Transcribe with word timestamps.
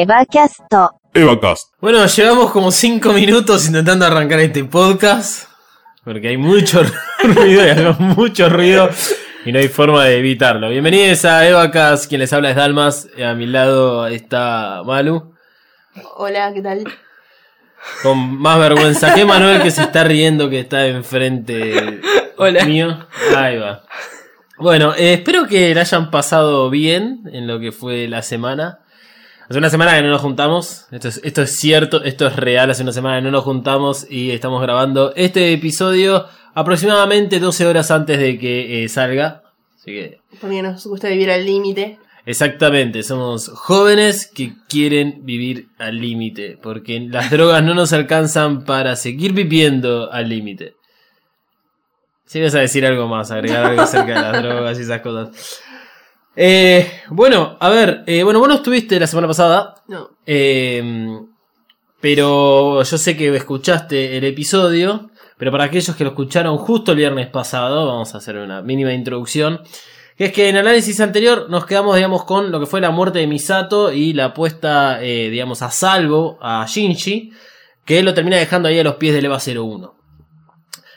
EvaCast. 0.00 0.60
EvaCast. 1.12 1.74
Bueno, 1.78 2.06
llevamos 2.06 2.52
como 2.52 2.70
5 2.70 3.12
minutos 3.12 3.66
intentando 3.66 4.06
arrancar 4.06 4.40
este 4.40 4.64
podcast. 4.64 5.50
Porque 6.02 6.28
hay 6.28 6.38
mucho 6.38 6.82
ruido, 7.22 7.66
y 7.66 7.68
algo, 7.68 7.92
mucho 7.98 8.48
ruido. 8.48 8.88
Y 9.44 9.52
no 9.52 9.58
hay 9.58 9.68
forma 9.68 10.06
de 10.06 10.16
evitarlo. 10.16 10.70
Bienvenidos 10.70 11.26
a 11.26 11.46
EvaCast. 11.46 12.08
Quien 12.08 12.22
les 12.22 12.32
habla 12.32 12.48
es 12.48 12.56
Dalmas. 12.56 13.08
A 13.22 13.34
mi 13.34 13.44
lado 13.44 14.06
está 14.06 14.80
Malu. 14.86 15.34
Hola, 16.16 16.50
¿qué 16.54 16.62
tal? 16.62 16.84
Con 18.02 18.38
más 18.38 18.58
vergüenza 18.58 19.12
que 19.14 19.26
Manuel 19.26 19.60
que 19.60 19.70
se 19.70 19.82
está 19.82 20.04
riendo 20.04 20.48
que 20.48 20.60
está 20.60 20.86
enfrente 20.86 22.00
Hola. 22.38 22.64
mío. 22.64 23.06
Ahí 23.36 23.58
va. 23.58 23.82
Bueno, 24.56 24.94
eh, 24.94 25.12
espero 25.12 25.46
que 25.46 25.74
la 25.74 25.82
hayan 25.82 26.10
pasado 26.10 26.70
bien 26.70 27.24
en 27.34 27.46
lo 27.46 27.60
que 27.60 27.70
fue 27.70 28.08
la 28.08 28.22
semana. 28.22 28.78
Hace 29.50 29.58
una 29.58 29.68
semana 29.68 29.96
que 29.96 30.02
no 30.02 30.10
nos 30.10 30.20
juntamos. 30.20 30.86
Esto 30.92 31.08
es, 31.08 31.20
esto 31.24 31.42
es 31.42 31.56
cierto, 31.56 32.04
esto 32.04 32.28
es 32.28 32.36
real. 32.36 32.70
Hace 32.70 32.84
una 32.84 32.92
semana 32.92 33.16
que 33.16 33.22
no 33.22 33.32
nos 33.32 33.42
juntamos 33.42 34.06
y 34.08 34.30
estamos 34.30 34.62
grabando 34.62 35.12
este 35.16 35.52
episodio 35.52 36.26
aproximadamente 36.54 37.40
12 37.40 37.66
horas 37.66 37.90
antes 37.90 38.20
de 38.20 38.38
que 38.38 38.84
eh, 38.84 38.88
salga. 38.88 39.42
Así 39.74 39.90
que 39.90 40.20
Porque 40.40 40.62
nos 40.62 40.86
gusta 40.86 41.08
vivir 41.08 41.32
al 41.32 41.44
límite. 41.44 41.98
Exactamente, 42.26 43.02
somos 43.02 43.48
jóvenes 43.48 44.30
que 44.32 44.52
quieren 44.68 45.22
vivir 45.24 45.66
al 45.78 46.00
límite, 46.00 46.56
porque 46.62 47.00
las 47.00 47.32
drogas 47.32 47.64
no 47.64 47.74
nos 47.74 47.92
alcanzan 47.92 48.64
para 48.64 48.94
seguir 48.94 49.32
viviendo 49.32 50.12
al 50.12 50.28
límite. 50.28 50.76
Si 52.24 52.40
vas 52.40 52.54
a 52.54 52.60
decir 52.60 52.86
algo 52.86 53.08
más, 53.08 53.32
agregar 53.32 53.64
algo 53.64 53.82
acerca 53.82 54.14
de 54.14 54.32
las 54.32 54.42
drogas 54.44 54.78
y 54.78 54.82
esas 54.82 55.00
cosas. 55.00 55.60
Eh, 56.36 56.90
bueno, 57.08 57.56
a 57.60 57.68
ver, 57.68 58.04
eh, 58.06 58.22
bueno, 58.22 58.38
vos 58.38 58.48
no 58.48 58.54
estuviste 58.54 58.98
la 59.00 59.06
semana 59.06 59.26
pasada, 59.28 59.74
No. 59.88 60.10
eh, 60.26 60.82
pero 62.00 62.82
yo 62.82 62.98
sé 62.98 63.16
que 63.16 63.34
escuchaste 63.36 64.16
el 64.16 64.24
episodio, 64.24 65.10
pero 65.36 65.50
para 65.50 65.64
aquellos 65.64 65.94
que 65.96 66.04
lo 66.04 66.10
escucharon 66.10 66.56
justo 66.58 66.92
el 66.92 66.98
viernes 66.98 67.26
pasado, 67.28 67.86
vamos 67.86 68.14
a 68.14 68.18
hacer 68.18 68.36
una 68.36 68.62
mínima 68.62 68.92
introducción. 68.92 69.60
Que 70.16 70.26
es 70.26 70.32
que 70.32 70.48
en 70.50 70.56
el 70.56 70.66
análisis 70.66 71.00
anterior 71.00 71.46
nos 71.48 71.64
quedamos, 71.64 71.96
digamos, 71.96 72.24
con 72.24 72.50
lo 72.52 72.60
que 72.60 72.66
fue 72.66 72.80
la 72.82 72.90
muerte 72.90 73.20
de 73.20 73.26
Misato 73.26 73.90
y 73.92 74.12
la 74.12 74.34
puesta, 74.34 75.02
eh, 75.02 75.30
digamos, 75.30 75.62
a 75.62 75.70
salvo 75.70 76.38
a 76.42 76.66
Shinji, 76.68 77.32
que 77.86 78.02
lo 78.02 78.12
termina 78.12 78.36
dejando 78.36 78.68
ahí 78.68 78.78
a 78.78 78.84
los 78.84 78.96
pies 78.96 79.14
del 79.14 79.24
EVA 79.24 79.38
01. 79.38 79.94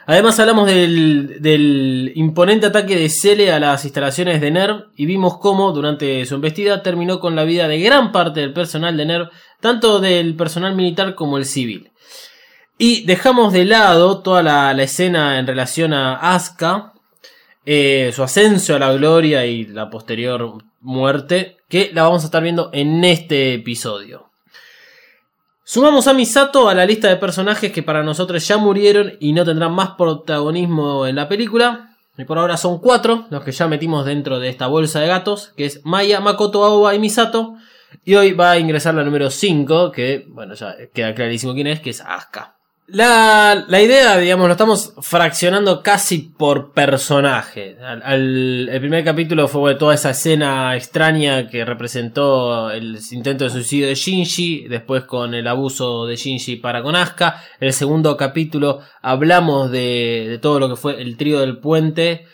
Además 0.06 0.40
hablamos 0.40 0.68
del, 0.68 2.12
imponente 2.16 2.66
ataque 2.66 2.98
de 2.98 3.10
Cele 3.10 3.52
a 3.52 3.60
las 3.60 3.86
instalaciones 3.86 4.42
de 4.42 4.52
NERV 4.52 4.88
y 4.98 5.06
vimos 5.06 5.38
cómo 5.38 5.72
durante 5.72 6.26
su 6.26 6.36
embestida 6.36 6.84
terminó 6.84 7.20
con 7.20 7.36
la 7.36 7.46
vida 7.46 7.68
de 7.68 7.80
gran 7.80 8.12
parte 8.12 8.42
del 8.42 8.54
personal 8.54 8.98
de 8.98 9.06
NERV, 9.06 9.30
tanto 9.62 10.00
del 10.00 10.36
personal 10.36 10.76
militar 10.76 11.16
como 11.16 11.38
el 11.38 11.46
civil. 11.46 11.92
Y 12.78 13.06
dejamos 13.06 13.54
de 13.54 13.66
lado 13.66 14.22
toda 14.22 14.44
la, 14.44 14.74
la 14.74 14.84
escena 14.84 15.40
en 15.40 15.48
relación 15.48 15.94
a 15.94 16.16
Asuka, 16.36 16.94
eh, 17.66 18.12
su 18.14 18.24
ascenso 18.24 18.76
a 18.76 18.80
la 18.80 18.92
gloria 18.92 19.46
y 19.46 19.66
la 19.66 19.90
posterior 19.90 20.58
muerte, 20.82 21.58
que 21.70 21.92
la 21.94 22.04
vamos 22.04 22.24
a 22.24 22.26
estar 22.26 22.44
viendo 22.44 22.70
en 22.74 23.06
este 23.06 23.54
episodio. 23.54 24.33
Sumamos 25.66 26.08
a 26.08 26.14
Misato 26.14 26.68
a 26.68 26.74
la 26.74 26.86
lista 26.86 27.08
de 27.08 27.16
personajes 27.16 27.72
que 27.72 27.84
para 27.84 28.04
nosotros 28.04 28.46
ya 28.46 28.58
murieron 28.58 29.14
y 29.22 29.32
no 29.32 29.46
tendrán 29.46 29.72
más 29.72 29.92
protagonismo 29.92 31.08
en 31.08 31.16
la 31.16 31.30
película. 31.30 31.96
Y 32.18 32.26
por 32.26 32.38
ahora 32.38 32.58
son 32.58 32.80
cuatro 32.80 33.28
los 33.30 33.44
que 33.46 33.54
ya 33.54 33.70
metimos 33.70 34.06
dentro 34.06 34.40
de 34.40 34.50
esta 34.50 34.68
bolsa 34.68 35.00
de 35.00 35.08
gatos, 35.08 35.54
que 35.56 35.66
es 35.66 35.86
Maya, 35.86 36.20
Makoto, 36.20 36.66
Aoba 36.66 36.94
y 36.94 37.00
Misato. 37.00 37.56
Y 38.04 38.16
hoy 38.16 38.34
va 38.34 38.52
a 38.52 38.60
ingresar 38.60 38.94
la 38.94 39.06
número 39.06 39.30
5, 39.30 39.92
que 39.94 40.26
bueno, 40.28 40.54
ya 40.54 40.76
queda 40.94 41.16
clarísimo 41.16 41.54
quién 41.54 41.68
es, 41.68 41.80
que 41.80 41.92
es 41.92 42.02
Asuka. 42.02 42.58
La, 42.86 43.64
la 43.68 43.82
idea, 43.82 44.18
digamos, 44.18 44.46
lo 44.48 44.52
estamos 44.52 44.94
fraccionando 45.02 45.82
casi 45.82 46.18
por 46.20 46.74
personaje. 46.74 47.78
Al, 47.82 48.68
el 48.68 48.80
primer 48.82 49.06
capítulo 49.06 49.48
fue 49.48 49.76
toda 49.76 49.96
esa 49.96 50.10
escena 50.10 50.76
extraña 50.76 51.48
que 51.48 51.64
representó 51.64 52.72
el 52.72 53.00
intento 53.12 53.46
de 53.46 53.52
suicidio 53.52 53.88
de 53.88 53.96
Shinji, 53.96 54.68
después 54.68 55.06
con 55.06 55.34
el 55.34 55.48
abuso 55.48 56.06
de 56.06 56.18
Shinji 56.18 56.58
para 56.58 56.84
con 56.84 56.98
Asuka. 56.98 57.42
El 57.62 57.72
segundo 57.72 58.18
capítulo 58.18 58.82
hablamos 59.02 59.72
de, 59.72 60.26
de 60.30 60.38
todo 60.40 60.60
lo 60.60 60.70
que 60.70 60.76
fue 60.76 61.02
el 61.02 61.16
trío 61.16 61.40
del 61.40 61.60
puente. 61.60 62.28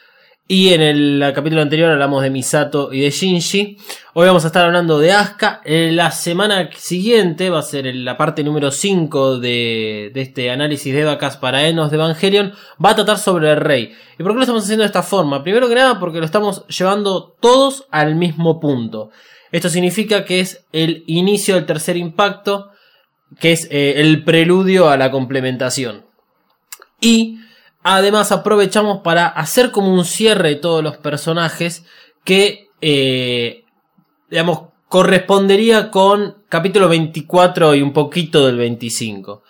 Y 0.52 0.74
en 0.74 0.82
el 0.82 1.32
capítulo 1.36 1.62
anterior 1.62 1.92
hablamos 1.92 2.24
de 2.24 2.32
Misato 2.32 2.92
y 2.92 3.02
de 3.02 3.12
Shinji. 3.12 3.78
Hoy 4.16 4.26
vamos 4.26 4.44
a 4.46 4.48
estar 4.48 4.66
hablando 4.66 4.98
de 4.98 5.12
Asuka. 5.12 5.62
En 5.64 5.96
la 5.96 6.10
semana 6.10 6.72
siguiente 6.76 7.52
va 7.52 7.60
a 7.60 7.62
ser 7.62 7.94
la 7.94 8.18
parte 8.18 8.44
número 8.44 8.72
5 8.72 9.38
de, 9.38 10.10
de 10.12 10.22
este 10.22 10.50
análisis 10.50 10.92
de 10.92 11.04
vacas 11.04 11.38
para 11.38 11.68
Enos 11.68 11.92
de 11.92 11.98
Evangelion. 11.98 12.54
Va 12.84 12.90
a 12.90 12.96
tratar 12.96 13.20
sobre 13.20 13.52
el 13.52 13.58
rey. 13.58 13.94
¿Y 14.18 14.24
por 14.24 14.32
qué 14.32 14.38
lo 14.38 14.42
estamos 14.42 14.64
haciendo 14.64 14.82
de 14.82 14.88
esta 14.88 15.04
forma? 15.04 15.44
Primero 15.44 15.70
que 15.70 15.76
nada 15.76 16.00
porque 16.00 16.18
lo 16.18 16.26
estamos 16.26 16.66
llevando 16.66 17.36
todos 17.40 17.86
al 17.92 18.16
mismo 18.16 18.60
punto. 18.60 19.12
Esto 19.52 19.70
significa 19.70 20.26
que 20.26 20.40
es 20.40 20.66
el 20.72 21.04
inicio 21.06 21.54
del 21.54 21.68
tercer 21.68 21.96
impacto, 21.96 22.72
que 23.40 23.52
es 23.52 23.68
eh, 23.70 24.02
el 24.02 24.24
preludio 24.24 24.90
a 24.90 24.98
la 24.98 25.12
complementación. 25.12 26.06
Y 27.00 27.38
además 27.84 28.32
aprovechamos 28.32 29.00
para 29.00 29.28
hacer 29.28 29.72
como 29.72 29.94
un 29.94 30.06
cierre 30.06 30.50
de 30.50 30.56
todos 30.56 30.84
los 30.84 30.98
personajes 30.98 31.86
que, 32.24 32.70
eh, 32.82 33.64
digamos, 34.30 34.70
correspondería 34.88 35.92
con 35.92 36.44
capítulo 36.50 36.90
24 36.90 37.76
y 37.76 37.82
un 37.82 37.94
poquito 37.94 38.46
del 38.46 38.58
25. 38.58 39.44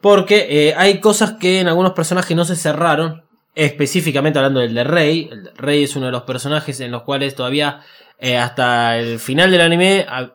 Porque 0.00 0.46
eh, 0.50 0.74
hay 0.76 1.00
cosas 1.00 1.32
que 1.32 1.60
en 1.60 1.68
algunos 1.68 1.92
personajes 1.92 2.36
no 2.36 2.44
se 2.44 2.56
cerraron. 2.56 3.22
Específicamente 3.54 4.38
hablando 4.38 4.60
del 4.60 4.74
de 4.74 4.84
Rey. 4.84 5.28
El 5.30 5.44
de 5.44 5.50
Rey 5.56 5.84
es 5.84 5.94
uno 5.94 6.06
de 6.06 6.12
los 6.12 6.22
personajes 6.22 6.80
en 6.80 6.90
los 6.90 7.02
cuales 7.02 7.34
todavía 7.34 7.80
eh, 8.18 8.38
hasta 8.38 8.98
el 8.98 9.18
final 9.18 9.50
del 9.50 9.60
anime 9.60 10.06
ah, 10.08 10.32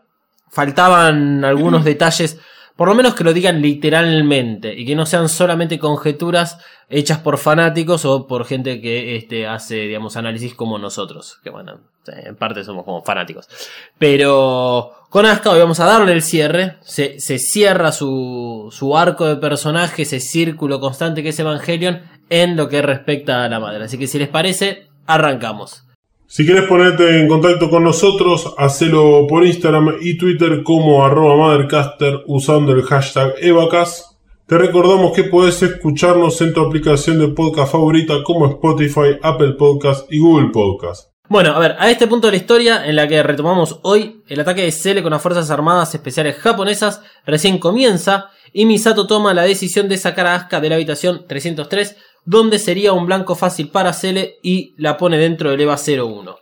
faltaban 0.50 1.44
algunos 1.44 1.84
detalles. 1.86 2.40
Por 2.78 2.88
lo 2.88 2.96
menos 2.96 3.16
que 3.16 3.24
lo 3.24 3.34
digan 3.34 3.62
literalmente. 3.62 4.74
Y 4.74 4.86
que 4.86 4.96
no 4.96 5.06
sean 5.06 5.28
solamente 5.28 5.80
conjeturas 5.80 6.60
hechas 6.90 7.18
por 7.18 7.40
fanáticos 7.40 8.06
o 8.06 8.28
por 8.28 8.46
gente 8.46 8.80
que 8.80 9.18
este, 9.18 9.48
hace, 9.48 9.76
digamos, 9.76 10.16
análisis 10.16 10.54
como 10.54 10.78
nosotros. 10.78 11.40
Que 11.44 11.50
bueno, 11.50 11.80
en 12.08 12.36
parte 12.36 12.64
somos 12.64 12.86
como 12.86 13.02
fanáticos. 13.04 13.50
Pero 13.98 14.92
con 15.10 15.26
Asuka 15.26 15.50
hoy 15.50 15.60
vamos 15.60 15.80
a 15.80 15.86
darle 15.86 16.14
el 16.14 16.22
cierre. 16.22 16.78
Se, 16.82 17.20
se 17.20 17.40
cierra 17.40 17.92
su, 17.92 18.70
su 18.72 18.96
arco 18.96 19.26
de 19.26 19.38
personaje, 19.38 20.04
ese 20.04 20.20
círculo 20.20 20.80
constante 20.80 21.24
que 21.24 21.30
es 21.30 21.40
Evangelion, 21.40 22.04
en 22.30 22.56
lo 22.56 22.70
que 22.70 22.84
respecta 22.84 23.44
a 23.44 23.50
la 23.50 23.60
madre. 23.60 23.86
Así 23.86 23.98
que 23.98 24.06
si 24.06 24.20
les 24.20 24.30
parece, 24.30 24.88
arrancamos. 25.08 25.87
Si 26.30 26.46
querés 26.46 26.66
ponerte 26.66 27.22
en 27.22 27.30
contacto 27.30 27.70
con 27.70 27.86
nosotros, 27.86 28.54
hacelo 28.58 29.26
por 29.30 29.46
Instagram 29.46 29.96
y 30.02 30.18
Twitter 30.18 30.62
como 30.62 31.06
arroba 31.06 31.38
Mothercaster 31.38 32.24
usando 32.28 32.74
el 32.74 32.82
hashtag 32.84 33.34
Evacas. 33.40 34.18
Te 34.46 34.58
recordamos 34.58 35.14
que 35.14 35.24
podés 35.24 35.64
escucharnos 35.64 36.42
en 36.42 36.54
tu 36.54 36.60
aplicación 36.60 37.18
de 37.20 37.30
podcast 37.30 37.72
favorita 37.72 38.24
como 38.26 38.46
Spotify, 38.46 39.18
Apple 39.24 39.54
Podcast 39.54 40.12
y 40.12 40.20
Google 40.20 40.50
Podcast. 40.52 41.12
Bueno, 41.30 41.52
a 41.52 41.60
ver, 41.60 41.78
a 41.80 41.90
este 41.90 42.08
punto 42.08 42.28
de 42.28 42.32
la 42.32 42.38
historia 42.38 42.86
en 42.86 42.98
la 42.98 43.08
que 43.08 43.24
retomamos 43.24 43.80
hoy, 43.84 44.22
el 44.28 44.42
ataque 44.42 44.64
de 44.64 44.72
Cele 44.74 45.04
con 45.04 45.14
las 45.14 45.22
Fuerzas 45.22 45.50
Armadas 45.50 45.96
Especiales 45.96 46.36
japonesas 46.36 47.02
recién 47.26 47.58
comienza 47.58 48.32
y 48.52 48.66
Misato 48.66 49.08
toma 49.08 49.34
la 49.34 49.44
decisión 49.44 49.88
de 49.88 49.98
sacar 49.98 50.28
a 50.28 50.36
Asuka 50.36 50.60
de 50.60 50.70
la 50.70 50.76
habitación 50.76 51.26
303, 51.26 51.96
donde 52.28 52.60
sería 52.60 52.92
un 52.92 53.06
blanco 53.06 53.36
fácil 53.36 53.70
para 53.70 53.94
Cele 53.94 54.38
y 54.44 54.76
la 54.78 54.98
pone 54.98 55.18
dentro 55.18 55.50
del 55.50 55.62
EVA 55.62 55.78
01. 55.78 56.38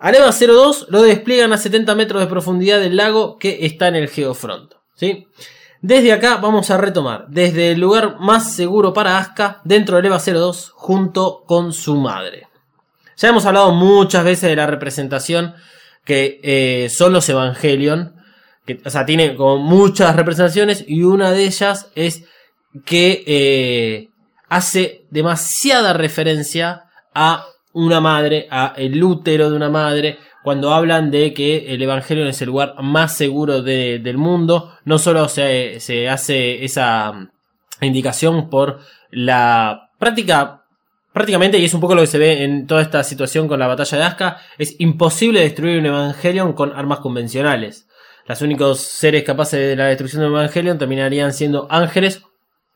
Al 0.00 0.14
EVA 0.16 0.32
02 0.32 0.86
lo 0.90 1.00
despliegan 1.00 1.52
a 1.52 1.58
70 1.58 1.94
metros 1.94 2.20
de 2.20 2.26
profundidad 2.26 2.80
del 2.80 2.96
lago 2.96 3.38
que 3.38 3.64
está 3.64 3.86
en 3.86 3.94
el 3.94 4.08
Geofront. 4.08 4.74
¿sí? 4.96 5.28
Desde 5.80 6.12
acá 6.12 6.38
vamos 6.38 6.72
a 6.72 6.76
retomar, 6.76 7.26
desde 7.28 7.70
el 7.70 7.80
lugar 7.80 8.18
más 8.18 8.52
seguro 8.52 8.92
para 8.92 9.16
Asuka, 9.16 9.60
dentro 9.62 9.94
del 9.96 10.06
EVA 10.06 10.18
02, 10.18 10.72
junto 10.74 11.44
con 11.46 11.72
su 11.72 11.94
madre. 11.94 12.48
Ya 13.16 13.28
hemos 13.28 13.46
hablado 13.46 13.70
muchas 13.70 14.24
veces 14.24 14.50
de 14.50 14.56
la 14.56 14.66
representación 14.66 15.54
que 16.04 16.40
eh, 16.42 16.90
son 16.90 17.12
los 17.12 17.28
Evangelion. 17.28 18.16
Que, 18.66 18.80
o 18.84 18.90
sea, 18.90 19.06
tiene 19.06 19.36
como 19.36 19.58
muchas 19.58 20.16
representaciones 20.16 20.84
y 20.86 21.04
una 21.04 21.30
de 21.30 21.44
ellas 21.44 21.90
es 21.94 22.24
que 22.84 23.24
eh, 23.26 24.08
hace 24.48 25.04
demasiada 25.10 25.92
referencia 25.92 26.84
a 27.14 27.46
una 27.72 28.00
madre, 28.00 28.46
a 28.50 28.74
el 28.76 29.02
útero 29.02 29.50
de 29.50 29.56
una 29.56 29.70
madre, 29.70 30.18
cuando 30.42 30.72
hablan 30.72 31.10
de 31.10 31.34
que 31.34 31.74
el 31.74 31.82
Evangelio 31.82 32.26
es 32.26 32.40
el 32.40 32.46
lugar 32.48 32.74
más 32.82 33.16
seguro 33.16 33.62
de- 33.62 33.98
del 33.98 34.16
mundo, 34.16 34.72
no 34.84 34.98
solo 34.98 35.28
se, 35.28 35.78
se 35.80 36.08
hace 36.08 36.64
esa 36.64 37.30
indicación 37.80 38.48
por 38.48 38.80
la 39.10 39.90
práctica 39.98 40.62
prácticamente, 41.12 41.58
y 41.58 41.64
es 41.64 41.74
un 41.74 41.80
poco 41.80 41.94
lo 41.96 42.02
que 42.02 42.06
se 42.06 42.18
ve 42.18 42.44
en 42.44 42.66
toda 42.66 42.80
esta 42.82 43.02
situación 43.02 43.48
con 43.48 43.58
la 43.58 43.66
batalla 43.66 43.98
de 43.98 44.04
Asuka, 44.04 44.36
es 44.56 44.76
imposible 44.78 45.40
destruir 45.40 45.80
un 45.80 45.86
Evangelion 45.86 46.52
con 46.52 46.72
armas 46.72 47.00
convencionales. 47.00 47.88
Los 48.26 48.40
únicos 48.42 48.78
seres 48.80 49.24
capaces 49.24 49.58
de 49.58 49.74
la 49.74 49.86
destrucción 49.86 50.22
de 50.22 50.28
un 50.28 50.34
Evangelion 50.34 50.78
terminarían 50.78 51.32
siendo 51.32 51.66
ángeles, 51.70 52.22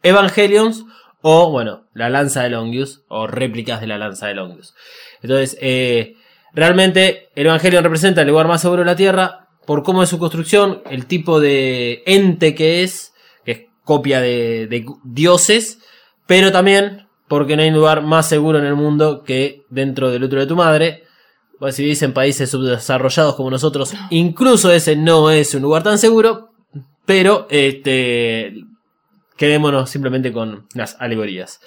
Evangelions 0.02 0.84
o, 1.22 1.50
bueno, 1.50 1.84
la 1.94 2.10
lanza 2.10 2.42
de 2.42 2.50
Longius 2.50 3.02
o 3.08 3.26
réplicas 3.26 3.80
de 3.80 3.86
la 3.86 3.98
lanza 3.98 4.26
de 4.26 4.34
Longius. 4.34 4.74
Entonces, 5.22 5.56
eh, 5.60 6.16
realmente 6.52 7.30
el 7.36 7.46
Evangelion 7.46 7.84
representa 7.84 8.22
el 8.22 8.28
lugar 8.28 8.48
más 8.48 8.60
seguro 8.60 8.80
de 8.80 8.86
la 8.86 8.96
Tierra 8.96 9.48
por 9.66 9.84
cómo 9.84 10.02
es 10.02 10.08
su 10.08 10.18
construcción, 10.18 10.82
el 10.90 11.06
tipo 11.06 11.38
de 11.40 12.02
ente 12.06 12.54
que 12.54 12.82
es, 12.82 13.12
que 13.44 13.52
es 13.52 13.60
copia 13.84 14.20
de, 14.20 14.66
de 14.66 14.84
dioses, 15.04 15.78
pero 16.26 16.50
también 16.50 17.06
porque 17.28 17.56
no 17.56 17.62
hay 17.62 17.70
lugar 17.70 18.02
más 18.02 18.28
seguro 18.28 18.58
en 18.58 18.64
el 18.66 18.74
mundo 18.74 19.22
que 19.22 19.62
dentro 19.70 20.10
del 20.10 20.24
útero 20.24 20.42
de 20.42 20.46
tu 20.48 20.56
madre. 20.56 21.04
Pues 21.58 21.76
si 21.76 21.84
dicen 21.84 22.12
países 22.12 22.50
subdesarrollados 22.50 23.36
como 23.36 23.48
nosotros, 23.48 23.94
incluso 24.10 24.72
ese 24.72 24.96
no 24.96 25.30
es 25.30 25.54
un 25.54 25.62
lugar 25.62 25.84
tan 25.84 25.96
seguro, 25.96 26.50
pero 27.06 27.46
este 27.50 28.64
quedémonos 29.42 29.90
simplemente 29.90 30.32
con 30.32 30.68
las 30.72 30.96
alegorías. 31.00 31.60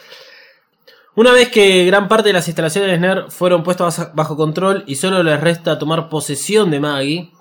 Una 1.13 1.33
vez 1.33 1.50
que 1.50 1.83
gran 1.83 2.07
parte 2.07 2.30
de 2.30 2.33
las 2.33 2.48
instalaciones 2.48 2.89
de 2.89 2.95
SNER 2.95 3.25
fueron 3.27 3.63
puestas 3.63 4.16
bajo 4.16 4.38
control 4.38 4.86
y 4.88 4.95
solo 4.95 5.22
les 5.24 5.42
resta 5.42 5.77
tomar 5.77 6.07
posesión 6.07 6.72
de 6.72 6.80
Maggie, 6.80 7.31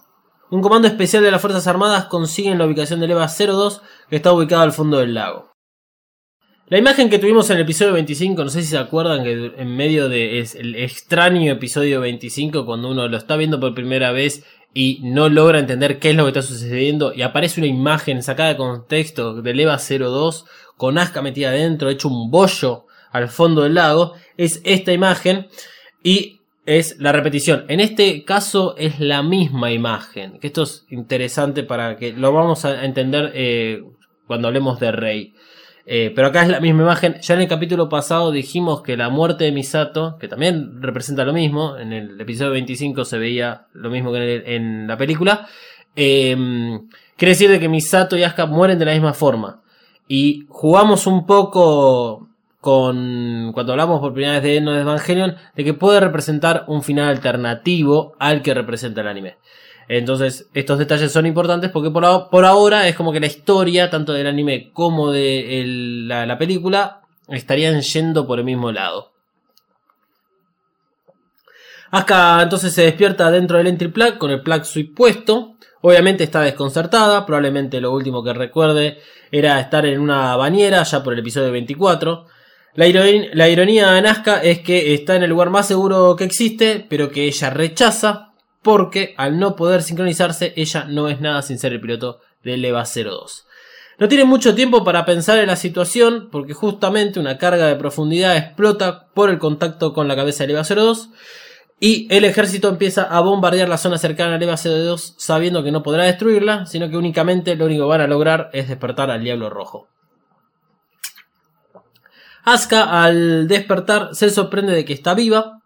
un 0.50 0.60
comando 0.60 0.88
especial 0.88 1.22
de 1.22 1.30
las 1.30 1.40
Fuerzas 1.40 1.68
Armadas 1.68 2.06
consigue 2.06 2.52
la 2.56 2.66
ubicación 2.66 2.98
del 2.98 3.12
EVA 3.12 3.28
02 3.28 3.80
que 4.10 4.16
está 4.16 4.32
ubicado 4.32 4.62
al 4.62 4.72
fondo 4.72 4.98
del 4.98 5.14
lago. 5.14 5.52
La 6.66 6.78
imagen 6.78 7.10
que 7.10 7.20
tuvimos 7.20 7.48
en 7.50 7.58
el 7.58 7.62
episodio 7.62 7.92
25, 7.92 8.42
no 8.42 8.50
sé 8.50 8.62
si 8.62 8.70
se 8.70 8.78
acuerdan 8.78 9.22
que 9.22 9.52
en 9.56 9.76
medio 9.76 10.08
de 10.08 10.40
es 10.40 10.56
el 10.56 10.74
extraño 10.74 11.52
episodio 11.52 12.00
25, 12.00 12.66
cuando 12.66 12.90
uno 12.90 13.06
lo 13.06 13.16
está 13.16 13.36
viendo 13.36 13.60
por 13.60 13.72
primera 13.72 14.10
vez 14.10 14.44
y 14.74 15.00
no 15.04 15.28
logra 15.28 15.60
entender 15.60 16.00
qué 16.00 16.10
es 16.10 16.16
lo 16.16 16.24
que 16.24 16.30
está 16.30 16.42
sucediendo 16.42 17.14
y 17.14 17.22
aparece 17.22 17.60
una 17.60 17.68
imagen 17.68 18.22
sacada 18.22 18.50
de 18.50 18.56
contexto 18.56 19.40
del 19.40 19.60
EVA 19.60 19.78
02 19.78 20.44
con 20.76 20.98
Aska 20.98 21.22
metida 21.22 21.50
adentro, 21.50 21.88
hecho 21.88 22.08
un 22.08 22.30
bollo 22.30 22.86
al 23.12 23.28
fondo 23.28 23.62
del 23.62 23.74
lago, 23.74 24.14
es 24.36 24.60
esta 24.64 24.92
imagen 24.92 25.46
y 26.02 26.40
es 26.66 26.96
la 26.98 27.12
repetición. 27.12 27.64
En 27.68 27.78
este 27.78 28.24
caso 28.24 28.74
es 28.76 28.98
la 28.98 29.22
misma 29.22 29.70
imagen, 29.70 30.40
que 30.40 30.48
esto 30.48 30.64
es 30.64 30.84
interesante 30.90 31.62
para 31.62 31.96
que 31.96 32.12
lo 32.12 32.32
vamos 32.32 32.64
a 32.64 32.84
entender 32.84 33.30
eh, 33.34 33.84
cuando 34.26 34.48
hablemos 34.48 34.80
de 34.80 34.90
Rey. 34.90 35.34
Eh, 35.86 36.12
pero 36.14 36.28
acá 36.28 36.42
es 36.42 36.48
la 36.48 36.60
misma 36.60 36.82
imagen. 36.82 37.16
Ya 37.20 37.34
en 37.34 37.42
el 37.42 37.48
capítulo 37.48 37.88
pasado 37.88 38.30
dijimos 38.30 38.82
que 38.82 38.96
la 38.96 39.10
muerte 39.10 39.44
de 39.44 39.52
Misato, 39.52 40.16
que 40.18 40.28
también 40.28 40.80
representa 40.80 41.24
lo 41.24 41.32
mismo, 41.32 41.76
en 41.76 41.92
el 41.92 42.20
episodio 42.20 42.52
25 42.52 43.04
se 43.04 43.18
veía 43.18 43.66
lo 43.74 43.90
mismo 43.90 44.12
que 44.12 44.42
en, 44.46 44.86
la 44.86 44.96
película, 44.96 45.46
em, 45.94 46.88
quiere 47.16 47.32
decir 47.32 47.50
de 47.50 47.60
que 47.60 47.68
Misato 47.68 48.16
y 48.16 48.22
Asuka 48.22 48.46
mueren 48.46 48.78
de 48.78 48.86
la 48.86 48.92
misma 48.92 49.12
forma. 49.12 49.62
Y 50.08 50.46
jugamos 50.48 51.06
un 51.06 51.26
poco 51.26 52.28
con 52.60 53.52
cuando 53.52 53.72
hablamos 53.72 54.00
por 54.00 54.14
primera 54.14 54.34
vez 54.34 54.42
de 54.42 54.56
Eno 54.56 54.72
de 54.72 54.80
Evangelion, 54.80 55.36
de 55.54 55.64
que 55.64 55.74
puede 55.74 56.00
representar 56.00 56.64
un 56.66 56.82
final 56.82 57.08
alternativo 57.10 58.14
al 58.18 58.40
que 58.40 58.54
representa 58.54 59.02
el 59.02 59.08
anime. 59.08 59.36
Entonces, 59.88 60.48
estos 60.54 60.78
detalles 60.78 61.12
son 61.12 61.26
importantes 61.26 61.70
porque 61.70 61.90
por, 61.90 62.04
ahora 62.44 62.88
es 62.88 62.96
como 62.96 63.12
que 63.12 63.20
la 63.20 63.26
historia, 63.26 63.90
tanto 63.90 64.12
del 64.12 64.26
anime 64.26 64.70
como 64.72 65.12
de 65.12 65.62
la, 66.06 66.38
película, 66.38 67.02
estarían 67.28 67.80
yendo 67.80 68.26
por 68.26 68.38
el 68.38 68.44
mismo 68.44 68.72
lado. 68.72 69.12
Asuka 71.90 72.40
entonces 72.42 72.72
se 72.72 72.82
despierta 72.82 73.30
dentro 73.30 73.58
del 73.58 73.68
entry 73.68 73.88
plug 73.88 74.18
con 74.18 74.30
el 74.30 74.42
plug 74.42 74.62
puesto. 74.96 75.54
Obviamente 75.82 76.24
está 76.24 76.40
desconcertada, 76.40 77.26
probablemente 77.26 77.80
lo 77.80 77.92
último 77.92 78.24
que 78.24 78.32
recuerde 78.32 78.98
era 79.30 79.60
estar 79.60 79.84
en 79.84 80.00
una 80.00 80.34
bañera 80.34 80.82
ya 80.82 81.04
por 81.04 81.12
el 81.12 81.18
episodio 81.18 81.52
24. 81.52 82.26
La, 82.76 82.86
la 83.34 83.48
ironía 83.48 83.92
de 83.92 84.08
Asuka 84.08 84.42
es 84.42 84.60
que 84.60 84.94
está 84.94 85.14
en 85.14 85.24
el 85.24 85.30
lugar 85.30 85.50
más 85.50 85.68
seguro 85.68 86.16
que 86.16 86.24
existe, 86.24 86.84
pero 86.88 87.10
que 87.10 87.26
ella 87.26 87.50
rechaza 87.50 88.23
porque 88.64 89.14
al 89.16 89.38
no 89.38 89.54
poder 89.54 89.82
sincronizarse, 89.82 90.54
ella 90.56 90.86
no 90.88 91.08
es 91.08 91.20
nada 91.20 91.42
sin 91.42 91.58
ser 91.58 91.72
el 91.72 91.80
piloto 91.80 92.20
del 92.42 92.64
EVA 92.64 92.82
02. 92.82 93.46
No 93.98 94.08
tiene 94.08 94.24
mucho 94.24 94.56
tiempo 94.56 94.82
para 94.82 95.04
pensar 95.04 95.38
en 95.38 95.46
la 95.46 95.54
situación, 95.54 96.28
porque 96.32 96.54
justamente 96.54 97.20
una 97.20 97.38
carga 97.38 97.66
de 97.66 97.76
profundidad 97.76 98.36
explota 98.36 99.06
por 99.14 99.30
el 99.30 99.38
contacto 99.38 99.92
con 99.92 100.08
la 100.08 100.16
cabeza 100.16 100.44
del 100.44 100.56
EVA 100.56 100.64
02, 100.64 101.10
y 101.78 102.08
el 102.10 102.24
ejército 102.24 102.68
empieza 102.68 103.02
a 103.02 103.20
bombardear 103.20 103.68
la 103.68 103.76
zona 103.76 103.98
cercana 103.98 104.36
al 104.36 104.42
EVA 104.42 104.56
02 104.56 105.14
sabiendo 105.18 105.62
que 105.62 105.70
no 105.70 105.82
podrá 105.82 106.04
destruirla, 106.04 106.66
sino 106.66 106.88
que 106.88 106.96
únicamente 106.96 107.54
lo 107.56 107.66
único 107.66 107.84
que 107.84 107.90
van 107.90 108.00
a 108.00 108.06
lograr 108.06 108.48
es 108.52 108.68
despertar 108.68 109.10
al 109.10 109.22
Diablo 109.22 109.50
Rojo. 109.50 109.88
Asuka 112.44 113.04
al 113.04 113.46
despertar 113.46 114.14
se 114.14 114.30
sorprende 114.30 114.72
de 114.72 114.84
que 114.84 114.92
está 114.94 115.14
viva, 115.14 115.60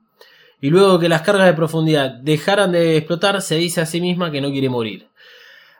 y 0.60 0.70
luego 0.70 0.98
que 0.98 1.08
las 1.08 1.22
cargas 1.22 1.46
de 1.46 1.54
profundidad 1.54 2.10
dejaran 2.10 2.72
de 2.72 2.96
explotar, 2.96 3.40
se 3.42 3.56
dice 3.56 3.80
a 3.80 3.86
sí 3.86 4.00
misma 4.00 4.30
que 4.30 4.40
no 4.40 4.50
quiere 4.50 4.68
morir. 4.68 5.08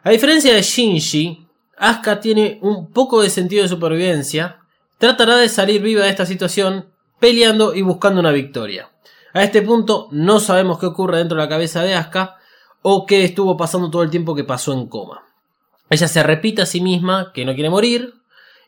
A 0.04 0.10
diferencia 0.10 0.54
de 0.54 0.62
Shinji, 0.62 1.46
Asuka 1.76 2.20
tiene 2.20 2.58
un 2.62 2.90
poco 2.90 3.22
de 3.22 3.30
sentido 3.30 3.62
de 3.62 3.68
supervivencia, 3.68 4.60
tratará 4.98 5.36
de 5.36 5.48
salir 5.48 5.82
viva 5.82 6.04
de 6.04 6.10
esta 6.10 6.26
situación 6.26 6.86
peleando 7.18 7.74
y 7.74 7.82
buscando 7.82 8.20
una 8.20 8.30
victoria. 8.30 8.90
A 9.34 9.42
este 9.42 9.62
punto 9.62 10.08
no 10.10 10.40
sabemos 10.40 10.78
qué 10.78 10.86
ocurre 10.86 11.18
dentro 11.18 11.36
de 11.36 11.44
la 11.44 11.48
cabeza 11.48 11.82
de 11.82 11.94
Asuka 11.94 12.36
o 12.82 13.06
qué 13.06 13.24
estuvo 13.24 13.56
pasando 13.56 13.90
todo 13.90 14.02
el 14.02 14.10
tiempo 14.10 14.34
que 14.34 14.44
pasó 14.44 14.72
en 14.72 14.86
coma. 14.86 15.24
Ella 15.90 16.08
se 16.08 16.22
repite 16.22 16.62
a 16.62 16.66
sí 16.66 16.80
misma 16.80 17.32
que 17.32 17.44
no 17.44 17.54
quiere 17.54 17.70
morir 17.70 18.14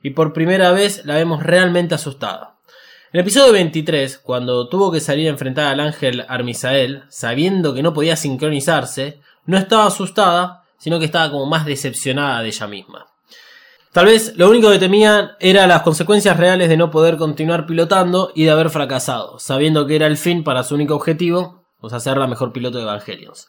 y 0.03 0.11
por 0.11 0.33
primera 0.33 0.73
vez 0.73 1.05
la 1.05 1.15
vemos 1.15 1.43
realmente 1.43 1.95
asustada. 1.95 2.57
En 3.12 3.19
el 3.19 3.23
episodio 3.23 3.53
23, 3.55 4.19
cuando 4.19 4.69
tuvo 4.69 4.93
que 4.93 5.01
salir 5.01 5.27
a 5.27 5.31
enfrentar 5.31 5.67
al 5.67 5.81
ángel 5.81 6.25
Armisael, 6.29 7.03
sabiendo 7.09 7.75
que 7.75 7.83
no 7.83 7.93
podía 7.93 8.15
sincronizarse, 8.15 9.19
no 9.47 9.59
estaba 9.59 9.87
asustada, 9.87 10.62
sino 10.79 11.00
que 11.00 11.07
estaba 11.07 11.29
como 11.33 11.47
más 11.47 11.67
decepcionada 11.67 12.40
de 12.40 12.50
ella 12.50 12.69
misma. 12.69 13.09
Tal 13.90 14.07
vez 14.07 14.35
lo 14.37 14.49
único 14.49 14.71
que 14.71 14.79
temía 14.79 15.37
era 15.40 15.67
las 15.67 15.83
consecuencias 15.83 16.37
reales 16.37 16.69
de 16.69 16.76
no 16.76 16.93
poder 16.93 17.17
continuar 17.17 17.67
pilotando 17.67 18.31
y 18.37 18.45
de 18.45 18.52
haber 18.52 18.71
fracasado, 18.71 19.40
sabiendo 19.40 19.88
que 19.88 19.97
era 19.97 20.07
el 20.07 20.17
fin 20.17 20.45
para 20.45 20.62
su 20.62 20.76
único 20.76 20.95
objetivo, 20.95 21.64
o 21.81 21.90
sea, 21.90 21.99
ser 21.99 22.17
la 22.17 22.29
mejor 22.29 22.52
piloto 22.52 22.79
de 22.79 22.85
Evangelions. 22.85 23.49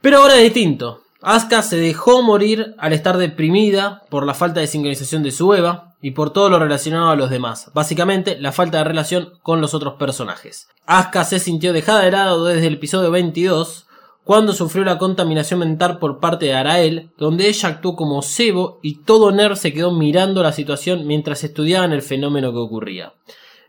Pero 0.00 0.18
ahora 0.18 0.36
es 0.36 0.44
distinto. 0.44 1.02
Asuka 1.22 1.62
se 1.62 1.76
dejó 1.76 2.22
morir 2.22 2.74
al 2.78 2.92
estar 2.92 3.16
deprimida 3.16 4.02
por 4.10 4.26
la 4.26 4.34
falta 4.34 4.60
de 4.60 4.66
sincronización 4.66 5.22
de 5.22 5.32
su 5.32 5.54
Eva 5.54 5.94
y 6.02 6.10
por 6.10 6.30
todo 6.30 6.50
lo 6.50 6.58
relacionado 6.58 7.08
a 7.08 7.16
los 7.16 7.30
demás, 7.30 7.70
básicamente 7.72 8.38
la 8.38 8.52
falta 8.52 8.78
de 8.78 8.84
relación 8.84 9.32
con 9.42 9.60
los 9.60 9.72
otros 9.72 9.94
personajes. 9.94 10.68
Asuka 10.86 11.24
se 11.24 11.38
sintió 11.38 11.72
dejada 11.72 12.02
de 12.02 12.10
lado 12.10 12.44
desde 12.44 12.66
el 12.66 12.74
episodio 12.74 13.10
22 13.10 13.86
cuando 14.24 14.52
sufrió 14.52 14.84
la 14.84 14.98
contaminación 14.98 15.60
mental 15.60 15.98
por 15.98 16.18
parte 16.18 16.46
de 16.46 16.54
Arael, 16.54 17.10
donde 17.16 17.48
ella 17.48 17.68
actuó 17.68 17.94
como 17.94 18.22
cebo 18.22 18.80
y 18.82 19.04
todo 19.04 19.30
Ner 19.30 19.56
se 19.56 19.72
quedó 19.72 19.92
mirando 19.92 20.42
la 20.42 20.52
situación 20.52 21.06
mientras 21.06 21.44
estudiaban 21.44 21.92
el 21.92 22.02
fenómeno 22.02 22.52
que 22.52 22.58
ocurría. 22.58 23.14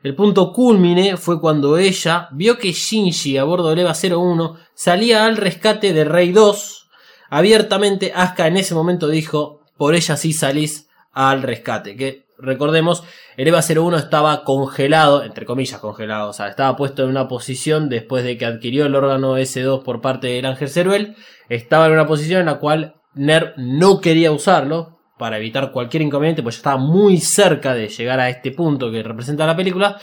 El 0.02 0.16
punto 0.16 0.52
culmine 0.52 1.16
fue 1.16 1.40
cuando 1.40 1.78
ella 1.78 2.28
vio 2.32 2.58
que 2.58 2.72
Shinji 2.72 3.38
a 3.38 3.44
bordo 3.44 3.70
del 3.70 3.80
EVA 3.80 3.94
01 3.94 4.58
salía 4.74 5.26
al 5.26 5.38
rescate 5.38 5.94
de 5.94 6.04
Rey 6.04 6.32
2 6.32 6.87
Abiertamente, 7.30 8.14
Asuka 8.16 8.48
en 8.48 8.58
ese 8.58 8.76
momento 8.76 9.08
dijo, 9.08 9.62
por 9.78 9.96
ella 9.96 10.18
sí 10.18 10.34
salís 10.34 10.90
al 11.12 11.44
rescate. 11.44 11.96
Que 11.96 12.28
recordemos, 12.38 13.04
el 13.36 13.48
EVA 13.48 13.62
01 13.62 13.98
estaba 13.98 14.44
congelado, 14.44 15.24
entre 15.24 15.46
comillas 15.46 15.80
congelado, 15.80 16.30
o 16.30 16.34
sea, 16.34 16.48
estaba 16.48 16.76
puesto 16.76 17.04
en 17.04 17.10
una 17.10 17.28
posición 17.28 17.90
después 17.90 18.24
de 18.24 18.38
que 18.38 18.46
adquirió 18.46 18.86
el 18.86 18.96
órgano 18.96 19.38
S2 19.38 19.84
por 19.84 20.02
parte 20.02 20.28
del 20.28 20.46
Ángel 20.46 20.70
Ceruel, 20.70 21.16
estaba 21.50 21.88
en 21.88 21.94
una 21.94 22.08
posición 22.08 22.42
en 22.42 22.46
la 22.48 22.60
cual 22.60 22.96
NER 23.16 23.54
no 23.58 24.00
quería 24.02 24.32
usarlo 24.32 25.00
para 25.18 25.38
evitar 25.38 25.72
cualquier 25.72 26.04
inconveniente, 26.04 26.44
pues 26.44 26.56
ya 26.56 26.60
estaba 26.60 26.78
muy 26.78 27.18
cerca 27.18 27.74
de 27.74 27.90
llegar 27.90 28.20
a 28.20 28.30
este 28.30 28.52
punto 28.52 28.92
que 28.92 29.02
representa 29.02 29.48
la 29.48 29.56
película, 29.56 30.00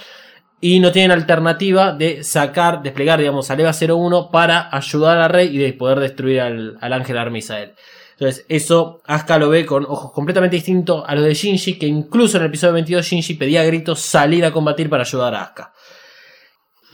y 0.64 0.80
no 0.80 0.92
tienen 0.92 1.11
alternativa 1.11 1.92
de 1.92 2.25
sacar, 2.25 2.83
desplegar, 2.83 3.18
digamos, 3.18 3.50
al 3.50 3.61
EVA 3.61 3.73
01 3.73 4.30
para 4.30 4.75
ayudar 4.75 5.18
a 5.18 5.28
Rey 5.28 5.54
y 5.54 5.59
de 5.59 5.75
poder 5.75 6.00
destruir 6.00 6.40
al, 6.40 6.78
ángel 6.80 7.18
Armisael. 7.18 7.75
Entonces, 8.12 8.47
eso 8.49 9.02
Asuka 9.04 9.37
lo 9.37 9.50
ve 9.50 9.66
con 9.66 9.85
ojos 9.85 10.11
completamente 10.12 10.56
distintos 10.56 11.04
a 11.06 11.14
los 11.16 11.25
de 11.25 11.35
Shinji, 11.35 11.78
que 11.78 11.87
incluso 11.87 12.38
en 12.38 12.44
el 12.44 12.49
episodio 12.49 12.73
22 12.73 13.04
Shinji 13.04 13.35
pedía 13.35 13.61
a 13.61 13.64
gritos 13.64 14.00
salir 14.00 14.42
a 14.47 14.52
combatir 14.52 14.88
para 14.88 15.02
ayudar 15.02 15.35
a 15.35 15.42
Asuka. 15.42 15.75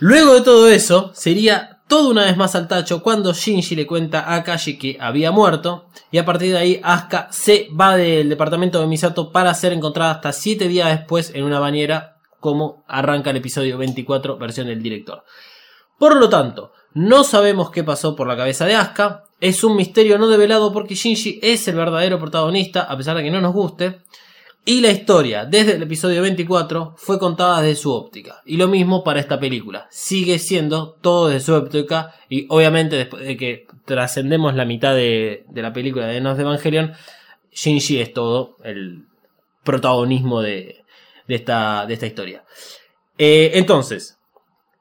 Luego 0.01 0.35
de 0.35 0.41
todo 0.41 0.69
eso, 0.69 1.13
sería 1.15 1.83
todo 1.87 2.11
una 2.11 2.25
vez 2.25 2.37
más 2.37 2.57
al 2.57 2.67
tacho 2.67 3.05
cuando 3.05 3.33
Shinji 3.33 3.77
le 3.77 3.87
cuenta 3.87 4.23
a 4.23 4.35
Akashi 4.35 4.79
que 4.79 4.97
había 4.99 5.31
muerto, 5.31 5.87
y 6.11 6.19
a 6.19 6.25
partir 6.25 6.51
de 6.51 6.59
ahí 6.59 6.81
Asuka 6.83 7.29
se 7.31 7.69
va 7.81 7.97
del 7.97 8.31
departamento 8.31 8.81
de 8.81 8.89
Misato 8.89 9.31
para 9.31 9.55
ser 9.55 9.73
encontrada 9.73 10.11
hasta 10.11 10.33
7 10.33 10.67
días 10.67 10.89
después 10.89 11.31
en 11.37 11.45
una 11.45 11.61
bañera 11.61 12.17
como 12.41 12.85
arranca 12.89 13.31
el 13.31 13.37
episodio 13.37 13.79
24, 13.79 14.39
versión 14.39 14.67
del 14.67 14.83
director. 14.83 15.25
Por 15.99 16.17
lo 16.17 16.29
tanto, 16.29 16.73
no 16.95 17.25
sabemos 17.25 17.71
qué 17.71 17.85
pasó 17.85 18.17
por 18.17 18.27
la 18.27 18.37
cabeza 18.37 18.67
de 18.67 18.75
Asuka. 18.75 19.25
Es 19.41 19.63
un 19.63 19.77
misterio 19.77 20.19
no 20.19 20.29
develado 20.29 20.73
porque 20.73 20.95
Shinji 20.95 21.39
es 21.43 21.69
el 21.69 21.77
verdadero 21.77 22.19
protagonista, 22.19 22.83
a 22.83 22.97
pesar 22.97 23.17
de 23.17 23.23
que 23.23 23.31
no 23.31 23.41
nos 23.41 23.53
guste. 23.53 24.01
Y 24.65 24.81
la 24.81 24.91
historia, 24.91 25.47
desde 25.47 25.77
el 25.77 25.83
episodio 25.83 26.21
24, 26.23 26.95
fue 26.97 27.19
contada 27.19 27.63
desde 27.63 27.83
su 27.83 27.93
óptica. 27.93 28.43
Y 28.45 28.57
lo 28.57 28.69
mismo 28.69 29.05
para 29.05 29.21
esta 29.21 29.41
película. 29.41 29.87
Sigue 29.91 30.39
siendo 30.39 30.97
todo 31.01 31.29
desde 31.29 31.47
su 31.47 31.55
óptica. 31.55 32.15
Y 32.29 32.47
obviamente, 32.49 32.97
después 32.97 33.25
de 33.25 33.37
que 33.37 33.67
trascendemos 33.85 34.55
la 34.55 34.65
mitad 34.65 34.95
de, 34.95 35.45
de 35.49 35.63
la 35.63 35.73
película 35.73 36.07
de 36.07 36.21
Nos 36.21 36.37
de 36.37 36.43
Evangelion, 36.43 36.93
Shinji 37.53 38.01
es 38.01 38.13
todo 38.13 38.57
el 38.63 39.07
protagonismo 39.65 40.43
de, 40.43 40.80
de, 41.31 41.37
esta, 41.37 41.87
de 41.87 41.95
esta 41.95 42.07
historia. 42.07 42.45
Eh, 43.17 43.53
entonces, 43.55 44.19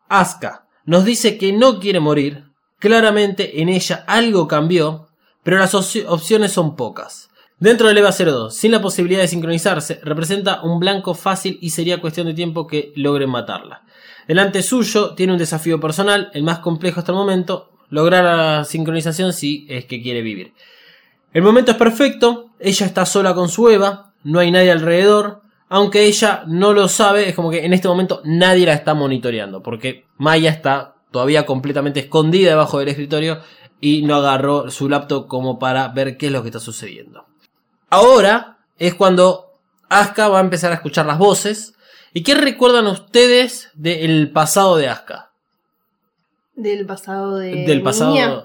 Asuka 0.08 0.66
nos 0.86 1.06
dice 1.06 1.38
que 1.38 1.54
no 1.54 1.80
quiere 1.80 2.00
morir. 2.00 2.46
Claramente 2.80 3.62
en 3.62 3.70
ella 3.70 4.04
algo 4.08 4.48
cambió, 4.48 5.10
pero 5.44 5.58
las 5.58 5.74
opci- 5.76 6.06
opciones 6.08 6.52
son 6.54 6.76
pocas. 6.76 7.30
Dentro 7.60 7.88
del 7.90 7.98
EVA 7.98 8.12
02, 8.12 8.56
sin 8.56 8.72
la 8.72 8.82
posibilidad 8.82 9.20
de 9.22 9.28
sincronizarse, 9.28 10.00
representa 10.02 10.62
un 10.62 10.80
blanco 10.80 11.14
fácil 11.14 11.58
y 11.62 11.72
sería 11.72 12.00
cuestión 12.00 12.26
de 12.28 12.34
tiempo 12.34 12.66
que 12.68 12.94
logren 12.96 13.30
matarla. 13.30 13.84
Delante 14.28 14.64
suyo 14.64 15.14
tiene 15.14 15.34
un 15.34 15.40
desafío 15.40 15.80
personal, 15.80 16.32
el 16.34 16.44
más 16.44 16.60
complejo 16.60 17.02
hasta 17.02 17.12
el 17.12 17.18
momento, 17.18 17.70
lograr 17.90 18.24
la 18.24 18.64
sincronización 18.64 19.34
si 19.34 19.66
es 19.70 19.84
que 19.86 20.02
quiere 20.02 20.22
vivir. 20.22 20.54
El 21.34 21.42
momento 21.42 21.72
es 21.72 21.78
perfecto, 21.78 22.52
ella 22.60 22.86
está 22.86 23.06
sola 23.06 23.34
con 23.34 23.50
su 23.50 23.70
Eva, 23.70 24.14
no 24.24 24.40
hay 24.40 24.52
nadie 24.52 24.72
alrededor, 24.72 25.42
aunque 25.70 26.06
ella 26.06 26.44
no 26.48 26.74
lo 26.74 26.88
sabe, 26.88 27.30
es 27.30 27.36
como 27.36 27.52
que 27.52 27.64
en 27.64 27.74
este 27.74 27.88
momento 27.88 28.22
nadie 28.26 28.66
la 28.66 28.74
está 28.74 28.96
monitoreando, 28.96 29.62
porque 29.62 30.08
Maya 30.18 30.50
está 30.50 30.96
todavía 31.12 31.46
completamente 31.46 32.02
escondida 32.02 32.50
debajo 32.50 32.80
del 32.80 32.90
escritorio 32.90 33.40
y 33.80 34.02
no 34.02 34.16
agarró 34.16 34.70
su 34.72 34.90
laptop 34.90 35.28
como 35.28 35.60
para 35.60 35.88
ver 35.90 36.18
qué 36.18 36.28
es 36.28 36.32
lo 36.32 36.42
que 36.42 36.50
está 36.50 36.60
sucediendo. 36.60 37.26
Ahora 37.90 38.58
es 38.78 38.96
cuando 38.96 39.60
Asuka 39.90 40.28
va 40.28 40.40
a 40.40 40.42
empezar 40.42 40.72
a 40.72 40.76
escuchar 40.76 41.06
las 41.06 41.18
voces. 41.18 41.76
¿Y 42.14 42.24
qué 42.24 42.34
recuerdan 42.36 42.88
ustedes 42.88 43.70
del 43.74 44.32
pasado 44.32 44.78
de 44.78 44.90
Asuka? 44.90 45.32
Del 46.56 46.86
pasado 46.86 47.38
de. 47.38 47.66
del 47.66 47.82
pasado 47.82 48.12
niña. 48.12 48.44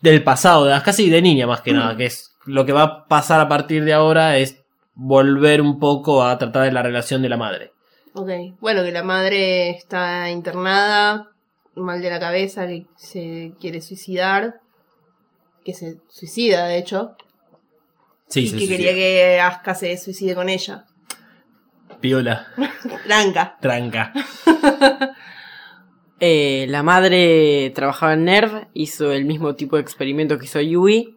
del 0.00 0.22
pasado 0.22 0.64
de 0.64 0.74
Asuka, 0.74 0.92
sí, 0.92 1.10
de 1.10 1.22
niña 1.22 1.46
más 1.46 1.60
que 1.60 1.72
nada, 1.72 1.96
que 1.96 2.06
es 2.06 2.34
lo 2.44 2.64
que 2.64 2.72
va 2.72 2.82
a 2.82 3.06
pasar 3.06 3.40
a 3.40 3.48
partir 3.48 3.84
de 3.84 3.92
ahora 3.92 4.38
es 4.38 4.61
volver 5.04 5.60
un 5.60 5.80
poco 5.80 6.22
a 6.22 6.38
tratar 6.38 6.64
de 6.64 6.72
la 6.72 6.82
relación 6.82 7.22
de 7.22 7.28
la 7.28 7.36
madre. 7.36 7.72
Ok. 8.14 8.30
Bueno, 8.60 8.84
que 8.84 8.92
la 8.92 9.02
madre 9.02 9.70
está 9.70 10.30
internada, 10.30 11.30
mal 11.74 12.00
de 12.00 12.10
la 12.10 12.20
cabeza, 12.20 12.66
que 12.68 12.86
se 12.96 13.52
quiere 13.60 13.80
suicidar. 13.80 14.60
Que 15.64 15.74
se 15.74 15.98
suicida, 16.08 16.66
de 16.66 16.78
hecho. 16.78 17.16
Sí, 18.28 18.42
y 18.42 18.46
se 18.48 18.52
que 18.56 18.66
suicida. 18.66 18.76
quería 18.76 18.94
que 18.94 19.40
Asuka 19.40 19.74
se 19.74 19.96
suicide 19.96 20.34
con 20.34 20.48
ella. 20.48 20.84
Piola, 22.00 22.46
Blanca. 23.04 23.58
tranca. 23.60 24.12
Eh, 26.24 26.66
la 26.68 26.84
madre 26.84 27.72
trabajaba 27.74 28.12
en 28.14 28.26
NERV, 28.26 28.68
hizo 28.74 29.10
el 29.10 29.24
mismo 29.24 29.56
tipo 29.56 29.74
de 29.74 29.82
experimento 29.82 30.38
que 30.38 30.44
hizo 30.44 30.60
Yui, 30.60 31.16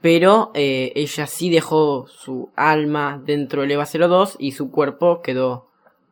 pero 0.00 0.50
eh, 0.54 0.92
ella 0.94 1.26
sí 1.26 1.50
dejó 1.50 2.06
su 2.08 2.50
alma 2.56 3.20
dentro 3.24 3.62
del 3.62 3.72
EVA 3.72 3.86
02 3.86 4.36
y 4.38 4.52
su 4.52 4.70
cuerpo 4.70 5.20
quedó 5.22 5.68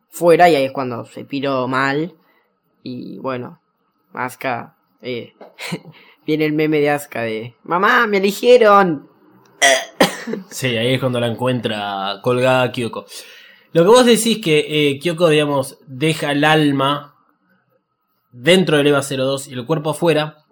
fuera 0.09 0.49
y 0.49 0.55
ahí 0.55 0.65
es 0.65 0.71
cuando 0.71 1.05
se 1.05 1.25
piró 1.25 1.67
mal. 1.67 2.13
Y 2.83 3.17
bueno, 3.19 3.61
Asuka, 4.13 4.75
eh, 5.01 5.33
viene 6.25 6.45
el 6.45 6.53
meme 6.53 6.79
de 6.79 6.91
Asuka 6.91 7.21
de 7.23 7.55
Mamá, 7.63 8.07
me 8.07 8.17
eligieron. 8.17 9.09
Sí, 10.51 10.77
ahí 10.77 10.93
es 10.93 10.99
cuando 10.99 11.19
la 11.19 11.25
encuentra 11.25 12.19
colgada 12.21 12.71
Kyoko. 12.71 13.05
Lo 13.71 13.81
que 13.81 13.87
vos 13.87 14.05
decís 14.05 14.39
que 14.39 14.59
eh, 14.67 14.99
Kyoko, 14.99 15.27
digamos, 15.27 15.79
deja 15.87 16.33
el 16.33 16.43
alma 16.43 17.15
dentro 18.31 18.77
del 18.77 18.87
EVA 18.87 19.01
02 19.01 19.47
y 19.47 19.53
el 19.53 19.65
cuerpo 19.65 19.89
afuera. 19.89 20.45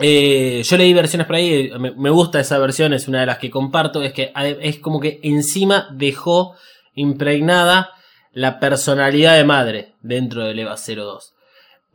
Eh, 0.00 0.62
yo 0.64 0.76
leí 0.76 0.92
versiones 0.94 1.26
por 1.26 1.36
ahí, 1.36 1.70
me, 1.78 2.10
gusta 2.10 2.40
esa 2.40 2.58
versión, 2.58 2.92
es 2.92 3.08
una 3.08 3.20
de 3.20 3.26
las 3.26 3.38
que 3.38 3.50
comparto, 3.50 4.02
es 4.02 4.12
que 4.12 4.32
es 4.60 4.78
como 4.78 5.00
que 5.00 5.20
encima 5.22 5.88
dejó 5.92 6.54
impregnada 6.94 7.90
la 8.32 8.60
personalidad 8.60 9.36
de 9.36 9.44
madre 9.44 9.92
dentro 10.02 10.44
del 10.44 10.58
EVA 10.58 10.76
02. 10.76 11.34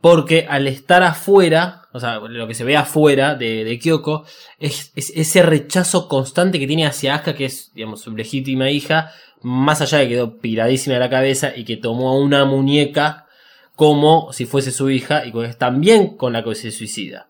Porque 0.00 0.46
al 0.48 0.66
estar 0.68 1.02
afuera, 1.02 1.82
o 1.92 1.98
sea, 1.98 2.18
lo 2.18 2.46
que 2.46 2.54
se 2.54 2.64
ve 2.64 2.76
afuera 2.76 3.34
de, 3.34 3.78
Kyoko, 3.82 4.24
es, 4.60 4.92
es 4.94 5.10
ese 5.16 5.42
rechazo 5.42 6.06
constante 6.06 6.58
que 6.58 6.66
tiene 6.66 6.86
hacia 6.86 7.14
Asuka, 7.14 7.34
que 7.34 7.46
es, 7.46 7.72
digamos, 7.74 8.02
su 8.02 8.14
legítima 8.14 8.70
hija, 8.70 9.10
más 9.42 9.80
allá 9.80 9.98
de 9.98 10.04
que 10.08 10.14
quedó 10.14 10.38
piradísima 10.38 10.94
de 10.94 11.00
la 11.00 11.10
cabeza 11.10 11.52
y 11.56 11.64
que 11.64 11.76
tomó 11.76 12.10
a 12.10 12.18
una 12.18 12.44
muñeca 12.44 13.26
como 13.74 14.32
si 14.32 14.46
fuese 14.46 14.72
su 14.72 14.90
hija 14.90 15.24
y 15.26 15.32
con- 15.32 15.52
también 15.54 16.16
con 16.16 16.32
la 16.32 16.44
que 16.44 16.54
se 16.54 16.70
suicida. 16.70 17.28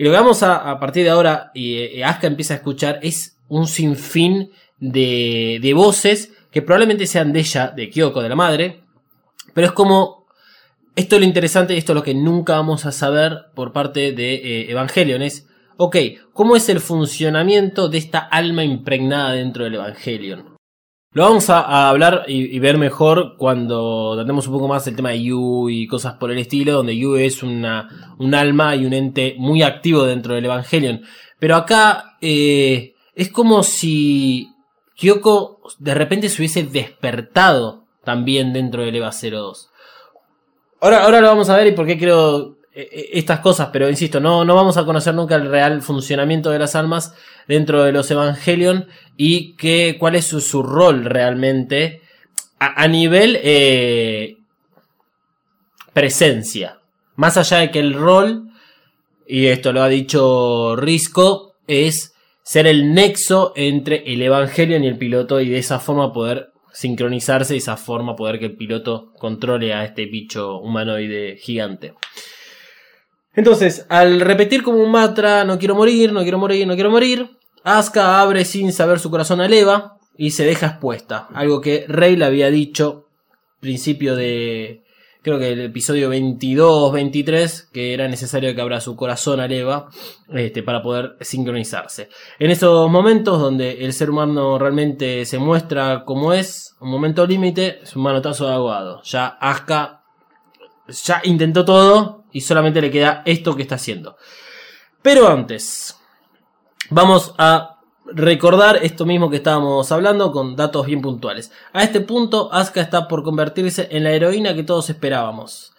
Y 0.00 0.04
lo 0.04 0.12
que 0.12 0.16
vamos 0.16 0.42
a, 0.42 0.70
a 0.70 0.80
partir 0.80 1.04
de 1.04 1.10
ahora 1.10 1.50
y 1.52 2.00
Asuka 2.00 2.26
empieza 2.26 2.54
a 2.54 2.56
escuchar 2.56 3.00
es 3.02 3.36
un 3.48 3.66
sinfín 3.66 4.50
de, 4.78 5.58
de 5.60 5.74
voces 5.74 6.32
que 6.50 6.62
probablemente 6.62 7.06
sean 7.06 7.34
de 7.34 7.40
ella, 7.40 7.68
de 7.68 7.90
Kyoko, 7.90 8.22
de 8.22 8.30
la 8.30 8.34
madre, 8.34 8.80
pero 9.52 9.66
es 9.66 9.74
como 9.74 10.24
esto 10.96 11.16
es 11.16 11.20
lo 11.20 11.26
interesante 11.26 11.74
y 11.74 11.76
esto 11.76 11.92
es 11.92 11.96
lo 11.96 12.02
que 12.02 12.14
nunca 12.14 12.54
vamos 12.54 12.86
a 12.86 12.92
saber 12.92 13.48
por 13.54 13.74
parte 13.74 14.12
de 14.12 14.36
eh, 14.36 14.70
Evangelion. 14.70 15.20
Es, 15.20 15.46
ok, 15.76 15.96
¿cómo 16.32 16.56
es 16.56 16.70
el 16.70 16.80
funcionamiento 16.80 17.90
de 17.90 17.98
esta 17.98 18.20
alma 18.20 18.64
impregnada 18.64 19.32
dentro 19.32 19.64
del 19.64 19.74
Evangelion? 19.74 20.49
Lo 21.12 21.24
vamos 21.24 21.50
a, 21.50 21.88
hablar 21.88 22.24
y, 22.28 22.54
y 22.54 22.58
ver 22.60 22.78
mejor 22.78 23.36
cuando 23.36 24.14
tratemos 24.14 24.46
un 24.46 24.52
poco 24.52 24.68
más 24.68 24.86
el 24.86 24.94
tema 24.94 25.10
de 25.10 25.24
Yu 25.24 25.68
y 25.68 25.88
cosas 25.88 26.14
por 26.14 26.30
el 26.30 26.38
estilo, 26.38 26.72
donde 26.72 26.96
Yu 26.96 27.16
es 27.16 27.42
una, 27.42 28.14
un 28.18 28.32
alma 28.32 28.76
y 28.76 28.86
un 28.86 28.92
ente 28.92 29.34
muy 29.36 29.62
activo 29.62 30.04
dentro 30.04 30.34
del 30.34 30.44
Evangelion. 30.44 31.02
Pero 31.40 31.56
acá 31.56 32.16
eh, 32.20 32.94
es 33.16 33.28
como 33.30 33.64
si 33.64 34.54
Kyoko 34.94 35.62
de 35.80 35.94
repente 35.94 36.28
se 36.28 36.40
hubiese 36.40 36.62
despertado 36.62 37.86
también 38.04 38.52
dentro 38.52 38.82
del 38.84 38.94
EVA 38.94 39.10
02. 39.10 39.70
Ahora, 40.80 41.04
ahora 41.04 41.20
lo 41.20 41.26
vamos 41.26 41.50
a 41.50 41.56
ver 41.56 41.66
y 41.66 41.72
por 41.72 41.86
qué 41.86 41.98
creo 41.98 42.56
eh, 42.72 42.88
eh, 42.92 43.10
estas 43.14 43.40
cosas, 43.40 43.70
pero 43.72 43.88
insisto, 43.88 44.20
no, 44.20 44.44
no 44.44 44.54
vamos 44.54 44.76
a 44.76 44.84
conocer 44.84 45.14
nunca 45.14 45.34
el 45.34 45.50
real 45.50 45.82
funcionamiento 45.82 46.50
de 46.50 46.58
las 46.60 46.76
almas 46.76 47.14
dentro 47.46 47.84
de 47.84 47.92
los 47.92 48.10
Evangelion 48.10 48.86
y 49.16 49.54
qué, 49.56 49.96
cuál 49.98 50.16
es 50.16 50.26
su, 50.26 50.40
su 50.40 50.62
rol 50.62 51.04
realmente 51.04 52.00
a, 52.58 52.86
nivel 52.88 53.38
eh, 53.42 54.36
presencia. 55.92 56.78
Más 57.16 57.36
allá 57.36 57.58
de 57.58 57.70
que 57.70 57.80
el 57.80 57.94
rol, 57.94 58.50
y 59.26 59.46
esto 59.46 59.72
lo 59.72 59.82
ha 59.82 59.88
dicho 59.88 60.76
Risco, 60.76 61.54
es 61.66 62.14
ser 62.42 62.66
el 62.66 62.92
nexo 62.94 63.52
entre 63.56 64.02
el 64.12 64.22
Evangelion 64.22 64.84
y 64.84 64.88
el 64.88 64.98
piloto 64.98 65.40
y 65.40 65.48
de 65.48 65.58
esa 65.58 65.78
forma 65.78 66.12
poder 66.12 66.50
sincronizarse 66.72 67.54
de 67.54 67.58
esa 67.58 67.76
forma 67.76 68.16
poder 68.16 68.38
que 68.38 68.46
el 68.46 68.56
piloto 68.56 69.12
controle 69.18 69.74
a 69.74 69.84
este 69.84 70.06
bicho 70.06 70.58
humanoide 70.58 71.36
gigante. 71.36 71.94
Entonces, 73.34 73.86
al 73.88 74.20
repetir 74.20 74.62
como 74.62 74.82
un 74.82 74.90
mantra, 74.90 75.44
no 75.44 75.58
quiero 75.58 75.74
morir, 75.74 76.12
no 76.12 76.22
quiero 76.22 76.38
morir, 76.38 76.66
no 76.66 76.74
quiero 76.74 76.90
morir, 76.90 77.30
Asuka 77.62 78.20
abre 78.20 78.44
sin 78.44 78.72
saber 78.72 78.98
su 78.98 79.10
corazón 79.10 79.40
a 79.40 79.46
Eva 79.46 79.98
y 80.16 80.30
se 80.30 80.44
deja 80.44 80.66
expuesta. 80.66 81.28
Algo 81.34 81.60
que 81.60 81.84
Rey 81.88 82.16
le 82.16 82.24
había 82.24 82.50
dicho 82.50 83.06
principio 83.60 84.16
de, 84.16 84.82
creo 85.22 85.38
que 85.38 85.52
el 85.52 85.60
episodio 85.60 86.08
22, 86.08 86.92
23, 86.92 87.68
que 87.72 87.92
era 87.94 88.08
necesario 88.08 88.54
que 88.54 88.60
abra 88.60 88.80
su 88.80 88.96
corazón 88.96 89.40
a 89.40 89.46
Eva 89.46 89.88
este, 90.32 90.62
para 90.62 90.82
poder 90.82 91.16
sincronizarse. 91.20 92.08
En 92.38 92.50
esos 92.50 92.90
momentos 92.90 93.38
donde 93.38 93.84
el 93.84 93.92
ser 93.92 94.10
humano 94.10 94.58
realmente 94.58 95.24
se 95.26 95.38
muestra 95.38 96.04
como 96.04 96.32
es, 96.32 96.76
un 96.80 96.90
momento 96.90 97.26
límite, 97.26 97.80
es 97.82 97.94
un 97.94 98.02
manotazo 98.02 98.46
de 98.46 98.54
aguado. 98.54 99.02
Ya 99.02 99.26
Asuka 99.26 100.02
ya 100.88 101.20
intentó 101.24 101.64
todo 101.64 102.19
y 102.32 102.40
solamente 102.40 102.80
le 102.80 102.90
queda 102.90 103.22
esto 103.24 103.56
que 103.56 103.62
está 103.62 103.76
haciendo. 103.76 104.16
Pero 105.02 105.28
antes, 105.28 105.98
vamos 106.90 107.34
a 107.38 107.78
recordar 108.12 108.80
esto 108.82 109.06
mismo 109.06 109.30
que 109.30 109.36
estábamos 109.36 109.90
hablando 109.92 110.32
con 110.32 110.56
datos 110.56 110.86
bien 110.86 111.00
puntuales. 111.00 111.52
A 111.72 111.82
este 111.82 112.00
punto, 112.00 112.52
Asuka 112.52 112.80
está 112.80 113.08
por 113.08 113.22
convertirse 113.22 113.88
en 113.90 114.04
la 114.04 114.12
heroína 114.12 114.54
que 114.54 114.62
todos 114.62 114.90
esperábamos. 114.90 115.72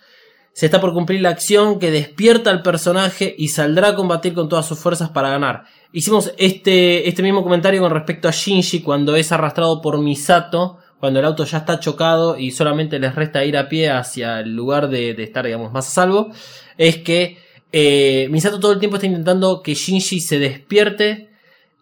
Se 0.53 0.65
está 0.65 0.81
por 0.81 0.93
cumplir 0.93 1.22
la 1.22 1.29
acción 1.29 1.79
que 1.79 1.91
despierta 1.91 2.50
al 2.50 2.62
personaje 2.62 3.34
y 3.38 3.48
saldrá 3.48 3.89
a 3.89 3.96
combatir 3.96 4.34
con 4.34 4.50
todas 4.50 4.65
sus 4.65 4.79
fuerzas 4.79 5.10
para 5.10 5.29
ganar. 5.29 5.63
Hicimos 5.93 6.34
este, 6.38 7.08
este 7.08 7.24
mismo 7.24 7.43
comentario 7.43 7.81
con 7.81 7.91
respecto 7.91 8.27
a 8.27 8.31
Shinji 8.31 8.81
cuando 8.81 9.15
es 9.15 9.31
arrastrado 9.31 9.81
por 9.81 9.98
Misato 10.00 10.79
cuando 11.01 11.20
el 11.20 11.25
auto 11.25 11.43
ya 11.46 11.58
está 11.58 11.79
chocado 11.79 12.38
y 12.38 12.51
solamente 12.51 13.00
les 13.00 13.15
resta 13.15 13.43
ir 13.43 13.58
a 13.58 13.67
pie 13.67 13.89
hacia 13.89 14.41
el 14.41 14.55
lugar 14.55 14.88
de, 14.88 15.12
estar, 15.24 15.43
digamos, 15.43 15.72
más 15.74 15.88
a 15.88 15.89
salvo, 15.89 16.29
es 16.77 16.98
que 16.98 17.39
eh, 17.72 18.27
Misato 18.29 18.60
todo 18.60 18.72
el 18.72 18.77
tiempo 18.77 18.98
está 18.98 19.08
intentando 19.08 19.63
que 19.63 19.74
Shinji 19.74 20.20
se 20.20 20.38
despierte 20.38 21.31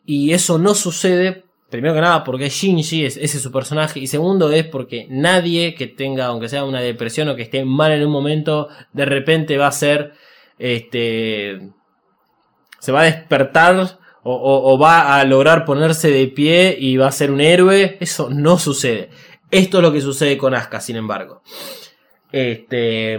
y 0.05 0.31
eso 0.31 0.57
no 0.57 0.73
sucede. 0.73 1.43
Primero 1.69 1.95
que 1.95 1.99
nada 1.99 2.23
porque 2.23 2.47
Shinji, 2.47 3.03
es, 3.03 3.17
ese 3.17 3.38
es 3.38 3.43
su 3.43 3.51
personaje. 3.51 3.99
Y 3.99 4.07
segundo 4.07 4.53
es 4.53 4.65
porque 4.65 5.05
nadie 5.09 5.75
que 5.75 5.88
tenga, 5.88 6.27
aunque 6.27 6.47
sea 6.47 6.63
una 6.63 6.79
depresión 6.79 7.27
o 7.27 7.35
que 7.35 7.43
esté 7.43 7.65
mal 7.65 7.91
en 7.91 8.05
un 8.05 8.13
momento, 8.13 8.69
de 8.93 9.03
repente 9.03 9.57
va 9.57 9.67
a 9.67 9.73
ser, 9.73 10.13
este, 10.57 11.59
se 12.79 12.91
va 12.93 13.01
a 13.01 13.03
despertar 13.03 13.99
o, 14.23 14.77
va 14.77 15.15
a 15.15 15.23
lograr 15.23 15.65
ponerse 15.65 16.09
de 16.09 16.27
pie 16.27 16.75
y 16.77 16.97
va 16.97 17.07
a 17.07 17.11
ser 17.11 17.31
un 17.31 17.41
héroe. 17.41 17.97
Eso 17.99 18.29
no 18.29 18.57
sucede. 18.57 19.09
Esto 19.51 19.77
es 19.77 19.83
lo 19.83 19.91
que 19.91 20.01
sucede 20.01 20.38
con 20.38 20.53
Asuka, 20.53 20.79
sin 20.79 20.95
embargo. 20.95 21.41
Este, 22.31 23.17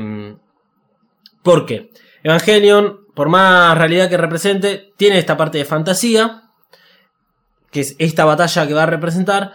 ¿por 1.42 1.66
qué? 1.66 1.90
Evangelion, 2.22 3.06
por 3.14 3.28
más 3.28 3.76
realidad 3.76 4.08
que 4.08 4.16
represente, 4.16 4.92
tiene 4.96 5.18
esta 5.18 5.36
parte 5.36 5.58
de 5.58 5.64
fantasía, 5.64 6.50
que 7.70 7.80
es 7.80 7.96
esta 7.98 8.24
batalla 8.24 8.66
que 8.66 8.74
va 8.74 8.84
a 8.84 8.86
representar, 8.86 9.54